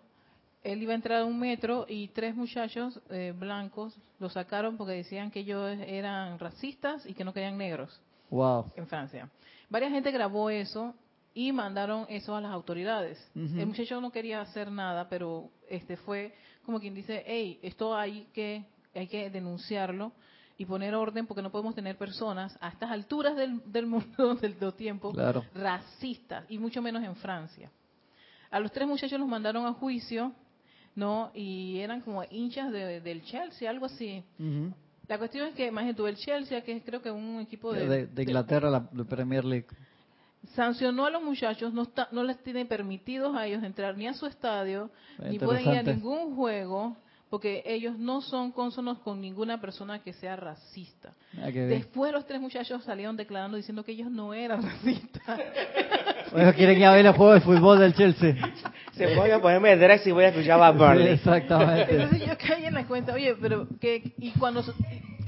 él 0.63 0.83
iba 0.83 0.93
a 0.93 0.97
entrar 0.97 1.23
a 1.23 1.25
un 1.25 1.39
metro 1.39 1.87
y 1.89 2.09
tres 2.09 2.35
muchachos 2.35 3.01
eh, 3.11 3.33
blancos 3.37 3.97
lo 4.19 4.29
sacaron 4.29 4.77
porque 4.77 4.95
decían 4.95 5.31
que 5.31 5.41
ellos 5.41 5.79
eran 5.87 6.39
racistas 6.39 7.07
y 7.07 7.15
que 7.15 7.25
no 7.25 7.33
querían 7.33 7.57
negros. 7.57 8.01
Wow. 8.31 8.73
En 8.77 8.87
Francia. 8.87 9.31
Varias 9.71 9.93
gente 9.93 10.11
grabó 10.11 10.51
eso 10.51 10.95
y 11.35 11.53
mandaron 11.53 12.07
eso 12.09 12.35
a 12.35 12.41
las 12.41 12.53
autoridades. 12.53 13.19
El 13.35 13.67
muchacho 13.67 14.01
no 14.01 14.11
quería 14.11 14.41
hacer 14.41 14.71
nada, 14.73 15.09
pero 15.09 15.51
este 15.69 15.97
fue 15.97 16.35
como 16.65 16.81
quien 16.81 16.95
dice, 16.95 17.23
hey, 17.27 17.59
esto 17.63 17.97
hay 17.97 18.27
que, 18.35 18.65
hay 18.95 19.07
que 19.07 19.31
denunciarlo 19.31 20.13
y 20.59 20.65
poner 20.65 20.95
orden 20.95 21.27
porque 21.27 21.41
no 21.41 21.51
podemos 21.51 21.75
tener 21.75 21.97
personas 21.97 22.59
a 22.61 22.69
estas 22.69 22.91
alturas 22.91 23.37
del, 23.37 23.63
del 23.71 23.87
mundo, 23.87 24.35
del, 24.41 24.57
tiempo, 24.75 25.15
racistas, 25.55 26.45
y 26.49 26.59
mucho 26.59 26.83
menos 26.83 27.05
en 27.05 27.15
Francia. 27.17 27.71
A 28.51 28.59
los 28.59 28.73
tres 28.73 28.89
muchachos 28.89 29.19
los 29.21 29.29
mandaron 29.29 29.65
a 29.65 29.73
juicio, 29.73 30.33
¿no? 30.99 31.31
Y 31.33 31.79
eran 31.79 32.01
como 32.01 32.25
hinchas 32.29 32.73
del 32.73 33.23
Chelsea, 33.23 33.71
algo 33.71 33.87
así. 33.87 34.25
La 35.07 35.17
cuestión 35.17 35.47
es 35.47 35.55
que, 35.55 35.69
imagínate 35.69 35.97
tú, 35.97 36.07
el 36.07 36.17
Chelsea, 36.17 36.61
que 36.63 36.73
es 36.73 36.83
creo 36.85 37.01
que 37.01 37.11
un 37.11 37.41
equipo 37.41 37.73
de... 37.73 38.07
De, 38.07 38.23
Inglaterra, 38.23 38.69
la 38.69 39.05
Premier 39.05 39.45
League. 39.45 39.67
Sancionó 40.55 41.07
a 41.07 41.11
los 41.11 41.23
muchachos, 41.23 41.73
no, 41.73 41.83
está, 41.83 42.09
no 42.11 42.25
les 42.25 42.43
tiene 42.43 42.67
permitidos 42.67 43.35
a 43.37 43.47
ellos 43.47 43.63
entrar 43.63 43.97
ni 43.97 44.09
a 44.09 44.15
su 44.15 44.27
estadio, 44.27 44.91
ni 45.31 45.39
pueden 45.39 45.63
ir 45.71 45.79
a 45.79 45.83
ningún 45.83 46.35
juego, 46.35 46.97
porque 47.31 47.63
ellos 47.67 47.99
no 47.99 48.21
son 48.21 48.53
cónsonos 48.53 48.99
con 49.01 49.21
ninguna 49.21 49.61
persona 49.61 50.03
que 50.03 50.13
sea 50.13 50.37
racista. 50.37 51.13
Ah, 51.39 51.51
Después 51.51 52.13
los 52.13 52.27
tres 52.27 52.41
muchachos 52.41 52.85
salieron 52.85 53.17
declarando 53.17 53.57
diciendo 53.57 53.85
que 53.85 53.93
ellos 53.93 54.11
no 54.11 54.33
eran 54.33 54.63
racistas. 54.63 55.41
Oye, 56.33 56.55
quieren 56.55 56.79
ir 56.79 56.85
a 56.85 56.93
ver 56.93 57.07
el 57.07 57.13
juego 57.13 57.35
de 57.35 57.41
fútbol 57.41 57.79
del 57.79 57.95
Chelsea. 57.95 58.35
Se 58.93 59.15
voy 59.15 59.31
a 59.31 59.41
ponerme 59.41 59.77
dress 59.77 60.07
y 60.07 60.13
voy 60.13 60.25
a 60.25 60.29
escuchar 60.29 60.61
a 60.63 60.71
Burnley. 60.71 61.15
exactamente. 61.15 61.95
Entonces 61.95 62.27
yo 62.27 62.39
caí 62.39 62.65
en 62.65 62.75
la 62.75 62.87
cuenta, 62.87 63.13
oye, 63.15 63.35
pero 63.41 63.69
que 63.81 64.15
y 64.19 64.31
cuando 64.33 64.63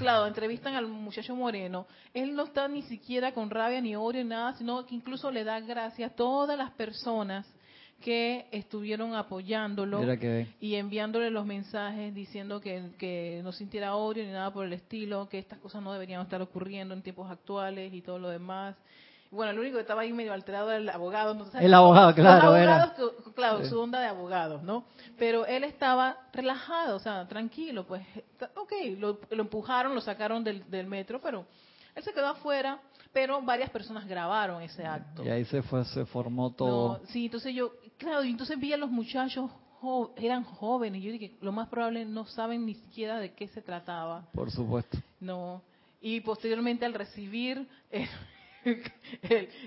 claro, 0.01 0.27
entrevistan 0.27 0.75
al 0.75 0.87
muchacho 0.87 1.37
moreno, 1.37 1.87
él 2.15 2.35
no 2.35 2.45
está 2.45 2.67
ni 2.69 2.81
siquiera 2.83 3.33
con 3.33 3.51
rabia 3.51 3.83
ni 3.83 3.95
odio 3.95 4.23
ni 4.25 4.31
nada, 4.31 4.55
sino 4.55 4.87
que 4.87 4.95
incluso 4.95 5.31
le 5.31 5.45
da 5.45 5.61
gracias 5.61 6.11
a 6.11 6.15
todas 6.15 6.57
las 6.57 6.71
personas 6.71 7.47
que 8.01 8.47
estuvieron 8.51 9.15
apoyándolo 9.15 10.01
y 10.61 10.75
enviándole 10.75 11.31
los 11.31 11.45
mensajes 11.45 12.15
diciendo 12.15 12.61
que, 12.61 12.91
que, 12.99 13.41
no 13.45 13.53
sintiera 13.53 13.95
odio 13.95 14.25
ni 14.25 14.33
nada 14.33 14.53
por 14.53 14.65
el 14.65 14.73
estilo, 14.73 15.29
que 15.29 15.39
estas 15.39 15.59
cosas 15.59 15.83
no 15.83 15.93
deberían 15.93 16.23
estar 16.23 16.41
ocurriendo 16.41 16.95
en 16.95 17.03
tiempos 17.03 17.31
actuales 17.31 17.93
y 17.93 18.01
todo 18.01 18.19
lo 18.19 18.31
demás. 18.31 18.77
Bueno, 19.31 19.53
el 19.53 19.59
único 19.61 19.77
que 19.77 19.83
estaba 19.83 20.03
ahí 20.03 20.13
medio 20.13 20.33
alterado 20.33 20.71
era 20.71 20.79
el 20.79 20.89
abogado. 20.89 21.35
¿no? 21.35 21.47
El 21.61 21.73
abogado, 21.73 22.15
claro. 22.15 22.57
era. 22.57 22.95
claro, 23.35 23.65
su 23.65 23.79
onda 23.79 24.01
de 24.01 24.07
abogados, 24.07 24.63
¿no? 24.63 24.85
Pero 25.19 25.47
él 25.47 25.63
estaba 25.63 26.17
relajado, 26.33 26.97
o 26.97 26.99
sea, 26.99 27.29
tranquilo, 27.29 27.87
pues, 27.87 28.03
ok, 28.57 28.73
lo, 28.99 29.21
empujaron, 29.31 29.95
lo 29.95 30.01
sacaron 30.01 30.43
del, 30.43 30.69
del 30.69 30.89
metro, 30.89 31.21
pero 31.23 31.47
él 31.95 32.03
se 32.03 32.13
quedó 32.13 32.27
afuera, 32.29 32.81
pero 33.13 33.41
varias 33.43 33.71
personas 33.71 34.07
grabaron 34.07 34.63
ese 34.63 34.85
acto. 34.85 35.25
Y 35.25 35.29
ahí 35.29 35.45
se 35.45 35.63
fue, 35.63 35.85
se 35.85 36.07
formó 36.07 36.51
todo. 36.53 37.01
sí, 37.09 37.27
entonces 37.27 37.55
yo, 37.55 37.73
claro, 38.01 38.25
y 38.25 38.31
entonces 38.31 38.59
vi 38.59 38.73
a 38.73 38.77
los 38.77 38.91
muchachos, 38.91 39.51
eran 40.17 40.43
jóvenes, 40.43 41.03
yo 41.03 41.13
dije, 41.13 41.37
lo 41.41 41.53
más 41.53 41.69
probable 41.69 42.05
no 42.05 42.25
saben 42.27 42.67
ni 42.67 42.75
siquiera 42.75 43.21
de 43.21 43.33
qué 43.35 43.47
se 43.49 43.63
trataba. 43.63 44.27
Por 44.33 44.51
supuesto. 44.51 44.99
No, 45.21 45.63
y 46.01 46.21
posteriormente 46.21 46.85
al 46.85 46.95
recibir... 46.95 47.69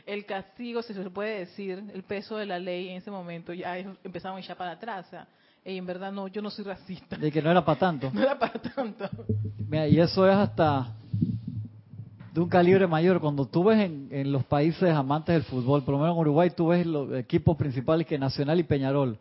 el, 0.05 0.25
castigo, 0.27 0.83
si 0.83 0.93
se 0.93 1.09
puede 1.09 1.39
decir, 1.39 1.83
el 1.93 2.03
peso 2.03 2.37
de 2.37 2.45
la 2.45 2.59
ley 2.59 2.89
en 2.89 2.97
ese 2.97 3.09
momento, 3.09 3.53
ya 3.53 3.77
empezaron 3.77 4.37
a 4.37 4.39
echar 4.39 4.57
para 4.57 4.71
atrás. 4.71 5.07
y 5.65 5.77
en 5.77 5.85
verdad 5.85 6.11
no, 6.11 6.27
yo 6.27 6.41
no 6.41 6.51
soy 6.51 6.65
racista. 6.65 7.17
De 7.17 7.31
que 7.31 7.41
no 7.41 7.49
era 7.49 7.63
para 7.65 7.79
tanto. 7.79 8.11
No 8.13 8.21
era 8.21 8.37
para 8.37 8.61
tanto. 8.61 9.09
Mira, 9.67 9.87
y 9.87 9.99
eso 9.99 10.27
es 10.27 10.35
hasta 10.35 10.95
de 12.33 12.41
un 12.41 12.49
calibre 12.49 12.87
mayor. 12.87 13.19
Cuando 13.19 13.45
tú 13.45 13.63
ves 13.63 13.79
en, 13.79 14.31
los 14.31 14.43
países 14.45 14.89
amantes 14.89 15.35
del 15.35 15.43
fútbol, 15.43 15.83
por 15.83 15.93
lo 15.93 15.99
menos 15.99 16.15
en 16.15 16.21
Uruguay, 16.21 16.49
tú 16.49 16.67
ves 16.67 16.85
los 16.85 17.13
equipos 17.13 17.55
principales 17.55 18.07
que 18.07 18.17
Nacional 18.17 18.59
y 18.59 18.63
Peñarol. 18.63 19.17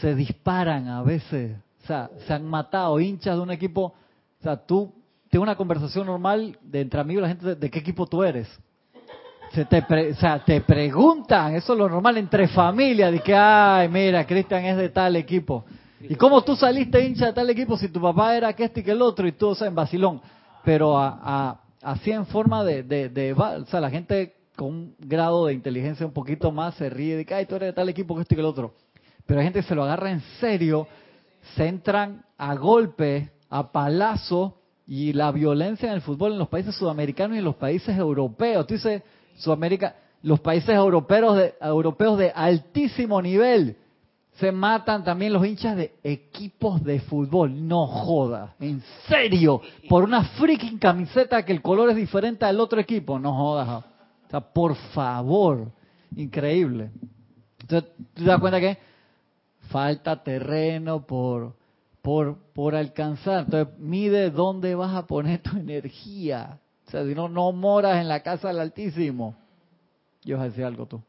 Se, 0.00 0.14
disparan 0.14 0.86
a 0.88 1.02
veces. 1.02 1.56
O 1.82 1.86
sea, 1.86 2.10
se 2.26 2.32
han 2.32 2.44
matado 2.44 3.00
hinchas 3.00 3.34
de 3.34 3.42
un 3.42 3.50
equipo. 3.50 3.94
O 4.38 4.42
sea, 4.42 4.56
tú 4.56 4.92
tengo 5.28 5.42
una 5.42 5.56
conversación 5.56 6.06
normal 6.06 6.56
de 6.62 6.82
entre 6.82 7.00
amigos, 7.00 7.22
la 7.22 7.28
gente, 7.28 7.54
de, 7.56 7.70
qué 7.70 7.80
equipo 7.80 8.06
tú 8.06 8.22
eres. 8.22 8.48
Se 9.52 9.64
te 9.64 9.78
o 9.78 10.14
sea, 10.14 10.44
te 10.44 10.60
preguntan, 10.60 11.54
eso 11.54 11.72
es 11.72 11.78
lo 11.78 11.88
normal 11.88 12.18
entre 12.18 12.46
familias, 12.48 13.10
de 13.10 13.20
que, 13.20 13.34
ay, 13.34 13.88
mira, 13.88 14.26
Cristian 14.26 14.64
es 14.66 14.76
de 14.76 14.90
tal 14.90 15.16
equipo. 15.16 15.64
¿Y 16.00 16.14
cómo 16.14 16.42
tú 16.42 16.54
saliste 16.54 17.04
hincha 17.04 17.26
de 17.26 17.32
tal 17.32 17.50
equipo 17.50 17.76
si 17.76 17.88
tu 17.88 18.00
papá 18.00 18.36
era 18.36 18.52
que 18.52 18.64
este 18.64 18.80
y 18.80 18.82
que 18.84 18.92
el 18.92 19.02
otro 19.02 19.26
y 19.26 19.32
tú, 19.32 19.48
o 19.48 19.54
sea, 19.54 19.66
en 19.66 19.74
vacilón? 19.74 20.20
Pero 20.64 20.96
a, 20.96 21.58
así 21.90 22.10
en 22.10 22.26
forma 22.26 22.64
de, 22.64 22.82
de, 22.82 23.32
o 23.32 23.66
sea, 23.66 23.80
la 23.80 23.90
gente 23.90 24.34
con 24.56 24.68
un 24.68 24.94
grado 24.98 25.46
de 25.46 25.54
inteligencia 25.54 26.04
un 26.04 26.12
poquito 26.12 26.50
más 26.50 26.74
se 26.74 26.90
ríe 26.90 27.16
de 27.16 27.24
que, 27.24 27.34
ay, 27.34 27.46
tú 27.46 27.56
eres 27.56 27.68
de 27.68 27.72
tal 27.72 27.88
equipo 27.88 28.14
que 28.14 28.22
este 28.22 28.34
y 28.34 28.36
que 28.36 28.40
el 28.40 28.46
otro. 28.46 28.74
Pero 29.26 29.38
la 29.38 29.44
gente 29.44 29.62
se 29.62 29.74
lo 29.74 29.84
agarra 29.84 30.10
en 30.10 30.20
serio, 30.40 30.88
se 31.54 31.66
entran 31.66 32.24
a 32.36 32.54
golpe, 32.54 33.30
a 33.48 33.70
palazo, 33.70 34.58
y 34.88 35.12
la 35.12 35.30
violencia 35.32 35.88
en 35.88 35.96
el 35.96 36.00
fútbol 36.00 36.32
en 36.32 36.38
los 36.38 36.48
países 36.48 36.74
sudamericanos 36.74 37.36
y 37.36 37.38
en 37.38 37.44
los 37.44 37.56
países 37.56 37.96
europeos. 37.96 38.66
Tú 38.66 38.74
dices, 38.74 39.02
Sudamérica, 39.36 39.94
los 40.22 40.40
países 40.40 40.70
europeos 40.70 41.36
de, 41.36 41.54
europeos 41.60 42.18
de 42.18 42.30
altísimo 42.30 43.20
nivel 43.20 43.76
se 44.38 44.52
matan 44.52 45.04
también 45.04 45.32
los 45.32 45.44
hinchas 45.44 45.76
de 45.76 45.94
equipos 46.02 46.82
de 46.84 47.00
fútbol. 47.00 47.66
No 47.66 47.86
joda, 47.86 48.54
en 48.60 48.82
serio, 49.06 49.60
por 49.88 50.04
una 50.04 50.24
freaking 50.24 50.78
camiseta 50.78 51.44
que 51.44 51.52
el 51.52 51.62
color 51.62 51.90
es 51.90 51.96
diferente 51.96 52.44
al 52.44 52.60
otro 52.60 52.80
equipo. 52.80 53.18
No 53.18 53.34
jodas. 53.34 53.68
O 53.68 54.30
sea, 54.30 54.40
por 54.40 54.74
favor, 54.92 55.70
increíble. 56.14 56.90
Entonces, 57.60 57.90
tú 58.14 58.22
te 58.22 58.24
das 58.24 58.40
cuenta 58.40 58.60
que 58.60 58.78
falta 59.68 60.22
terreno 60.22 61.04
por 61.04 61.58
por, 62.08 62.38
por 62.54 62.74
alcanzar. 62.74 63.44
Entonces, 63.44 63.78
mide 63.78 64.30
dónde 64.30 64.74
vas 64.74 64.94
a 64.94 65.06
poner 65.06 65.42
tu 65.42 65.58
energía. 65.58 66.58
O 66.86 66.90
sea, 66.90 67.04
si 67.04 67.14
no, 67.14 67.28
no 67.28 67.52
moras 67.52 68.00
en 68.00 68.08
la 68.08 68.22
casa 68.22 68.48
del 68.48 68.60
Altísimo. 68.60 69.36
Yo 70.24 70.38
decía 70.38 70.66
algo 70.66 70.86
tú. 70.86 71.02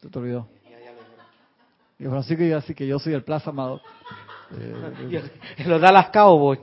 ¿Te, 0.00 0.08
te 0.08 0.18
olvidó? 0.18 0.48
Y 1.98 2.04
Francisco 2.04 2.44
y 2.44 2.52
así 2.52 2.74
que 2.74 2.86
yo 2.86 2.98
soy 2.98 3.14
el 3.14 3.24
Plaza 3.24 3.50
Amado. 3.50 3.80
Eh, 4.58 5.30
lo 5.66 5.78
da 5.78 5.90
las 5.90 6.10
Cowboys. 6.10 6.60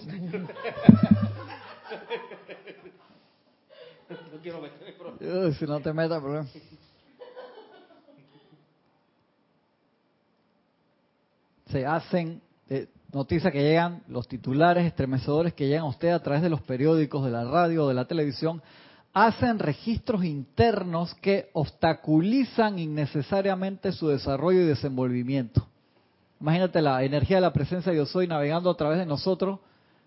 no 4.31 4.39
quiero 4.41 4.61
meter 4.61 5.53
Si 5.55 5.65
no 5.65 5.79
te 5.79 5.91
metas, 5.93 6.21
problema. 6.21 6.47
Se 11.71 11.86
hacen 11.86 12.39
eh, 12.69 12.88
noticias 13.11 13.51
que 13.51 13.61
llegan, 13.61 14.03
los 14.07 14.27
titulares 14.27 14.86
estremecedores 14.86 15.53
que 15.55 15.67
llegan 15.67 15.86
a 15.86 15.89
usted 15.89 16.09
a 16.09 16.21
través 16.21 16.43
de 16.43 16.49
los 16.49 16.61
periódicos, 16.61 17.25
de 17.25 17.31
la 17.31 17.43
radio, 17.45 17.88
de 17.88 17.95
la 17.95 18.05
televisión, 18.05 18.61
hacen 19.14 19.59
registros 19.59 20.26
internos 20.26 21.14
que 21.16 21.49
obstaculizan 21.53 22.80
innecesariamente 22.80 23.91
su 23.91 24.07
desarrollo 24.07 24.61
y 24.61 24.66
desenvolvimiento. 24.66 25.68
Imagínate 26.41 26.82
la 26.82 27.03
energía 27.03 27.38
de 27.38 27.41
la 27.41 27.53
presencia 27.53 27.91
de 27.91 27.99
Yo 27.99 28.05
Soy 28.05 28.28
navegando 28.28 28.70
a 28.72 28.76
través 28.76 28.97
de 28.97 29.05
nosotros. 29.05 29.59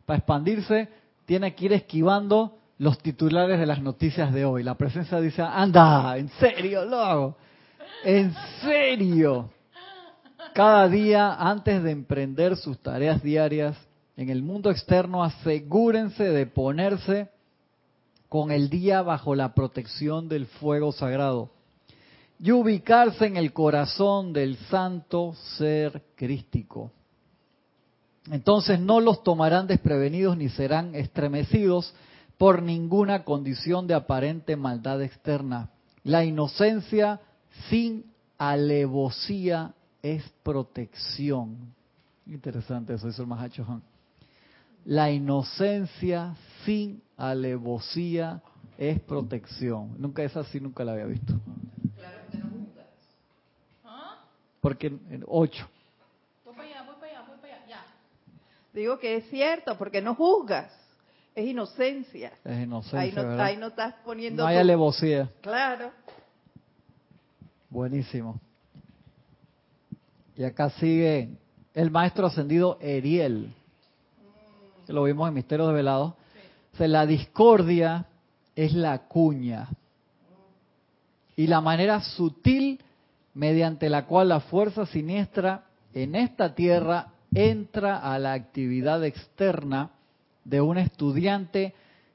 Para 0.04 0.18
expandirse, 0.18 0.88
tiene 1.24 1.54
que 1.54 1.66
ir 1.66 1.72
esquivando 1.72 2.58
los 2.78 2.98
titulares 2.98 3.58
de 3.58 3.66
las 3.66 3.80
noticias 3.80 4.32
de 4.34 4.44
hoy. 4.44 4.62
La 4.62 4.74
presencia 4.74 5.20
dice, 5.20 5.40
anda, 5.40 6.18
en 6.18 6.28
serio, 6.40 6.84
lo 6.84 6.98
hago. 6.98 7.36
En 8.04 8.34
serio. 8.60 9.50
Cada 10.52 10.88
día, 10.88 11.34
antes 11.34 11.82
de 11.82 11.90
emprender 11.90 12.56
sus 12.56 12.78
tareas 12.78 13.22
diarias 13.22 13.76
en 14.16 14.30
el 14.30 14.42
mundo 14.42 14.70
externo, 14.70 15.22
asegúrense 15.22 16.24
de 16.24 16.46
ponerse 16.46 17.30
con 18.28 18.50
el 18.50 18.68
día 18.70 19.02
bajo 19.02 19.34
la 19.34 19.54
protección 19.54 20.28
del 20.28 20.46
fuego 20.46 20.92
sagrado 20.92 21.50
y 22.38 22.52
ubicarse 22.52 23.26
en 23.26 23.36
el 23.36 23.52
corazón 23.52 24.32
del 24.32 24.56
santo 24.68 25.34
ser 25.56 26.02
crístico. 26.16 26.92
Entonces 28.30 28.80
no 28.80 29.00
los 29.00 29.22
tomarán 29.22 29.66
desprevenidos 29.66 30.36
ni 30.36 30.48
serán 30.48 30.94
estremecidos 30.94 31.94
por 32.36 32.62
ninguna 32.62 33.24
condición 33.24 33.86
de 33.86 33.94
aparente 33.94 34.56
maldad 34.56 35.02
externa. 35.02 35.70
La 36.02 36.24
inocencia 36.24 37.20
sin 37.70 38.04
alevosía 38.36 39.72
es 40.02 40.22
protección. 40.42 41.74
Interesante 42.26 42.94
eso, 42.94 43.08
eso 43.08 43.22
el 43.22 43.28
Mahacho 43.28 43.80
La 44.84 45.10
inocencia 45.10 46.34
sin 46.66 47.02
alevosía 47.16 48.42
es 48.76 49.00
protección. 49.00 49.94
Nunca 49.98 50.22
es 50.22 50.36
así, 50.36 50.60
nunca 50.60 50.84
la 50.84 50.92
había 50.92 51.06
visto. 51.06 51.32
Claro 51.94 52.18
que 52.30 52.38
no 52.38 52.50
juzgas. 52.50 52.86
¿Ah? 53.84 54.24
Porque 54.60 54.88
en 54.88 55.24
ocho. 55.26 55.66
Voy 56.44 56.54
para 56.54 56.68
allá, 56.68 56.82
voy 56.82 56.94
para 56.96 57.12
allá, 57.12 57.28
voy 57.28 57.38
para 57.38 57.54
allá, 57.54 57.66
ya. 57.66 57.86
Digo 58.74 58.98
que 58.98 59.16
es 59.16 59.30
cierto, 59.30 59.78
porque 59.78 60.02
no 60.02 60.14
juzgas. 60.14 60.70
Es 61.34 61.46
inocencia. 61.46 62.32
Es 62.44 62.62
inocencia. 62.62 63.00
Ahí 63.00 63.12
no, 63.12 63.42
ahí 63.42 63.56
no 63.56 63.66
estás 63.68 63.94
poniendo. 64.04 64.42
No 64.42 64.48
hay 64.48 64.56
alevosía. 64.56 65.30
Claro. 65.40 65.90
Buenísimo. 67.70 68.40
Y 70.34 70.44
acá 70.44 70.70
sigue 70.70 71.30
el 71.74 71.90
maestro 71.90 72.26
ascendido 72.26 72.78
Eriel. 72.80 73.54
Que 74.86 74.92
lo 74.92 75.02
vimos 75.02 75.28
en 75.28 75.34
Misterios 75.34 75.68
la 76.80 77.06
discordia 77.06 78.06
es 78.54 78.72
la 78.74 79.06
cuña. 79.06 79.68
Y 81.36 81.46
la 81.46 81.60
manera 81.60 82.00
sutil 82.00 82.80
mediante 83.34 83.90
la 83.90 84.06
cual 84.06 84.30
la 84.30 84.40
fuerza 84.40 84.86
siniestra 84.86 85.64
en 85.92 86.14
esta 86.14 86.54
tierra 86.54 87.08
entra 87.34 87.98
a 87.98 88.18
la 88.18 88.32
actividad 88.32 89.04
externa 89.04 89.90
de 90.44 90.60
un 90.60 90.78
estudiante 90.78 91.74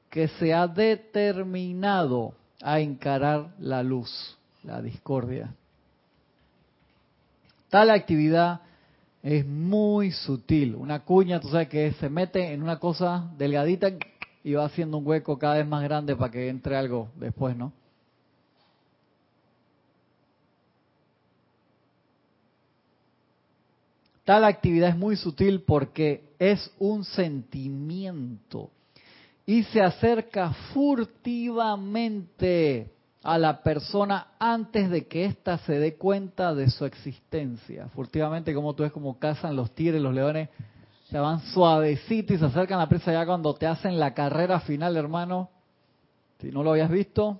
que 0.09 0.27
se 0.27 0.53
ha 0.53 0.67
determinado 0.67 2.33
a 2.61 2.79
encarar 2.79 3.49
la 3.59 3.83
luz, 3.83 4.37
la 4.63 4.81
discordia. 4.81 5.53
Tal 7.69 7.89
actividad 7.89 8.61
es 9.23 9.45
muy 9.45 10.11
sutil. 10.11 10.75
Una 10.75 11.01
cuña, 11.01 11.39
tú 11.39 11.49
sabes 11.49 11.69
que 11.69 11.93
se 11.93 12.09
mete 12.09 12.51
en 12.53 12.61
una 12.61 12.79
cosa 12.79 13.31
delgadita 13.37 13.91
y 14.43 14.53
va 14.53 14.65
haciendo 14.65 14.97
un 14.97 15.07
hueco 15.07 15.37
cada 15.37 15.55
vez 15.55 15.67
más 15.67 15.83
grande 15.83 16.15
para 16.15 16.31
que 16.31 16.49
entre 16.49 16.75
algo 16.75 17.09
después, 17.15 17.55
¿no? 17.55 17.71
Tal 24.23 24.43
actividad 24.45 24.89
es 24.89 24.97
muy 24.97 25.15
sutil 25.15 25.61
porque 25.61 26.23
es 26.37 26.71
un 26.79 27.03
sentimiento 27.03 28.69
y 29.45 29.63
se 29.63 29.81
acerca 29.81 30.53
furtivamente 30.73 32.91
a 33.23 33.37
la 33.37 33.61
persona 33.61 34.27
antes 34.39 34.89
de 34.89 35.07
que 35.07 35.25
ésta 35.25 35.57
se 35.59 35.79
dé 35.79 35.95
cuenta 35.95 36.55
de 36.55 36.69
su 36.69 36.85
existencia. 36.85 37.87
Furtivamente, 37.89 38.53
como 38.53 38.73
tú 38.73 38.83
ves 38.83 38.91
como 38.91 39.19
cazan 39.19 39.55
los 39.55 39.71
tigres, 39.71 40.01
los 40.01 40.13
leones, 40.13 40.49
se 41.11 41.19
van 41.19 41.41
suavecito 41.41 42.33
y 42.33 42.37
se 42.37 42.45
acercan 42.45 42.79
a 42.79 42.83
la 42.83 42.89
presa 42.89 43.11
ya 43.11 43.25
cuando 43.25 43.53
te 43.53 43.67
hacen 43.67 43.99
la 43.99 44.13
carrera 44.13 44.61
final, 44.61 44.95
hermano. 44.95 45.49
Si 46.39 46.49
no 46.49 46.63
lo 46.63 46.71
habías 46.71 46.89
visto, 46.89 47.37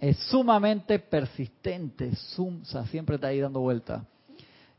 es 0.00 0.18
sumamente 0.28 0.98
persistente, 0.98 2.10
siempre 2.90 3.14
está 3.14 3.28
ahí 3.28 3.38
dando 3.38 3.60
vuelta. 3.60 4.04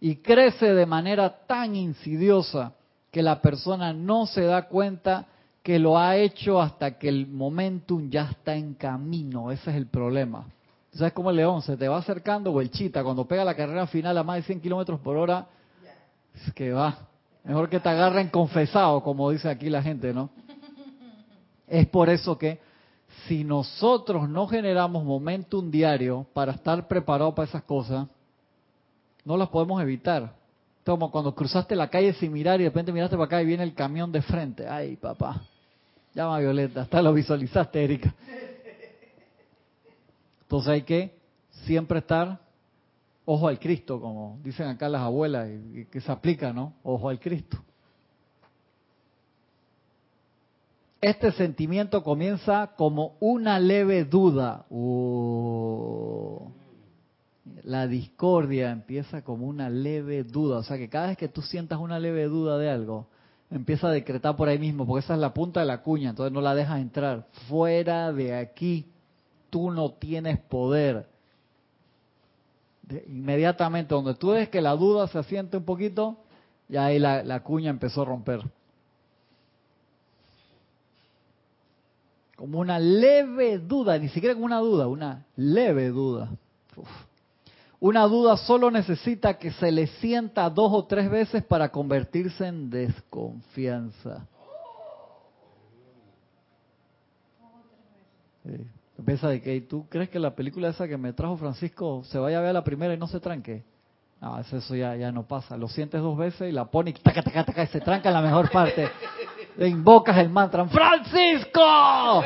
Y 0.01 0.18
crece 0.18 0.74
de 0.74 0.86
manera 0.86 1.45
tan 1.47 1.74
insidiosa 1.74 2.74
que 3.11 3.24
la 3.24 3.41
persona 3.41 3.93
no 3.93 4.26
se 4.26 4.41
da 4.41 4.68
cuenta 4.68 5.26
que 5.63 5.80
lo 5.80 5.97
ha 5.97 6.18
hecho 6.18 6.61
hasta 6.61 6.97
que 6.97 7.07
el 7.07 7.28
momentum 7.28 8.09
ya 8.09 8.30
está 8.30 8.55
en 8.55 8.74
camino. 8.74 9.51
Ese 9.51 9.72
es 9.72 9.78
el 9.78 9.88
problema. 9.88 10.45
¿Sabes 10.91 11.13
cómo 11.13 11.30
el 11.30 11.38
león 11.38 11.61
se 11.61 11.78
te 11.78 11.88
va 11.88 11.97
acercando 11.97 12.51
o 12.51 12.59
el 12.59 12.72
chita 12.72 13.03
cuando 13.03 13.26
pega 13.26 13.45
la 13.45 13.55
carrera 13.55 13.88
final 13.88 14.18
a 14.18 14.24
más 14.24 14.36
de 14.36 14.43
100 14.43 14.59
kilómetros 14.59 14.99
por 14.99 15.15
hora? 15.15 15.47
Es 16.46 16.54
que 16.54 16.72
va. 16.72 16.98
Mejor 17.44 17.70
que 17.70 17.80
te 17.80 17.90
agarren 17.90 18.30
confesado, 18.30 19.02
como 19.02 19.32
dice 19.32 19.50
aquí 19.50 19.70
la 19.70 19.82
gente, 19.82 20.14
¿no? 20.14 20.30
Es 21.68 21.88
por 21.88 22.10
eso 22.10 22.38
que 22.38 22.60
si 23.28 23.44
nosotros 23.44 24.30
no 24.30 24.48
generamos 24.48 25.04
momentum 25.04 25.70
diario 25.72 26.26
para 26.34 26.54
estar 26.54 26.88
preparados 26.88 27.34
para 27.34 27.48
esas 27.48 27.64
cosas, 27.64 28.08
no 29.24 29.38
las 29.38 29.50
podemos 29.50 29.82
evitar. 29.82 30.34
Como 30.86 31.12
cuando 31.12 31.36
cruzaste 31.36 31.76
la 31.76 31.90
calle 31.90 32.14
sin 32.14 32.32
mirar 32.32 32.60
y 32.60 32.64
de 32.64 32.70
repente 32.70 32.94
miraste 32.94 33.18
para 33.18 33.26
acá 33.26 33.42
y 33.42 33.46
viene 33.46 33.64
el 33.64 33.74
camión 33.74 34.12
de 34.12 34.22
frente. 34.22 34.68
Ay, 34.68 34.96
papá. 34.96 35.42
Llama 36.14 36.40
Violeta, 36.40 36.82
hasta 36.82 37.02
lo 37.02 37.14
visualizaste, 37.14 37.84
Erika. 37.84 38.14
Entonces 40.44 40.70
hay 40.70 40.82
que 40.84 41.14
siempre 41.66 42.00
estar 42.00 42.40
ojo 43.30 43.50
al 43.50 43.60
Cristo, 43.60 44.00
como 44.00 44.40
dicen 44.42 44.68
acá 44.68 44.88
las 44.88 45.02
abuelas, 45.02 45.50
y 45.74 45.86
que 45.86 46.00
se 46.00 46.10
aplica, 46.10 46.54
¿no? 46.54 46.76
Ojo 46.82 47.10
al 47.10 47.20
Cristo. 47.20 47.58
Este 51.02 51.34
sentimiento 51.34 52.04
comienza 52.04 52.72
como 52.78 53.18
una 53.20 53.60
leve 53.60 54.06
duda. 54.06 54.66
Uh, 54.70 56.50
la 57.64 57.86
discordia 57.86 58.72
empieza 58.72 59.22
como 59.24 59.46
una 59.46 59.70
leve 59.70 60.24
duda. 60.24 60.60
O 60.60 60.64
sea 60.64 60.78
que 60.78 60.90
cada 60.90 61.08
vez 61.08 61.18
que 61.18 61.28
tú 61.28 61.42
sientas 61.42 61.80
una 61.80 62.00
leve 62.00 62.24
duda 62.26 62.58
de 62.58 62.70
algo, 62.70 63.08
empieza 63.52 63.90
a 63.90 63.92
decretar 63.92 64.38
por 64.38 64.48
ahí 64.48 64.58
mismo, 64.58 64.88
porque 64.88 65.04
esa 65.04 65.16
es 65.16 65.20
la 65.20 65.34
punta 65.34 65.60
de 65.60 65.66
la 65.66 65.82
cuña, 65.82 66.12
entonces 66.12 66.32
no 66.32 66.40
la 66.40 66.56
dejas 66.56 66.80
entrar. 66.80 67.28
Fuera 67.50 68.14
de 68.14 68.36
aquí, 68.36 68.90
tú 69.50 69.70
no 69.70 69.92
tienes 69.92 70.40
poder. 70.40 71.16
Inmediatamente, 73.08 73.94
donde 73.94 74.16
tú 74.16 74.30
ves 74.30 74.50
que 74.50 74.62
la 74.62 74.76
duda 74.76 75.08
se 75.08 75.20
asiente 75.20 75.58
un 75.58 75.66
poquito, 75.66 76.18
ya 76.70 76.86
ahí 76.86 77.00
la, 77.00 77.40
cuña 77.42 77.70
empezó 77.70 78.02
a 78.02 78.06
romper. 78.06 78.42
Como 82.36 82.60
una 82.60 82.78
leve 82.78 83.58
duda, 83.58 83.98
ni 83.98 84.10
siquiera 84.10 84.36
como 84.36 84.46
una 84.46 84.60
duda, 84.60 84.88
una 84.88 85.26
leve 85.36 85.90
duda. 85.90 86.30
Una 87.80 88.04
duda 88.04 88.38
solo 88.38 88.72
necesita 88.72 89.38
que 89.38 89.52
se 89.52 89.72
le 89.72 89.88
sienta 89.88 90.50
dos 90.50 90.72
o 90.74 90.86
tres 90.86 91.10
veces 91.10 91.44
para 91.44 91.70
convertirse 91.70 92.48
en 92.48 92.70
desconfianza. 92.70 94.28
Empieza 98.98 99.30
de 99.30 99.41
que 99.41 99.62
tú 99.62 99.88
crees 99.89 100.10
que 100.10 100.20
la 100.20 100.36
película 100.36 100.70
esa 100.70 100.88
que 100.88 100.98
me 100.98 101.14
trajo 101.14 101.38
Francisco 101.38 102.04
se 102.06 102.18
vaya 102.18 102.39
a 102.39 102.41
ver 102.41 102.50
a 102.50 102.54
la 102.54 102.64
primera 102.64 102.93
y 102.93 102.98
no 102.98 103.08
se 103.08 103.20
tranque. 103.20 103.64
No, 104.20 104.39
eso 104.39 104.76
ya, 104.76 104.95
ya 104.95 105.12
no 105.12 105.28
pasa. 105.28 105.56
Lo 105.56 105.68
sientes 105.68 106.02
dos 106.02 106.18
veces 106.18 106.50
y 106.50 106.52
la 106.52 106.66
pone 106.66 106.89
y, 106.89 106.93
taca, 106.93 107.22
taca, 107.22 107.45
taca, 107.45 107.64
y 107.64 107.68
se 107.68 107.82
tranca 107.82 108.10
en 108.10 108.16
la 108.16 108.22
mejor 108.22 108.50
parte. 108.50 108.89
Le 109.58 109.68
invocas 109.68 110.18
el 110.18 110.30
mantra, 110.30 110.66
¡Francisco! 110.66 112.24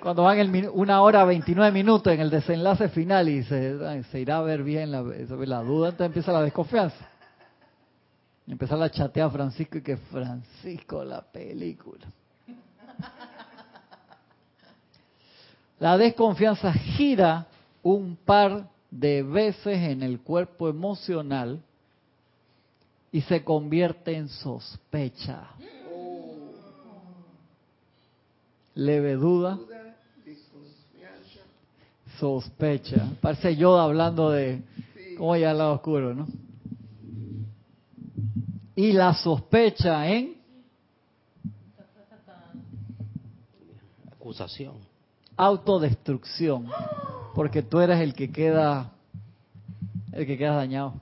Cuando 0.00 0.22
van 0.22 0.38
en 0.38 0.70
una 0.74 1.00
hora 1.00 1.24
29 1.24 1.72
minutos 1.72 2.12
en 2.12 2.20
el 2.20 2.28
desenlace 2.28 2.90
final 2.90 3.26
y 3.30 3.42
se, 3.42 4.20
irá 4.20 4.36
a 4.36 4.42
ver 4.42 4.62
bien 4.62 4.92
la, 4.92 5.02
la 5.02 5.62
duda, 5.62 5.88
entonces 5.88 6.06
empieza 6.08 6.30
la 6.30 6.42
desconfianza. 6.42 7.08
Empezar 8.46 8.82
a 8.82 8.90
chatear 8.90 9.28
a 9.28 9.30
Francisco 9.30 9.78
y 9.78 9.82
que 9.82 9.96
Francisco 9.96 11.02
la 11.02 11.22
película. 11.22 12.06
La 15.78 15.98
desconfianza 15.98 16.72
gira 16.72 17.46
un 17.82 18.16
par 18.16 18.68
de 18.90 19.22
veces 19.22 19.78
en 19.78 20.02
el 20.02 20.20
cuerpo 20.20 20.68
emocional 20.68 21.60
y 23.10 23.20
se 23.22 23.44
convierte 23.44 24.16
en 24.16 24.28
sospecha. 24.28 25.50
Leve 28.74 29.14
duda, 29.14 29.58
sospecha. 32.18 33.08
Parece 33.20 33.56
Yoda 33.56 33.84
hablando 33.84 34.30
de 34.30 34.62
cómo 35.16 35.32
hay 35.32 35.44
al 35.44 35.58
lado 35.58 35.74
oscuro, 35.74 36.14
¿no? 36.14 36.26
Y 38.76 38.92
la 38.92 39.14
sospecha 39.14 40.08
en 40.08 40.36
acusación, 44.12 44.74
autodestrucción, 45.36 46.68
porque 47.34 47.62
tú 47.62 47.80
eres 47.80 48.00
el 48.00 48.14
que 48.14 48.30
queda 48.30 48.92
el 50.12 50.26
que 50.26 50.38
queda 50.38 50.54
dañado. 50.54 50.94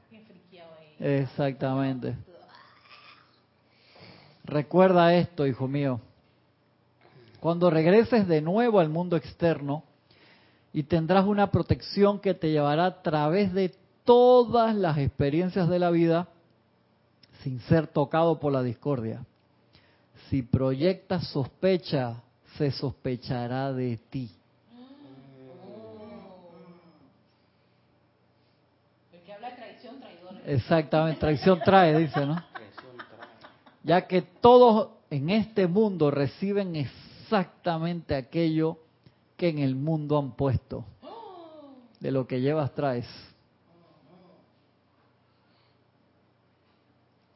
Exactamente. 0.98 2.16
Recuerda 4.44 5.14
esto, 5.14 5.46
hijo 5.46 5.68
mío. 5.68 6.00
Cuando 7.40 7.70
regreses 7.70 8.26
de 8.28 8.40
nuevo 8.40 8.80
al 8.80 8.88
mundo 8.88 9.16
externo, 9.16 9.84
y 10.72 10.84
tendrás 10.84 11.26
una 11.26 11.50
protección 11.50 12.18
que 12.18 12.34
te 12.34 12.50
llevará 12.50 12.86
a 12.86 13.02
través 13.02 13.52
de 13.52 13.74
todas 14.04 14.74
las 14.74 14.98
experiencias 14.98 15.68
de 15.68 15.78
la 15.78 15.90
vida 15.90 16.28
sin 17.42 17.60
ser 17.60 17.86
tocado 17.86 18.40
por 18.40 18.52
la 18.52 18.62
discordia. 18.62 19.24
Si 20.30 20.42
proyectas 20.42 21.26
sospecha, 21.28 22.22
se 22.56 22.70
sospechará 22.70 23.72
de 23.72 23.96
ti. 24.10 24.30
Exactamente, 30.46 31.20
traición 31.20 31.60
trae, 31.62 31.96
dice, 31.98 32.26
¿no? 32.26 32.42
Ya 33.84 34.06
que 34.06 34.22
todos 34.22 34.90
en 35.10 35.30
este 35.30 35.66
mundo 35.66 36.10
reciben 36.10 36.76
exactamente 36.76 38.14
aquello 38.14 38.78
que 39.36 39.48
en 39.48 39.58
el 39.58 39.74
mundo 39.74 40.18
han 40.18 40.32
puesto. 40.32 40.84
De 42.00 42.10
lo 42.10 42.26
que 42.26 42.40
llevas 42.40 42.74
traes. 42.74 43.06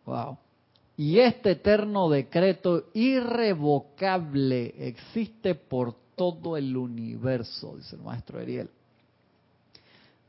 Wow. 0.05 0.39
Y 0.97 1.19
este 1.19 1.53
eterno 1.53 2.09
decreto 2.09 2.85
irrevocable 2.95 4.75
existe 4.79 5.55
por 5.55 5.95
todo 6.17 6.57
el 6.57 6.75
universo, 6.77 7.77
dice 7.77 7.97
el 7.97 8.03
maestro 8.03 8.39
Ariel. 8.39 8.71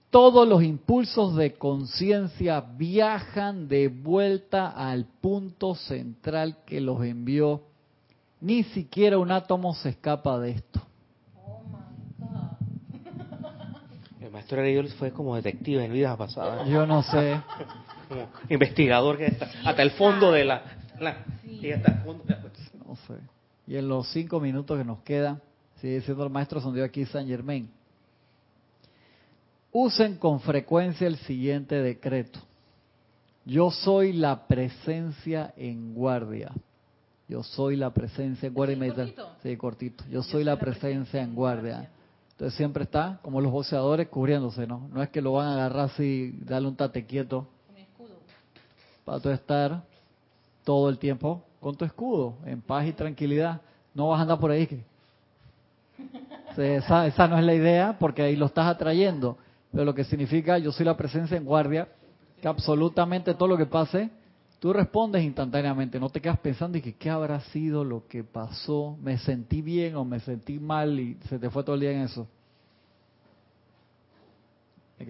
todos 0.09 0.47
los 0.47 0.63
impulsos 0.63 1.36
de 1.36 1.53
conciencia 1.53 2.59
viajan 2.61 3.68
de 3.68 3.88
vuelta 3.88 4.70
al 4.70 5.05
punto 5.05 5.76
central 5.76 6.57
que 6.65 6.82
los 6.82 7.03
envió. 7.03 7.61
Ni 8.41 8.63
siquiera 8.63 9.18
un 9.18 9.32
átomo 9.32 9.74
se 9.74 9.89
escapa 9.89 10.39
de 10.39 10.51
esto. 10.51 10.82
El 14.20 14.32
maestro 14.32 14.59
Ariel 14.59 14.89
fue 14.89 15.11
como 15.11 15.36
detective 15.36 15.86
en 15.86 15.93
vidas 15.93 16.18
pasadas. 16.18 16.68
Yo 16.68 16.86
no 16.86 17.03
sé. 17.03 17.41
Como 18.07 18.29
investigador 18.49 19.17
que 19.17 19.27
está 19.27 19.49
hasta 19.65 19.81
el 19.81 19.91
fondo 19.91 20.31
de 20.31 20.45
la... 20.45 20.63
y 21.43 21.71
hasta 21.71 21.91
el 21.91 21.99
fondo 21.99 22.23
No 22.87 22.95
sé. 23.07 23.15
Y 23.67 23.75
en 23.75 23.87
los 23.87 24.07
cinco 24.11 24.39
minutos 24.39 24.77
que 24.77 24.85
nos 24.85 24.99
quedan, 25.01 25.41
sigue 25.81 26.01
siendo 26.01 26.23
el 26.23 26.29
maestro 26.29 26.61
sondió 26.61 26.83
aquí 26.83 27.05
San 27.05 27.27
Germain. 27.27 27.69
Usen 29.71 30.15
con 30.15 30.39
frecuencia 30.39 31.07
el 31.07 31.17
siguiente 31.17 31.75
decreto. 31.75 32.39
Yo 33.45 33.71
soy 33.71 34.13
la 34.13 34.47
presencia 34.47 35.53
en 35.55 35.93
guardia. 35.93 36.51
Yo 37.29 37.43
soy 37.43 37.75
la 37.75 37.93
presencia 37.93 38.47
en 38.47 38.53
guardia. 38.53 38.77
Cortito? 38.93 39.29
Sí, 39.43 39.57
cortito. 39.57 40.03
Yo, 40.09 40.23
soy, 40.23 40.43
la, 40.43 40.57
presencia, 40.57 41.21
en 41.21 41.35
guardia. 41.35 41.89
Entonces 42.31 42.55
siempre 42.55 42.83
está, 42.83 43.19
como 43.21 43.41
los 43.41 43.51
boceadores, 43.51 44.07
cubriéndose, 44.07 44.65
¿no? 44.67 44.87
No 44.93 45.03
es 45.03 45.09
que 45.09 45.21
lo 45.21 45.33
van 45.33 45.47
a 45.47 45.53
agarrar 45.53 45.85
así, 45.85 46.37
darle 46.43 46.69
un 46.69 46.75
tate 46.75 47.05
quieto. 47.05 47.47
Para 49.07 49.21
tú 49.21 49.29
estar 49.29 49.83
todo 50.65 50.89
el 50.89 50.99
tiempo 50.99 51.41
con 51.61 51.77
tu 51.77 51.85
escudo, 51.85 52.35
en 52.45 52.59
paz 52.59 52.85
y 52.85 52.91
tranquilidad. 52.91 53.61
No 53.93 54.09
vas 54.09 54.19
a 54.19 54.23
andar 54.23 54.37
por 54.37 54.51
ahí 54.51 54.67
que... 54.67 54.83
esa, 56.57 57.07
esa 57.07 57.27
no 57.29 57.37
es 57.37 57.45
la 57.45 57.53
idea, 57.53 57.95
porque 57.97 58.21
ahí 58.21 58.35
lo 58.35 58.47
estás 58.47 58.67
atrayendo 58.67 59.37
pero 59.71 59.85
lo 59.85 59.93
que 59.93 60.03
significa 60.03 60.57
yo 60.57 60.71
soy 60.71 60.85
la 60.85 60.97
presencia 60.97 61.37
en 61.37 61.45
guardia, 61.45 61.87
que 62.41 62.47
absolutamente 62.47 63.35
todo 63.35 63.47
lo 63.47 63.57
que 63.57 63.67
pase, 63.67 64.09
tú 64.59 64.73
respondes 64.73 65.23
instantáneamente, 65.23 65.99
no 65.99 66.09
te 66.09 66.21
quedas 66.21 66.39
pensando 66.39 66.79
y 66.79 66.81
que 66.81 66.93
qué 66.93 67.09
habrá 67.09 67.39
sido 67.41 67.83
lo 67.83 68.07
que 68.07 68.23
pasó, 68.23 68.97
me 69.01 69.17
sentí 69.17 69.61
bien 69.61 69.95
o 69.95 70.05
me 70.05 70.19
sentí 70.19 70.59
mal 70.59 70.99
y 70.99 71.17
se 71.29 71.37
te 71.37 71.49
fue 71.49 71.63
todo 71.63 71.75
el 71.75 71.81
día 71.81 71.91
en 71.91 72.01
eso. 72.01 72.27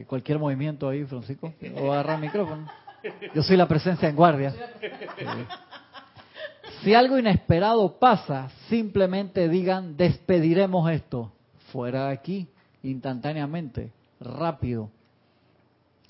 Cualquier 0.06 0.38
movimiento 0.38 0.90
ahí, 0.90 1.06
Francisco, 1.06 1.54
o 1.82 1.92
agarrar 1.94 2.16
el 2.16 2.22
micrófono. 2.22 2.68
Yo 3.34 3.44
soy 3.44 3.58
la 3.58 3.68
presencia 3.68 4.10
en 4.10 4.16
guardia. 4.16 4.54
Si 6.84 6.94
algo 6.94 7.18
inesperado 7.18 7.98
pasa, 8.00 8.50
simplemente 8.70 9.50
digan, 9.50 9.98
despediremos 9.98 10.90
esto. 10.92 11.32
Fuera 11.72 12.08
de 12.08 12.14
aquí, 12.14 12.48
instantáneamente 12.84 13.92
rápido. 14.20 14.90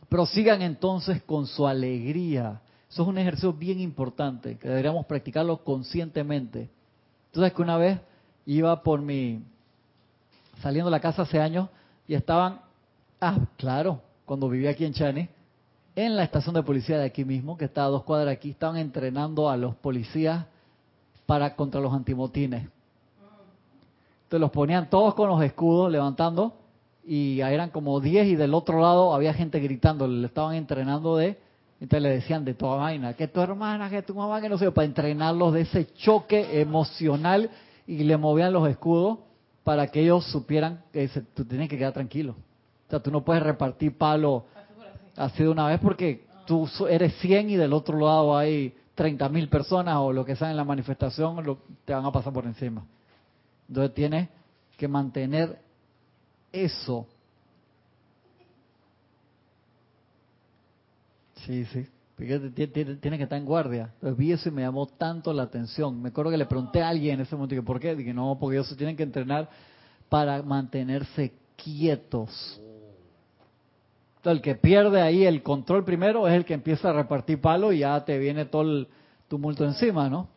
Prosigan 0.09 0.61
entonces 0.61 1.21
con 1.23 1.47
su 1.47 1.67
alegría. 1.67 2.61
Eso 2.89 3.03
es 3.03 3.07
un 3.07 3.17
ejercicio 3.17 3.53
bien 3.53 3.79
importante, 3.79 4.57
que 4.57 4.69
deberíamos 4.69 5.05
practicarlo 5.05 5.63
conscientemente. 5.63 6.69
Entonces 7.27 7.53
que 7.53 7.61
una 7.61 7.77
vez 7.77 7.99
iba 8.45 8.81
por 8.81 9.01
mi, 9.01 9.43
saliendo 10.61 10.89
de 10.89 10.95
la 10.95 11.01
casa 11.01 11.23
hace 11.23 11.39
años, 11.39 11.69
y 12.07 12.13
estaban, 12.13 12.61
ah, 13.19 13.37
claro, 13.57 14.01
cuando 14.25 14.47
vivía 14.47 14.69
aquí 14.69 14.85
en 14.85 14.93
Chani, 14.93 15.27
en 15.97 16.15
la 16.15 16.23
estación 16.23 16.53
de 16.53 16.61
policía 16.61 16.99
de 16.99 17.05
aquí 17.05 17.25
mismo, 17.25 17.57
que 17.57 17.65
está 17.65 17.83
a 17.83 17.87
dos 17.87 18.03
cuadras 18.03 18.31
aquí, 18.31 18.51
estaban 18.51 18.77
entrenando 18.77 19.49
a 19.49 19.57
los 19.57 19.73
policías 19.77 20.45
para 21.25 21.55
contra 21.55 21.81
los 21.81 21.91
antimotines. 21.91 22.69
Entonces 24.25 24.39
los 24.39 24.51
ponían 24.51 24.91
todos 24.91 25.15
con 25.15 25.27
los 25.27 25.41
escudos 25.41 25.91
levantando 25.91 26.53
y 27.03 27.39
eran 27.39 27.71
como 27.71 27.99
10 27.99 28.27
y 28.27 28.35
del 28.35 28.53
otro 28.53 28.79
lado 28.79 29.15
había 29.15 29.33
gente 29.33 29.59
gritando, 29.59 30.07
le 30.07 30.27
estaban 30.27 30.53
entrenando 30.53 31.17
de, 31.17 31.39
entonces 31.81 32.03
le 32.03 32.09
decían 32.09 32.45
de 32.45 32.53
toda 32.53 32.75
vaina, 32.75 33.15
que 33.15 33.27
tu 33.27 33.41
hermana, 33.41 33.89
que 33.89 34.03
tu 34.03 34.13
mamá, 34.13 34.39
que 34.39 34.49
no 34.49 34.59
sé, 34.59 34.71
para 34.71 34.85
entrenarlos 34.85 35.51
de 35.53 35.61
ese 35.61 35.87
choque 35.95 36.61
emocional 36.61 37.49
y 37.87 38.03
le 38.03 38.17
movían 38.17 38.53
los 38.53 38.69
escudos 38.69 39.17
para 39.63 39.87
que 39.87 40.01
ellos 40.01 40.27
supieran 40.27 40.83
que 40.93 41.07
tú 41.33 41.43
tienes 41.43 41.67
que 41.69 41.77
quedar 41.79 41.93
tranquilo. 41.93 42.35
O 42.85 42.89
sea, 42.91 42.99
tú 42.99 43.09
no 43.09 43.25
puedes 43.25 43.41
repartir 43.41 43.97
palo 43.97 44.45
así 45.17 45.43
de 45.43 45.49
una 45.49 45.67
vez 45.67 45.79
porque 45.81 46.25
tú 46.45 46.67
eres 46.89 47.13
100 47.19 47.49
y 47.49 47.55
del 47.57 47.73
otro 47.73 47.97
lado 47.99 48.37
hay 48.37 48.73
30 48.95 49.29
mil 49.29 49.49
personas 49.49 49.97
o 49.97 50.13
lo 50.13 50.23
que 50.23 50.35
sea 50.35 50.49
en 50.49 50.57
la 50.57 50.63
manifestación, 50.63 51.45
lo, 51.45 51.59
te 51.85 51.93
van 51.93 52.05
a 52.05 52.11
pasar 52.11 52.33
por 52.33 52.45
encima. 52.45 52.85
Entonces 53.67 53.93
tienes 53.93 54.29
que 54.77 54.87
mantener 54.87 55.59
eso. 56.51 57.05
Sí, 61.45 61.65
sí. 61.65 61.87
Tiene 62.17 63.17
que 63.17 63.23
estar 63.23 63.37
en 63.37 63.45
guardia. 63.45 63.93
Vi 64.01 64.31
eso 64.31 64.49
y 64.49 64.51
me 64.51 64.63
llamó 64.63 64.87
tanto 64.87 65.31
la 65.31 65.43
atención. 65.43 66.01
Me 66.01 66.09
acuerdo 66.09 66.31
que 66.31 66.37
le 66.37 66.47
pregunté 66.47 66.81
a 66.81 66.89
alguien 66.89 67.15
en 67.15 67.21
ese 67.21 67.35
momento, 67.35 67.63
¿por 67.63 67.79
qué? 67.79 67.95
Dije, 67.95 68.13
no, 68.13 68.37
porque 68.39 68.55
ellos 68.57 68.67
se 68.67 68.75
tienen 68.75 68.95
que 68.95 69.03
entrenar 69.03 69.47
para 70.09 70.41
mantenerse 70.41 71.33
quietos. 71.55 72.59
Entonces, 74.27 74.45
el 74.45 74.55
que 74.55 74.59
pierde 74.59 75.01
ahí 75.01 75.23
el 75.23 75.41
control 75.41 75.85
primero 75.85 76.27
es 76.27 76.33
el 76.33 76.43
que 76.43 76.53
empieza 76.53 76.89
a 76.89 76.93
repartir 76.93 77.39
palo 77.39 77.71
y 77.71 77.79
ya 77.79 78.03
te 78.03 78.17
viene 78.17 78.43
todo 78.43 78.63
el 78.63 78.87
tumulto 79.29 79.63
encima, 79.63 80.09
¿no? 80.09 80.27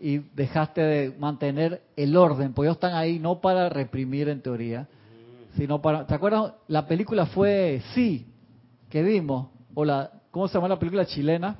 Y 0.00 0.18
dejaste 0.18 0.80
de 0.80 1.16
mantener 1.16 1.80
el 1.94 2.16
orden, 2.16 2.52
pues 2.52 2.66
ellos 2.66 2.78
están 2.78 2.94
ahí 2.94 3.20
no 3.20 3.40
para 3.40 3.68
reprimir 3.68 4.28
en 4.28 4.42
teoría, 4.42 4.88
sino 5.56 5.80
para... 5.80 6.08
¿Te 6.08 6.14
acuerdas? 6.14 6.54
La 6.66 6.88
película 6.88 7.26
fue 7.26 7.82
Sí, 7.94 8.26
que 8.88 9.00
vimos, 9.04 9.46
o 9.74 9.84
la... 9.84 10.10
¿Cómo 10.32 10.48
se 10.48 10.54
llama 10.54 10.66
la 10.66 10.80
película 10.80 11.06
chilena? 11.06 11.56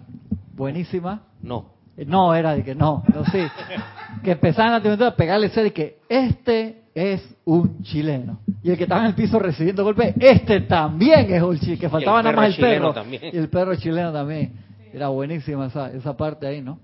Buenísima. 0.56 1.22
No. 1.40 1.66
Eh, 1.96 2.04
no, 2.04 2.34
era 2.34 2.56
de 2.56 2.64
que 2.64 2.74
no, 2.74 3.04
no 3.14 3.24
sí. 3.26 3.38
que 4.24 4.32
empezaban 4.32 4.84
a 4.84 5.14
pegarle 5.14 5.46
ese 5.46 5.62
de 5.62 5.72
que 5.72 6.00
este 6.08 6.81
es 6.94 7.22
un 7.44 7.82
chileno. 7.82 8.40
Y 8.62 8.70
el 8.70 8.76
que 8.76 8.84
estaba 8.84 9.02
en 9.02 9.08
el 9.08 9.14
piso 9.14 9.38
recibiendo 9.38 9.84
golpes, 9.84 10.14
este 10.18 10.60
también 10.62 11.32
es 11.32 11.42
un 11.42 11.58
chileno. 11.58 11.80
Que 11.80 11.88
faltaba 11.88 12.22
nada 12.22 12.36
más 12.36 12.48
el 12.50 12.56
perro. 12.56 12.94
Y 13.10 13.36
el 13.36 13.48
perro 13.48 13.74
chileno 13.76 14.12
también. 14.12 14.52
Era 14.92 15.08
buenísima 15.08 15.66
esa, 15.66 15.90
esa 15.90 16.16
parte 16.16 16.46
ahí, 16.46 16.60
¿no? 16.60 16.78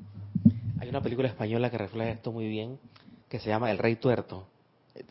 Hay 0.81 0.89
una 0.89 1.01
película 1.03 1.29
española 1.29 1.71
que 1.71 1.79
refleja 1.79 2.11
esto 2.11 2.33
muy 2.33 2.49
bien, 2.49 2.79
que 3.29 3.39
se 3.39 3.51
llama 3.51 3.71
El 3.71 3.79
Rey 3.79 3.97
Tuerto. 3.97 4.47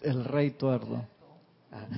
El 0.01 0.25
Rey 0.25 0.51
Tuerto. 0.51 1.03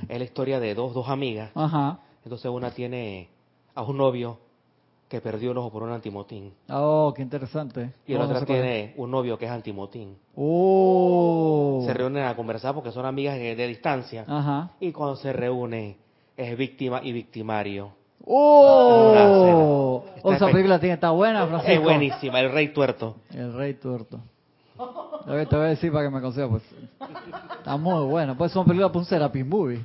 Es 0.09 0.17
la 0.17 0.23
historia 0.25 0.59
de 0.59 0.75
dos, 0.75 0.93
dos 0.93 1.07
amigas. 1.07 1.51
Ajá. 1.55 1.99
Entonces 2.23 2.51
una 2.51 2.71
tiene 2.71 3.29
a 3.75 3.83
un 3.83 3.97
novio 3.97 4.39
que 5.09 5.19
perdió 5.21 5.51
el 5.51 5.57
ojo 5.57 5.71
por 5.71 5.81
un 5.81 5.91
antimotín. 5.91 6.53
Oh, 6.69 7.11
qué 7.15 7.23
interesante. 7.23 7.93
Y 8.05 8.13
la 8.13 8.25
otra 8.25 8.45
tiene 8.45 8.93
un 8.95 9.09
novio 9.09 9.39
que 9.39 9.45
es 9.45 9.51
antimotín. 9.51 10.15
Oh. 10.35 11.81
Se 11.83 11.93
reúnen 11.95 12.23
a 12.25 12.35
conversar 12.35 12.75
porque 12.75 12.91
son 12.91 13.07
amigas 13.07 13.35
de, 13.35 13.67
distancia. 13.67 14.23
Ajá. 14.27 14.71
Y 14.79 14.91
cuando 14.91 15.15
se 15.15 15.33
reúnen 15.33 15.97
es 16.37 16.55
víctima 16.55 17.01
y 17.03 17.11
victimario. 17.11 17.91
¡Oh! 18.23 20.03
oh 20.21 20.31
esa 20.31 20.45
película 20.47 20.79
tiene, 20.79 20.93
está 20.93 21.09
buena, 21.09 21.47
Francisco. 21.47 21.73
Es 21.73 21.81
buenísima, 21.81 22.39
El 22.39 22.51
Rey 22.51 22.71
Tuerto. 22.71 23.15
El 23.33 23.53
Rey 23.53 23.73
Tuerto. 23.73 24.19
Te 25.25 25.55
voy 25.55 25.65
a 25.65 25.69
decir 25.69 25.91
para 25.91 26.05
que 26.05 26.15
me 26.15 26.21
consiga, 26.21 26.47
pues. 26.47 26.63
Está 27.57 27.77
muy 27.77 28.05
bueno. 28.05 28.37
Pues 28.37 28.51
son 28.51 28.63
películas 28.65 28.91
para 28.91 28.99
un 28.99 29.05
Serapis 29.05 29.45
Movie. 29.45 29.81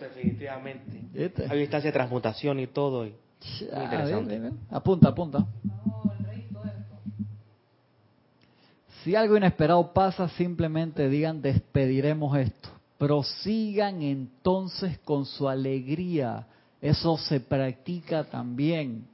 Definitivamente. 0.00 1.02
Hay 1.50 1.60
instancia 1.60 1.90
de 1.90 1.92
transmutación 1.92 2.58
y 2.58 2.66
todo. 2.66 3.06
Y 3.06 3.14
muy 3.72 3.84
interesante. 3.84 4.52
Apunta, 4.70 5.08
apunta. 5.08 5.46
Si 9.02 9.16
algo 9.16 9.36
inesperado 9.36 9.92
pasa, 9.92 10.28
simplemente 10.28 11.08
digan 11.08 11.42
despediremos 11.42 12.36
esto. 12.36 12.68
Prosigan 12.98 14.00
entonces 14.02 14.98
con 14.98 15.26
su 15.26 15.48
alegría. 15.48 16.46
Eso 16.80 17.16
se 17.18 17.40
practica 17.40 18.24
también. 18.24 19.06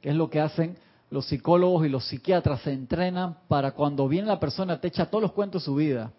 Que 0.00 0.10
es 0.10 0.14
lo 0.14 0.30
que 0.30 0.40
hacen 0.40 0.76
los 1.10 1.26
psicólogos 1.26 1.84
y 1.84 1.88
los 1.88 2.06
psiquiatras 2.06 2.62
se 2.62 2.72
entrenan 2.72 3.36
para 3.46 3.72
cuando 3.72 4.08
viene 4.08 4.28
la 4.28 4.40
persona 4.40 4.80
te 4.80 4.88
echa 4.88 5.06
todos 5.06 5.22
los 5.22 5.32
cuentos 5.32 5.62
de 5.62 5.66
su 5.66 5.74
vida 5.74 6.10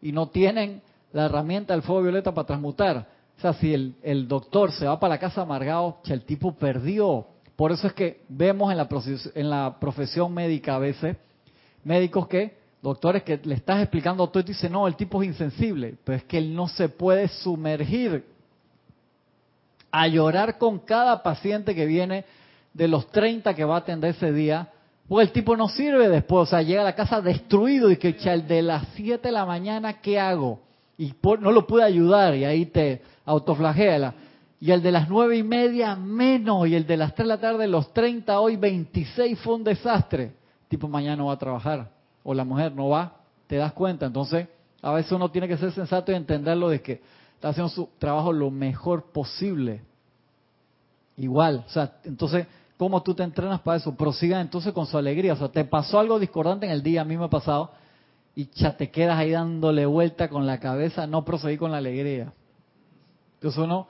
y 0.00 0.10
no 0.10 0.28
tienen 0.28 0.80
la 1.12 1.26
herramienta 1.26 1.74
del 1.74 1.82
fuego 1.82 2.02
violeta 2.02 2.32
para 2.32 2.46
transmutar. 2.46 3.15
O 3.36 3.40
sea, 3.40 3.52
si 3.54 3.74
el, 3.74 4.28
doctor 4.28 4.72
se 4.72 4.86
va 4.86 4.98
para 4.98 5.14
la 5.14 5.20
casa 5.20 5.42
amargado, 5.42 5.98
el 6.06 6.22
tipo 6.22 6.52
perdió. 6.52 7.26
Por 7.54 7.72
eso 7.72 7.86
es 7.86 7.92
que 7.92 8.22
vemos 8.28 8.70
en 8.70 8.78
la, 8.78 8.88
en 9.34 9.50
la 9.50 9.76
profesión 9.78 10.32
médica 10.32 10.76
a 10.76 10.78
veces 10.78 11.16
médicos 11.84 12.26
que, 12.26 12.56
doctores 12.82 13.22
que 13.22 13.38
le 13.44 13.54
estás 13.54 13.80
explicando 13.80 14.28
todo 14.28 14.40
y 14.40 14.46
dice, 14.46 14.68
no, 14.68 14.88
el 14.88 14.96
tipo 14.96 15.22
es 15.22 15.28
insensible, 15.28 15.94
pero 16.02 16.18
es 16.18 16.24
que 16.24 16.38
él 16.38 16.54
no 16.54 16.66
se 16.66 16.88
puede 16.88 17.28
sumergir 17.28 18.24
a 19.92 20.08
llorar 20.08 20.58
con 20.58 20.80
cada 20.80 21.22
paciente 21.22 21.74
que 21.74 21.86
viene 21.86 22.24
de 22.74 22.88
los 22.88 23.06
30 23.12 23.54
que 23.54 23.64
va 23.64 23.76
a 23.76 23.78
atender 23.78 24.10
ese 24.10 24.32
día, 24.32 24.68
pues 25.08 25.28
el 25.28 25.32
tipo 25.32 25.56
no 25.56 25.68
sirve 25.68 26.08
después, 26.08 26.48
o 26.48 26.50
sea, 26.50 26.62
llega 26.62 26.80
a 26.80 26.84
la 26.84 26.94
casa 26.96 27.20
destruido 27.20 27.90
y 27.90 27.96
que 27.96 28.16
el 28.24 28.48
de 28.48 28.62
las 28.62 28.88
7 28.96 29.28
de 29.28 29.32
la 29.32 29.46
mañana, 29.46 30.00
¿qué 30.00 30.18
hago? 30.18 30.60
Y 30.98 31.14
no 31.40 31.52
lo 31.52 31.66
puede 31.66 31.84
ayudar 31.84 32.34
y 32.34 32.44
ahí 32.44 32.66
te 32.66 33.02
autoflagela. 33.26 34.14
Y 34.58 34.70
el 34.70 34.82
de 34.82 34.90
las 34.90 35.08
nueve 35.08 35.36
y 35.36 35.42
media 35.42 35.94
menos. 35.96 36.66
Y 36.66 36.74
el 36.74 36.86
de 36.86 36.96
las 36.96 37.14
tres 37.14 37.28
de 37.28 37.34
la 37.34 37.40
tarde, 37.40 37.66
los 37.68 37.92
30, 37.92 38.40
hoy 38.40 38.56
26 38.56 39.38
fue 39.40 39.56
un 39.56 39.64
desastre. 39.64 40.32
Tipo, 40.68 40.88
mañana 40.88 41.16
no 41.16 41.26
va 41.26 41.34
a 41.34 41.38
trabajar. 41.38 41.90
O 42.22 42.32
la 42.32 42.44
mujer 42.44 42.72
no 42.74 42.88
va. 42.88 43.16
¿Te 43.46 43.56
das 43.56 43.72
cuenta? 43.72 44.06
Entonces, 44.06 44.48
a 44.80 44.92
veces 44.92 45.12
uno 45.12 45.30
tiene 45.30 45.46
que 45.46 45.58
ser 45.58 45.72
sensato 45.72 46.10
y 46.10 46.14
entenderlo 46.14 46.70
de 46.70 46.80
que 46.80 47.02
está 47.34 47.50
haciendo 47.50 47.68
su 47.68 47.88
trabajo 47.98 48.32
lo 48.32 48.50
mejor 48.50 49.12
posible. 49.12 49.82
Igual. 51.18 51.64
O 51.66 51.70
sea, 51.70 51.98
entonces, 52.04 52.46
¿cómo 52.76 53.02
tú 53.02 53.14
te 53.14 53.22
entrenas 53.22 53.60
para 53.60 53.76
eso? 53.76 53.94
Prosiga 53.94 54.40
entonces 54.40 54.72
con 54.72 54.86
su 54.86 54.96
alegría. 54.96 55.34
O 55.34 55.36
sea, 55.36 55.48
te 55.48 55.64
pasó 55.64 55.98
algo 55.98 56.18
discordante 56.18 56.66
en 56.66 56.72
el 56.72 56.82
día, 56.82 57.02
a 57.02 57.04
mí 57.04 57.16
me 57.16 57.24
ha 57.26 57.30
pasado. 57.30 57.72
Y 58.34 58.48
ya 58.54 58.76
te 58.76 58.90
quedas 58.90 59.18
ahí 59.18 59.30
dándole 59.30 59.86
vuelta 59.86 60.28
con 60.28 60.46
la 60.46 60.60
cabeza, 60.60 61.06
no 61.06 61.24
proseguir 61.24 61.58
con 61.58 61.72
la 61.72 61.78
alegría. 61.78 62.32
Entonces 63.36 63.58
uno 63.58 63.86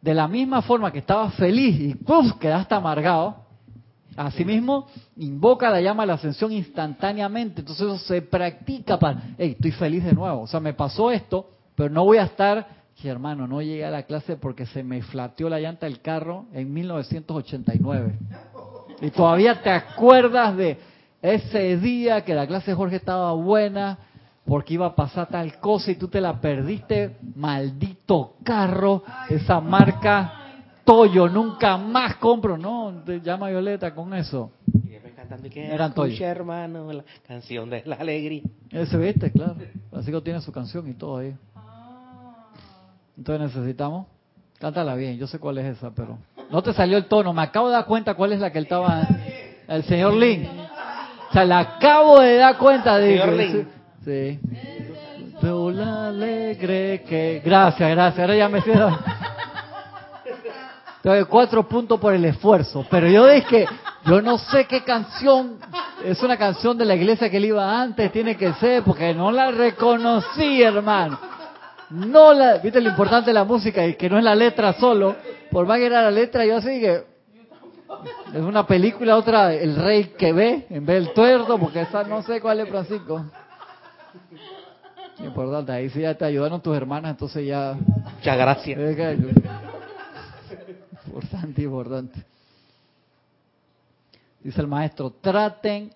de 0.00 0.14
la 0.14 0.28
misma 0.28 0.62
forma 0.62 0.92
que 0.92 0.98
estaba 0.98 1.30
feliz 1.30 1.80
y 1.80 1.94
¡puf! 1.94 2.34
quedaste 2.38 2.74
amargado, 2.74 3.36
asimismo 4.16 4.86
invoca 5.16 5.70
la 5.70 5.80
llama 5.80 6.02
a 6.02 6.06
la 6.06 6.14
ascensión 6.14 6.52
instantáneamente. 6.52 7.60
Entonces 7.60 7.86
eso 7.86 7.98
se 7.98 8.22
practica 8.22 8.98
para, 8.98 9.34
hey, 9.38 9.52
estoy 9.52 9.70
feliz 9.72 10.04
de 10.04 10.12
nuevo. 10.12 10.42
O 10.42 10.46
sea, 10.46 10.60
me 10.60 10.74
pasó 10.74 11.10
esto, 11.10 11.50
pero 11.74 11.88
no 11.88 12.04
voy 12.04 12.18
a 12.18 12.24
estar, 12.24 12.66
hermano, 13.04 13.48
no 13.48 13.60
llegué 13.60 13.84
a 13.84 13.90
la 13.90 14.04
clase 14.04 14.36
porque 14.36 14.66
se 14.66 14.82
me 14.82 15.02
flateó 15.02 15.48
la 15.48 15.58
llanta 15.58 15.86
del 15.86 16.00
carro 16.00 16.46
en 16.52 16.72
1989. 16.72 18.18
Y 19.00 19.10
todavía 19.10 19.60
te 19.60 19.70
acuerdas 19.70 20.56
de 20.56 20.78
ese 21.20 21.76
día 21.78 22.24
que 22.24 22.34
la 22.34 22.46
clase 22.46 22.72
de 22.72 22.76
Jorge 22.76 22.96
estaba 22.96 23.32
buena 23.32 23.98
porque 24.44 24.74
iba 24.74 24.86
a 24.86 24.94
pasar 24.94 25.28
tal 25.28 25.58
cosa 25.60 25.90
y 25.90 25.96
tú 25.96 26.08
te 26.08 26.20
la 26.20 26.40
perdiste, 26.40 27.16
maldito 27.34 28.34
carro, 28.42 29.02
esa 29.28 29.60
marca 29.60 30.38
Toyo, 30.84 31.28
nunca 31.28 31.76
más 31.76 32.16
compro, 32.16 32.58
no, 32.58 33.02
te 33.06 33.20
llama 33.20 33.48
Violeta 33.50 33.94
con 33.94 34.12
eso. 34.14 34.50
Y 34.84 35.48
que 35.48 35.66
Eran 35.66 35.94
Toyo. 35.94 36.26
hermano, 36.26 36.92
la 36.92 37.04
canción 37.26 37.70
de 37.70 37.82
la 37.86 37.96
alegría. 37.96 38.42
Ese 38.70 38.96
viste, 38.96 39.30
claro, 39.30 39.56
así 39.92 40.10
que 40.10 40.20
tiene 40.20 40.40
su 40.40 40.50
canción 40.50 40.88
y 40.88 40.94
todo 40.94 41.18
ahí. 41.18 41.34
Entonces 43.16 43.54
necesitamos, 43.54 44.06
cántala 44.58 44.96
bien, 44.96 45.16
yo 45.18 45.28
sé 45.28 45.38
cuál 45.38 45.58
es 45.58 45.76
esa, 45.76 45.92
pero 45.92 46.18
no 46.50 46.62
te 46.62 46.72
salió 46.72 46.96
el 46.98 47.06
tono, 47.06 47.32
me 47.32 47.42
acabo 47.42 47.68
de 47.68 47.74
dar 47.74 47.86
cuenta 47.86 48.14
cuál 48.14 48.32
es 48.32 48.40
la 48.40 48.50
que 48.50 48.58
él 48.58 48.64
estaba, 48.64 49.06
el 49.68 49.84
señor 49.84 50.14
Lin. 50.14 50.48
O 51.30 51.32
sea, 51.32 51.44
la 51.44 51.60
acabo 51.60 52.20
de 52.20 52.36
dar 52.36 52.58
cuenta 52.58 52.98
de... 52.98 53.18
Señor 53.18 53.32
Lin. 53.34 53.81
Sí. 54.04 54.40
Pero 55.40 55.70
la 55.70 56.08
alegre 56.08 57.04
que... 57.08 57.42
Gracias, 57.44 57.90
gracias. 57.90 58.20
Ahora 58.20 58.36
ya 58.36 58.48
me 58.48 58.60
siento... 58.62 58.98
Tengo 61.02 61.28
cuatro 61.28 61.68
puntos 61.68 61.98
por 61.98 62.14
el 62.14 62.24
esfuerzo. 62.24 62.86
Pero 62.88 63.08
yo 63.08 63.26
dije, 63.26 63.66
yo 64.04 64.22
no 64.22 64.38
sé 64.38 64.66
qué 64.66 64.82
canción, 64.84 65.58
es 66.04 66.22
una 66.22 66.36
canción 66.36 66.78
de 66.78 66.84
la 66.84 66.94
iglesia 66.94 67.28
que 67.28 67.38
él 67.38 67.46
iba 67.46 67.80
antes, 67.82 68.12
tiene 68.12 68.36
que 68.36 68.52
ser, 68.54 68.84
porque 68.84 69.12
no 69.12 69.32
la 69.32 69.50
reconocí, 69.50 70.62
hermano. 70.62 71.18
No 71.90 72.32
la, 72.32 72.58
viste 72.58 72.80
lo 72.80 72.90
importante 72.90 73.30
de 73.30 73.34
la 73.34 73.42
música, 73.42 73.84
y 73.84 73.94
que 73.94 74.08
no 74.08 74.16
es 74.16 74.22
la 74.22 74.36
letra 74.36 74.74
solo, 74.74 75.16
por 75.50 75.66
más 75.66 75.78
que 75.78 75.86
era 75.86 76.02
la 76.02 76.10
letra, 76.12 76.46
yo 76.46 76.58
así 76.58 76.80
que, 76.80 77.02
es 78.32 78.40
una 78.40 78.64
película, 78.64 79.16
otra, 79.16 79.52
El 79.52 79.74
Rey 79.74 80.14
que 80.16 80.32
ve, 80.32 80.66
en 80.70 80.86
vez 80.86 81.04
del 81.04 81.12
tuerto, 81.12 81.58
porque 81.58 81.80
esa 81.80 82.04
no 82.04 82.22
sé 82.22 82.40
cuál 82.40 82.60
es 82.60 82.68
Francisco. 82.68 83.24
Importante, 85.18 85.72
ahí 85.72 85.90
sí 85.90 86.00
ya 86.00 86.14
te 86.14 86.24
ayudaron 86.24 86.60
tus 86.60 86.76
hermanas, 86.76 87.12
entonces 87.12 87.46
ya... 87.46 87.74
Muchas 87.74 88.36
gracias. 88.36 88.78
Importante, 91.06 91.62
importante. 91.62 92.24
Dice 94.42 94.60
el 94.60 94.66
maestro, 94.66 95.10
traten 95.10 95.92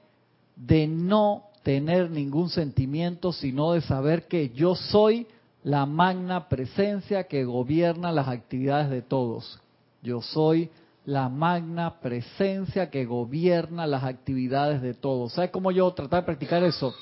de 0.55 0.87
no 0.87 1.45
tener 1.63 2.11
ningún 2.11 2.49
sentimiento, 2.49 3.33
sino 3.33 3.73
de 3.73 3.81
saber 3.81 4.29
que 4.29 4.51
yo 4.51 4.75
soy 4.75 5.27
la 5.65 5.85
magna 5.85 6.49
presencia 6.49 7.25
que 7.25 7.45
gobierna 7.45 8.13
las 8.13 8.29
actividades 8.29 8.89
de 8.89 9.03
todos. 9.03 9.59
Yo 10.01 10.23
soy 10.23 10.71
la 11.05 11.29
magna 11.29 11.99
presencia 12.01 12.91
que 12.91 13.05
gobierna 13.05 13.87
las 13.87 14.05
actividades 14.05 14.81
de 14.81 14.95
todos. 14.95 15.33
¿Sabes 15.33 15.51
cómo 15.51 15.73
yo 15.73 15.91
tratar 15.93 16.23
de 16.23 16.27
practicar 16.27 16.63
eso? 16.63 16.95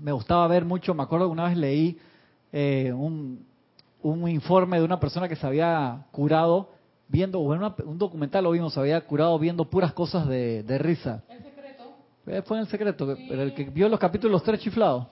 Me 0.00 0.12
gustaba 0.12 0.46
ver 0.48 0.64
mucho, 0.64 0.94
me 0.94 1.02
acuerdo 1.02 1.26
que 1.26 1.32
una 1.32 1.48
vez 1.48 1.56
leí 1.56 1.98
eh, 2.52 2.92
un, 2.92 3.46
informe 4.02 4.78
de 4.78 4.84
una 4.84 5.00
persona 5.00 5.28
que 5.28 5.36
se 5.36 5.46
había 5.46 6.06
curado 6.12 6.70
viendo, 7.08 7.40
o 7.40 7.42
un 7.84 7.98
documental 7.98 8.44
lo 8.44 8.52
vimos, 8.52 8.72
se 8.72 8.80
había 8.80 9.00
curado 9.02 9.38
viendo 9.38 9.64
puras 9.68 9.92
cosas 9.92 10.26
de, 10.28 10.78
risa. 10.78 11.22
¿El 11.28 11.42
secreto? 11.42 11.84
Eh, 12.26 12.42
fue 12.42 12.56
en 12.56 12.62
el 12.62 12.68
secreto, 12.68 13.16
pero 13.28 13.42
el 13.42 13.54
que 13.54 13.64
vio 13.64 13.88
los 13.88 13.98
capítulos 13.98 14.42
tres 14.42 14.60
chiflados. 14.60 15.06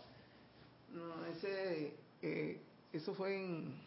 No, 0.94 1.26
ese, 1.32 1.94
eh, 2.22 2.60
eso 2.92 3.14
fue 3.14 3.36
en... 3.36 3.86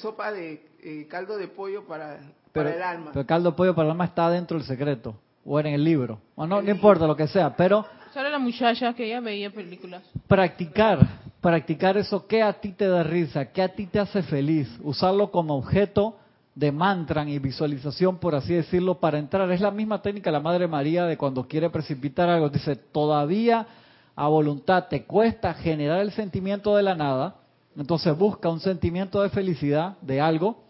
sopa 0.00 0.32
de 0.32 1.06
caldo 1.08 1.36
de 1.36 1.46
pollo 1.46 1.86
para, 1.86 2.20
para 2.52 2.74
el 2.74 2.82
alma. 2.82 3.10
Pero 3.12 3.26
caldo 3.26 3.50
de 3.50 3.56
pollo 3.56 3.74
para 3.74 3.86
el 3.86 3.92
alma 3.92 4.06
está 4.06 4.30
dentro 4.30 4.58
del 4.58 4.66
secreto, 4.66 5.14
o 5.44 5.60
en 5.60 5.66
el 5.66 5.84
libro. 5.84 6.18
O 6.34 6.46
no, 6.46 6.62
no 6.62 6.70
importa 6.70 7.06
lo 7.06 7.14
que 7.14 7.28
sea, 7.28 7.54
pero 7.54 7.84
Solo 8.12 8.28
la 8.28 8.38
muchacha 8.38 8.92
que 8.92 9.06
ella 9.06 9.20
veía 9.20 9.50
películas. 9.50 10.02
Practicar, 10.28 10.98
practicar 11.40 11.96
eso 11.96 12.26
que 12.26 12.42
a 12.42 12.52
ti 12.52 12.72
te 12.72 12.86
da 12.86 13.02
risa, 13.02 13.46
que 13.50 13.62
a 13.62 13.68
ti 13.68 13.86
te 13.86 13.98
hace 13.98 14.22
feliz, 14.22 14.68
usarlo 14.82 15.30
como 15.30 15.56
objeto 15.56 16.16
de 16.54 16.70
mantra 16.70 17.26
y 17.26 17.38
visualización, 17.38 18.18
por 18.18 18.34
así 18.34 18.52
decirlo, 18.52 19.00
para 19.00 19.18
entrar. 19.18 19.50
Es 19.50 19.62
la 19.62 19.70
misma 19.70 20.02
técnica 20.02 20.28
de 20.28 20.32
la 20.32 20.40
Madre 20.40 20.68
María 20.68 21.06
de 21.06 21.16
cuando 21.16 21.48
quiere 21.48 21.70
precipitar 21.70 22.28
algo. 22.28 22.50
Dice, 22.50 22.76
todavía 22.76 23.66
a 24.14 24.28
voluntad 24.28 24.88
te 24.88 25.04
cuesta 25.04 25.54
generar 25.54 26.00
el 26.00 26.12
sentimiento 26.12 26.76
de 26.76 26.82
la 26.82 26.94
nada, 26.94 27.36
entonces 27.78 28.14
busca 28.16 28.50
un 28.50 28.60
sentimiento 28.60 29.22
de 29.22 29.30
felicidad 29.30 29.96
de 30.02 30.20
algo 30.20 30.62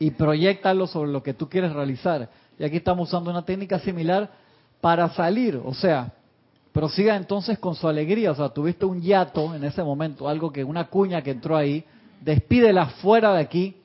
y 0.00 0.10
proyectalo 0.10 0.88
sobre 0.88 1.12
lo 1.12 1.22
que 1.22 1.34
tú 1.34 1.48
quieres 1.48 1.72
realizar. 1.72 2.28
Y 2.58 2.64
aquí 2.64 2.78
estamos 2.78 3.08
usando 3.08 3.30
una 3.30 3.44
técnica 3.44 3.78
similar 3.78 4.28
para 4.80 5.08
salir, 5.10 5.60
o 5.64 5.72
sea, 5.72 6.14
Prosiga 6.78 7.16
entonces 7.16 7.58
con 7.58 7.74
su 7.74 7.88
alegría, 7.88 8.30
o 8.30 8.36
sea, 8.36 8.50
tuviste 8.50 8.86
un 8.86 9.02
yato 9.02 9.52
en 9.52 9.64
ese 9.64 9.82
momento, 9.82 10.28
algo 10.28 10.52
que 10.52 10.62
una 10.62 10.86
cuña 10.86 11.22
que 11.22 11.32
entró 11.32 11.56
ahí, 11.56 11.84
despídela 12.20 12.86
fuera 12.86 13.34
de 13.34 13.40
aquí, 13.40 13.76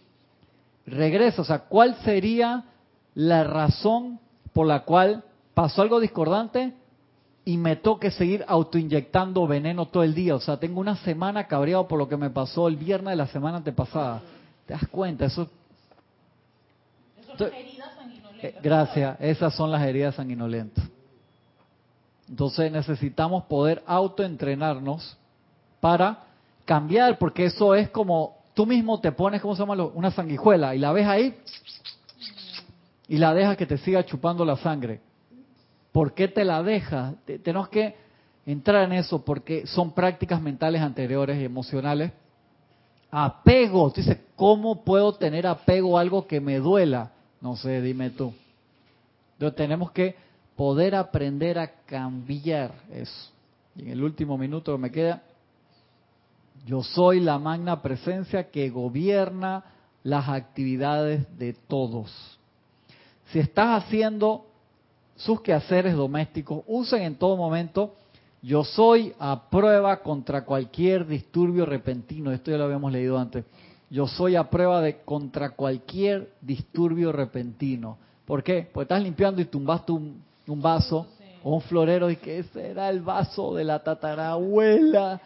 regresa, 0.85 1.41
o 1.41 1.43
sea, 1.43 1.57
¿cuál 1.61 1.95
sería 2.03 2.65
la 3.15 3.45
razón 3.45 4.19
por 4.53 4.67
la 4.67 4.81
cual 4.81 5.23
pasó 5.55 5.81
algo 5.81 5.99
discordante 5.99 6.73
y 7.43 7.57
me 7.57 7.77
toque 7.77 8.11
seguir 8.11 8.45
autoinyectando 8.47 9.47
veneno 9.47 9.87
todo 9.87 10.03
el 10.03 10.13
día? 10.13 10.35
O 10.35 10.39
sea, 10.39 10.57
tengo 10.57 10.79
una 10.79 10.97
semana 10.97 11.47
cabreado 11.47 11.87
por 11.87 11.97
lo 11.97 12.07
que 12.07 12.15
me 12.15 12.29
pasó 12.29 12.67
el 12.67 12.75
viernes 12.75 13.13
de 13.13 13.15
la 13.15 13.25
semana 13.25 13.57
antepasada. 13.57 14.21
¿Te 14.67 14.73
das 14.73 14.87
cuenta? 14.89 15.25
Eso... 15.25 15.49
Eh, 18.39 18.55
gracias, 18.61 19.17
esas 19.19 19.55
son 19.55 19.71
las 19.71 19.81
heridas 19.81 20.13
sanguinolentas. 20.13 20.92
Entonces 22.29 22.71
necesitamos 22.71 23.43
poder 23.45 23.83
autoentrenarnos 23.85 25.17
para 25.79 26.23
cambiar, 26.65 27.17
porque 27.17 27.45
eso 27.45 27.75
es 27.75 27.89
como 27.89 28.37
tú 28.53 28.65
mismo 28.65 28.99
te 28.99 29.11
pones, 29.11 29.41
¿cómo 29.41 29.55
se 29.55 29.61
llama? 29.61 29.83
Una 29.83 30.11
sanguijuela 30.11 30.75
y 30.75 30.79
la 30.79 30.91
ves 30.91 31.07
ahí 31.07 31.35
y 33.07 33.17
la 33.17 33.33
dejas 33.33 33.57
que 33.57 33.65
te 33.65 33.77
siga 33.77 34.05
chupando 34.05 34.45
la 34.45 34.55
sangre. 34.57 35.01
¿Por 35.91 36.13
qué 36.13 36.27
te 36.27 36.43
la 36.45 36.63
dejas? 36.63 37.15
Tenemos 37.43 37.69
que 37.69 37.95
entrar 38.45 38.83
en 38.83 38.93
eso 38.93 39.23
porque 39.23 39.67
son 39.67 39.91
prácticas 39.91 40.41
mentales 40.41 40.81
anteriores 40.81 41.39
y 41.39 41.45
emocionales. 41.45 42.11
Apego, 43.11 43.91
tú 43.91 44.01
dices, 44.01 44.17
¿cómo 44.35 44.83
puedo 44.83 45.13
tener 45.13 45.45
apego 45.45 45.97
a 45.97 46.01
algo 46.01 46.25
que 46.25 46.41
me 46.41 46.57
duela? 46.57 47.11
No 47.41 47.55
sé, 47.55 47.81
dime 47.81 48.09
tú. 48.09 48.33
Entonces 49.33 49.55
tenemos 49.55 49.91
que 49.91 50.15
poder 50.55 50.95
aprender 50.95 51.57
a 51.57 51.67
cambiar 51.85 52.73
eso. 52.91 53.31
Y 53.75 53.83
en 53.83 53.89
el 53.89 54.03
último 54.03 54.37
minuto 54.37 54.71
que 54.71 54.77
me 54.77 54.91
queda, 54.91 55.23
yo 56.65 56.83
soy 56.83 57.19
la 57.19 57.39
magna 57.39 57.81
presencia 57.81 58.49
que 58.49 58.69
gobierna 58.69 59.63
las 60.03 60.29
actividades 60.29 61.25
de 61.37 61.53
todos. 61.53 62.11
Si 63.31 63.39
estás 63.39 63.83
haciendo 63.83 64.45
sus 65.15 65.41
quehaceres 65.41 65.95
domésticos, 65.95 66.63
usen 66.67 67.01
en 67.01 67.15
todo 67.15 67.35
momento, 67.35 67.95
yo 68.41 68.63
soy 68.63 69.13
a 69.19 69.49
prueba 69.49 70.01
contra 70.01 70.43
cualquier 70.43 71.07
disturbio 71.07 71.65
repentino. 71.65 72.31
Esto 72.31 72.51
ya 72.51 72.57
lo 72.57 72.65
habíamos 72.65 72.91
leído 72.91 73.17
antes. 73.17 73.45
Yo 73.89 74.07
soy 74.07 74.35
a 74.35 74.49
prueba 74.49 74.81
de 74.81 75.01
contra 75.01 75.51
cualquier 75.51 76.33
disturbio 76.41 77.11
repentino. 77.11 77.97
¿Por 78.25 78.43
qué? 78.43 78.67
Porque 78.71 78.83
estás 78.83 79.03
limpiando 79.03 79.41
y 79.41 79.45
tumbaste 79.45 79.91
un, 79.91 80.21
un 80.47 80.61
vaso 80.61 81.07
O 81.43 81.55
un 81.55 81.61
florero 81.61 82.09
y 82.09 82.15
que 82.15 82.39
ese 82.39 82.71
era 82.71 82.89
el 82.89 83.01
vaso 83.01 83.53
de 83.53 83.65
la 83.65 83.83
tatarabuela. 83.83 85.19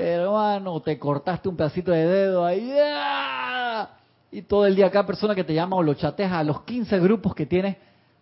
Hermano, 0.00 0.80
te 0.80 0.98
cortaste 0.98 1.48
un 1.48 1.56
pedacito 1.56 1.90
de 1.90 2.06
dedo 2.06 2.44
ahí. 2.44 2.72
¡ah! 2.80 3.90
Y 4.30 4.42
todo 4.42 4.66
el 4.66 4.76
día 4.76 4.90
cada 4.90 5.06
persona 5.06 5.34
que 5.34 5.44
te 5.44 5.54
llama 5.54 5.76
o 5.76 5.82
lo 5.82 5.94
chateas 5.94 6.32
a 6.32 6.44
los 6.44 6.62
15 6.62 6.98
grupos 7.00 7.34
que 7.34 7.46
tienes, 7.46 7.76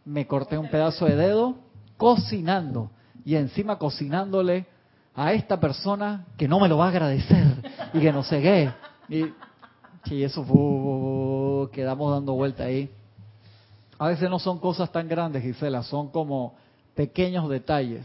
me 0.05 0.27
corté 0.27 0.57
un 0.57 0.71
pedazo 0.71 1.05
de 1.07 1.17
dedo 1.17 1.57
cocinando. 1.97 2.91
Y 3.25 3.37
encima 3.37 3.79
cocinándole 3.79 4.67
a 5.15 5.33
esta 5.33 5.61
persona 5.61 6.27
que 6.37 6.49
no 6.49 6.59
me 6.59 6.69
lo 6.69 6.79
va 6.79 6.87
a 6.87 6.89
agradecer 6.89 7.45
y 7.93 8.01
que 8.01 8.13
no 8.13 8.23
sé 8.23 8.41
qué. 8.41 8.71
Y, 9.09 10.23
eso 10.23 10.45
fue, 10.45 11.71
quedamos 11.71 12.13
dando 12.13 12.35
vuelta 12.35 12.65
ahí. 12.65 12.91
A 14.03 14.09
veces 14.09 14.29
no 14.29 14.41
son 14.41 14.59
cosas 14.59 14.91
tan 14.91 15.07
grandes, 15.07 15.45
Gisela, 15.45 15.85
son 15.85 16.09
como 16.09 16.57
pequeños 16.97 17.49
detalles. 17.49 18.05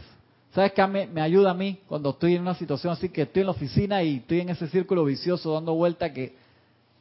¿Sabes 0.52 0.70
qué 0.70 0.86
me, 0.86 1.08
me, 1.08 1.20
ayuda 1.20 1.50
a 1.50 1.54
mí 1.54 1.80
cuando 1.88 2.10
estoy 2.10 2.36
en 2.36 2.42
una 2.42 2.54
situación 2.54 2.92
así 2.92 3.08
que 3.08 3.22
estoy 3.22 3.40
en 3.40 3.46
la 3.46 3.50
oficina 3.50 4.00
y 4.04 4.18
estoy 4.18 4.42
en 4.42 4.50
ese 4.50 4.68
círculo 4.68 5.04
vicioso 5.04 5.54
dando 5.54 5.74
vuelta 5.74 6.12
que 6.12 6.36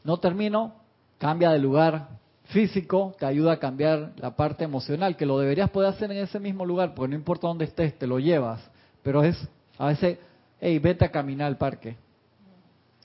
no 0.03 0.17
termino? 0.17 0.73
Cambia 1.19 1.51
de 1.51 1.59
lugar 1.59 2.07
físico, 2.45 3.15
te 3.19 3.27
ayuda 3.27 3.51
a 3.51 3.59
cambiar 3.59 4.13
la 4.17 4.35
parte 4.35 4.63
emocional, 4.63 5.15
que 5.15 5.27
lo 5.27 5.37
deberías 5.37 5.69
poder 5.69 5.93
hacer 5.93 6.11
en 6.11 6.17
ese 6.17 6.39
mismo 6.39 6.65
lugar, 6.65 6.95
porque 6.95 7.09
no 7.09 7.15
importa 7.17 7.45
dónde 7.45 7.65
estés, 7.65 7.99
te 7.99 8.07
lo 8.07 8.17
llevas. 8.17 8.67
Pero 9.03 9.23
es 9.23 9.37
a 9.77 9.89
veces, 9.89 10.17
hey, 10.59 10.79
vete 10.79 11.05
a 11.05 11.11
caminar 11.11 11.45
al 11.45 11.59
parque. 11.59 11.97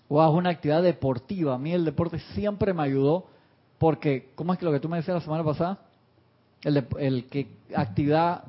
O 0.08 0.22
haz 0.22 0.30
una 0.30 0.48
actividad 0.48 0.82
deportiva. 0.82 1.54
A 1.54 1.58
mí 1.58 1.70
el 1.70 1.84
deporte 1.84 2.18
siempre 2.32 2.72
me 2.72 2.82
ayudó 2.82 3.26
porque, 3.82 4.30
¿cómo 4.36 4.52
es 4.52 4.60
que 4.60 4.64
lo 4.64 4.70
que 4.70 4.78
tú 4.78 4.88
me 4.88 4.98
decías 4.98 5.16
la 5.16 5.20
semana 5.20 5.42
pasada? 5.42 5.76
El, 6.62 6.86
el 7.00 7.24
que 7.24 7.48
actividad 7.74 8.44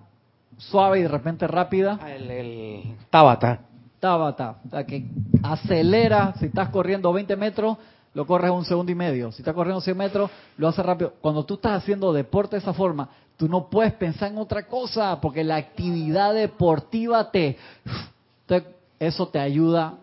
suave 0.57 0.99
y 0.99 1.01
de 1.01 1.07
repente 1.07 1.47
rápida. 1.47 1.97
Ah, 1.99 2.11
el, 2.11 2.29
el 2.29 2.83
Tabata. 3.09 3.61
Tabata. 3.99 4.57
O 4.63 4.69
sea, 4.69 4.85
que 4.85 5.07
acelera, 5.41 6.35
si 6.37 6.45
estás 6.45 6.69
corriendo 6.69 7.11
20 7.11 7.35
metros, 7.35 7.79
lo 8.13 8.27
corres 8.27 8.51
un 8.51 8.63
segundo 8.63 8.91
y 8.91 8.95
medio. 8.95 9.31
Si 9.31 9.41
estás 9.41 9.55
corriendo 9.55 9.81
100 9.81 9.97
metros, 9.97 10.29
lo 10.55 10.67
haces 10.67 10.85
rápido. 10.85 11.13
Cuando 11.19 11.43
tú 11.43 11.55
estás 11.55 11.81
haciendo 11.81 12.13
deporte 12.13 12.55
de 12.55 12.61
esa 12.61 12.73
forma, 12.73 13.09
tú 13.35 13.49
no 13.49 13.71
puedes 13.71 13.93
pensar 13.93 14.31
en 14.31 14.37
otra 14.37 14.67
cosa, 14.67 15.19
porque 15.19 15.43
la 15.43 15.55
actividad 15.55 16.35
deportiva 16.35 17.31
te... 17.31 17.57
Eso 18.99 19.27
te 19.29 19.39
ayuda 19.39 19.95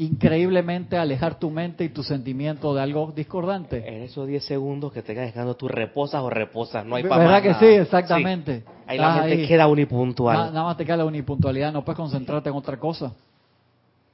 increíblemente 0.00 0.96
alejar 0.96 1.38
tu 1.38 1.50
mente 1.50 1.84
y 1.84 1.90
tu 1.90 2.02
sentimiento 2.02 2.74
de 2.74 2.80
algo 2.80 3.12
discordante. 3.14 3.86
En 3.86 4.02
esos 4.02 4.26
10 4.26 4.42
segundos 4.46 4.94
que 4.94 5.02
te 5.02 5.12
quedas 5.12 5.26
dejando, 5.26 5.54
tú 5.56 5.68
reposas 5.68 6.22
o 6.22 6.30
reposas, 6.30 6.86
no 6.86 6.96
hay 6.96 7.04
para 7.04 7.22
¿Verdad 7.22 7.42
que 7.42 7.54
sí? 7.54 7.66
Exactamente. 7.66 8.64
Ahí 8.86 8.96
la 8.96 9.16
mente 9.16 9.46
queda 9.46 9.66
unipuntual. 9.66 10.54
nada 10.54 10.64
más 10.64 10.78
te 10.78 10.86
queda 10.86 10.96
la 10.96 11.04
unipuntualidad, 11.04 11.70
no 11.70 11.84
puedes 11.84 11.98
concentrarte 11.98 12.48
en 12.48 12.56
otra 12.56 12.78
cosa. 12.78 13.12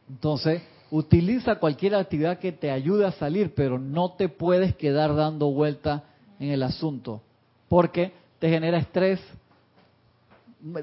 Entonces, 0.09 0.61
utiliza 0.91 1.55
cualquier 1.55 1.95
actividad 1.95 2.39
que 2.41 2.51
te 2.51 2.73
ayude 2.73 3.07
a 3.07 3.13
salir, 3.13 3.55
pero 3.55 3.79
no 3.79 4.13
te 4.13 4.29
puedes 4.29 4.75
quedar 4.75 5.15
dando 5.15 5.53
vuelta 5.53 6.03
en 6.41 6.51
el 6.51 6.65
asunto, 6.65 7.23
porque 7.69 8.13
te 8.41 8.49
genera 8.49 8.79
estrés, 8.79 9.21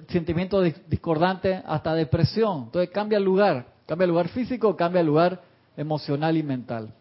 sentimiento 0.07 0.61
discordante, 0.61 1.61
hasta 1.65 1.93
depresión. 1.93 2.63
Entonces 2.67 2.89
cambia 2.89 3.17
el 3.17 3.25
lugar, 3.25 3.72
cambia 3.93 4.05
el 4.05 4.09
lugar 4.09 4.29
físico, 4.29 4.75
cambia 4.75 5.01
el 5.01 5.05
lugar 5.05 5.39
emocional 5.77 6.35
y 6.35 6.41
mental. 6.41 6.91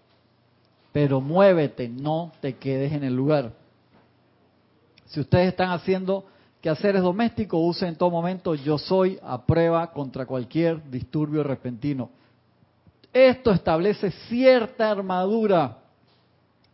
Pero 0.93 1.23
muévete, 1.23 1.89
no 1.89 2.33
te 2.43 2.57
quedes 2.57 2.93
en 2.93 3.03
el 3.03 3.17
lugar. 3.17 3.51
Si 5.07 5.19
ustedes 5.19 5.49
están 5.49 5.71
haciendo 5.71 6.27
quehaceres 6.61 7.01
domésticos, 7.01 7.59
usen 7.63 7.89
en 7.89 7.97
todo 7.97 8.11
momento 8.11 8.55
yo 8.55 8.77
soy 8.77 9.19
a 9.23 9.41
prueba 9.41 9.91
contra 9.91 10.27
cualquier 10.27 10.91
disturbio 10.91 11.43
repentino. 11.43 12.11
Esto 13.11 13.53
establece 13.53 14.11
cierta 14.29 14.91
armadura 14.91 15.79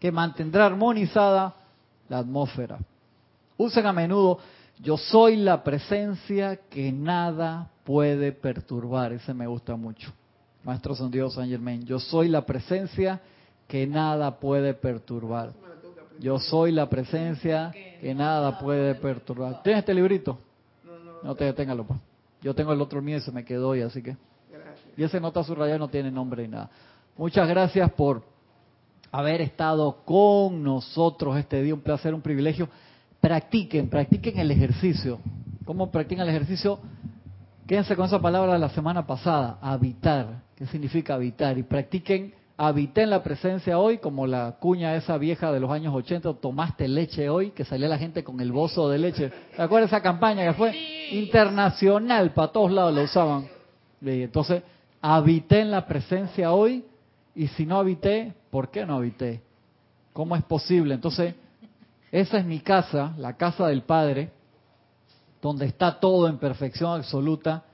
que 0.01 0.11
mantendrá 0.11 0.67
armonizada 0.67 1.55
la 2.09 2.19
atmósfera. 2.19 2.81
Usen 3.57 3.87
a 3.87 3.93
menudo, 3.93 4.41
yo 4.81 4.97
soy 4.97 5.37
la 5.37 5.63
presencia 5.65 6.57
que 6.69 6.93
nada 6.93 7.71
puede 7.85 8.33
perturbar. 8.33 9.13
Ese 9.13 9.35
me 9.35 9.47
gusta 9.47 9.77
mucho. 9.77 10.13
Maestro 10.65 10.95
San 10.95 11.11
San 11.31 11.49
Germain, 11.49 11.85
yo 11.85 11.99
soy 11.99 12.29
la 12.29 12.45
presencia 12.45 13.21
que 13.67 13.87
nada 13.87 14.39
puede 14.39 14.75
perturbar. 14.75 15.53
Yo 16.21 16.39
soy 16.39 16.73
la 16.73 16.89
presencia 16.89 17.73
que 18.01 18.15
nada 18.15 18.59
puede 18.59 18.95
perturbar. 18.95 19.63
¿Tienes 19.63 19.81
este 19.81 19.95
librito? 19.95 20.39
No 21.23 21.35
te 21.35 21.45
deténgalo, 21.45 21.85
pues. 21.85 22.01
Yo 22.41 22.55
tengo 22.55 22.73
el 22.73 22.81
otro 22.81 23.03
mío 23.03 23.17
y 23.17 23.21
se 23.21 23.33
me 23.33 23.45
quedó 23.45 23.75
y 23.75 23.83
así 23.83 24.03
que. 24.03 24.17
Y 24.97 25.05
ese 25.05 25.21
nota 25.21 25.43
subrayado 25.45 25.79
no 25.79 25.89
tiene 25.89 26.11
nombre 26.11 26.43
ni 26.43 26.49
nada. 26.49 26.71
Muchas 27.17 27.49
gracias 27.49 27.91
por 27.93 28.23
haber 29.11 29.41
estado 29.41 30.05
con 30.05 30.63
nosotros 30.63 31.37
este 31.37 31.63
día. 31.63 31.75
Un 31.75 31.81
placer, 31.81 32.15
un 32.15 32.21
privilegio. 32.21 32.69
Practiquen, 33.21 33.89
practiquen 33.89 34.39
el 34.39 34.51
ejercicio. 34.51 35.19
¿Cómo 35.65 35.91
practican 35.91 36.29
el 36.29 36.35
ejercicio? 36.35 36.79
Quédense 37.67 37.95
con 37.97 38.07
esa 38.07 38.21
palabra 38.21 38.55
de 38.55 38.59
la 38.59 38.71
semana 38.71 39.07
pasada, 39.07 39.59
habitar. 39.61 40.43
¿Qué 40.57 40.67
significa 40.67 41.15
habitar? 41.15 41.59
Y 41.59 41.63
practiquen, 41.63 42.33
habiten 42.57 43.11
la 43.11 43.23
presencia 43.23 43.79
hoy, 43.79 43.99
como 43.99 44.27
la 44.27 44.57
cuña 44.59 44.95
esa 44.95 45.19
vieja 45.19 45.53
de 45.53 45.61
los 45.61 45.71
años 45.71 45.95
80, 45.95 46.35
tomaste 46.35 46.89
leche 46.89 47.29
hoy, 47.29 47.51
que 47.51 47.65
salía 47.65 47.89
la 47.89 47.99
gente 47.99 48.25
con 48.25 48.41
el 48.41 48.53
bozo 48.53 48.89
de 48.89 48.99
leche. 48.99 49.31
¿Te 49.55 49.63
acuerdas 49.63 49.91
esa 49.91 50.01
campaña 50.01 50.47
que 50.47 50.55
fue 50.55 50.75
internacional? 51.13 52.33
Para 52.33 52.53
todos 52.53 52.73
lados 52.73 52.95
la 52.95 53.03
usaban. 53.03 53.47
Entonces, 54.01 54.63
habité 55.03 55.61
en 55.61 55.71
la 55.71 55.87
presencia 55.87 56.53
hoy, 56.53 56.85
y 57.35 57.49
si 57.49 57.67
no 57.67 57.79
habité, 57.79 58.33
¿por 58.51 58.71
qué 58.71 58.87
no 58.87 58.97
habité? 58.97 59.43
¿Cómo 60.13 60.35
es 60.35 60.43
posible? 60.43 60.95
Entonces, 60.95 61.35
esa 62.11 62.39
es 62.39 62.45
mi 62.45 62.61
casa, 62.61 63.15
la 63.19 63.37
casa 63.37 63.67
del 63.67 63.83
Padre, 63.83 64.33
donde 65.43 65.67
está 65.67 66.01
todo 66.01 66.29
en 66.29 66.39
perfección 66.39 66.97
absoluta 66.97 67.65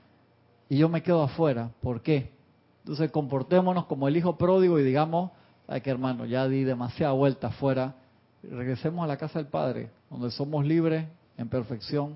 y 0.69 0.77
yo 0.77 0.89
me 0.89 1.01
quedo 1.01 1.23
afuera. 1.23 1.71
¿Por 1.81 2.01
qué? 2.01 2.31
Entonces 2.79 3.11
comportémonos 3.11 3.85
como 3.85 4.07
el 4.07 4.17
hijo 4.17 4.37
pródigo 4.37 4.79
y 4.79 4.83
digamos, 4.83 5.31
ay 5.67 5.81
que 5.81 5.89
hermano, 5.89 6.25
ya 6.25 6.47
di 6.47 6.63
demasiada 6.63 7.13
vuelta 7.13 7.47
afuera. 7.47 7.95
Regresemos 8.43 9.03
a 9.03 9.07
la 9.07 9.17
casa 9.17 9.39
del 9.39 9.47
Padre, 9.47 9.89
donde 10.09 10.29
somos 10.31 10.65
libres 10.65 11.07
en 11.37 11.49
perfección 11.49 12.15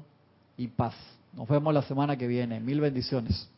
y 0.58 0.68
paz. 0.68 0.94
Nos 1.34 1.48
vemos 1.48 1.74
la 1.74 1.82
semana 1.84 2.18
que 2.18 2.28
viene. 2.28 2.60
Mil 2.60 2.82
bendiciones. 2.82 3.50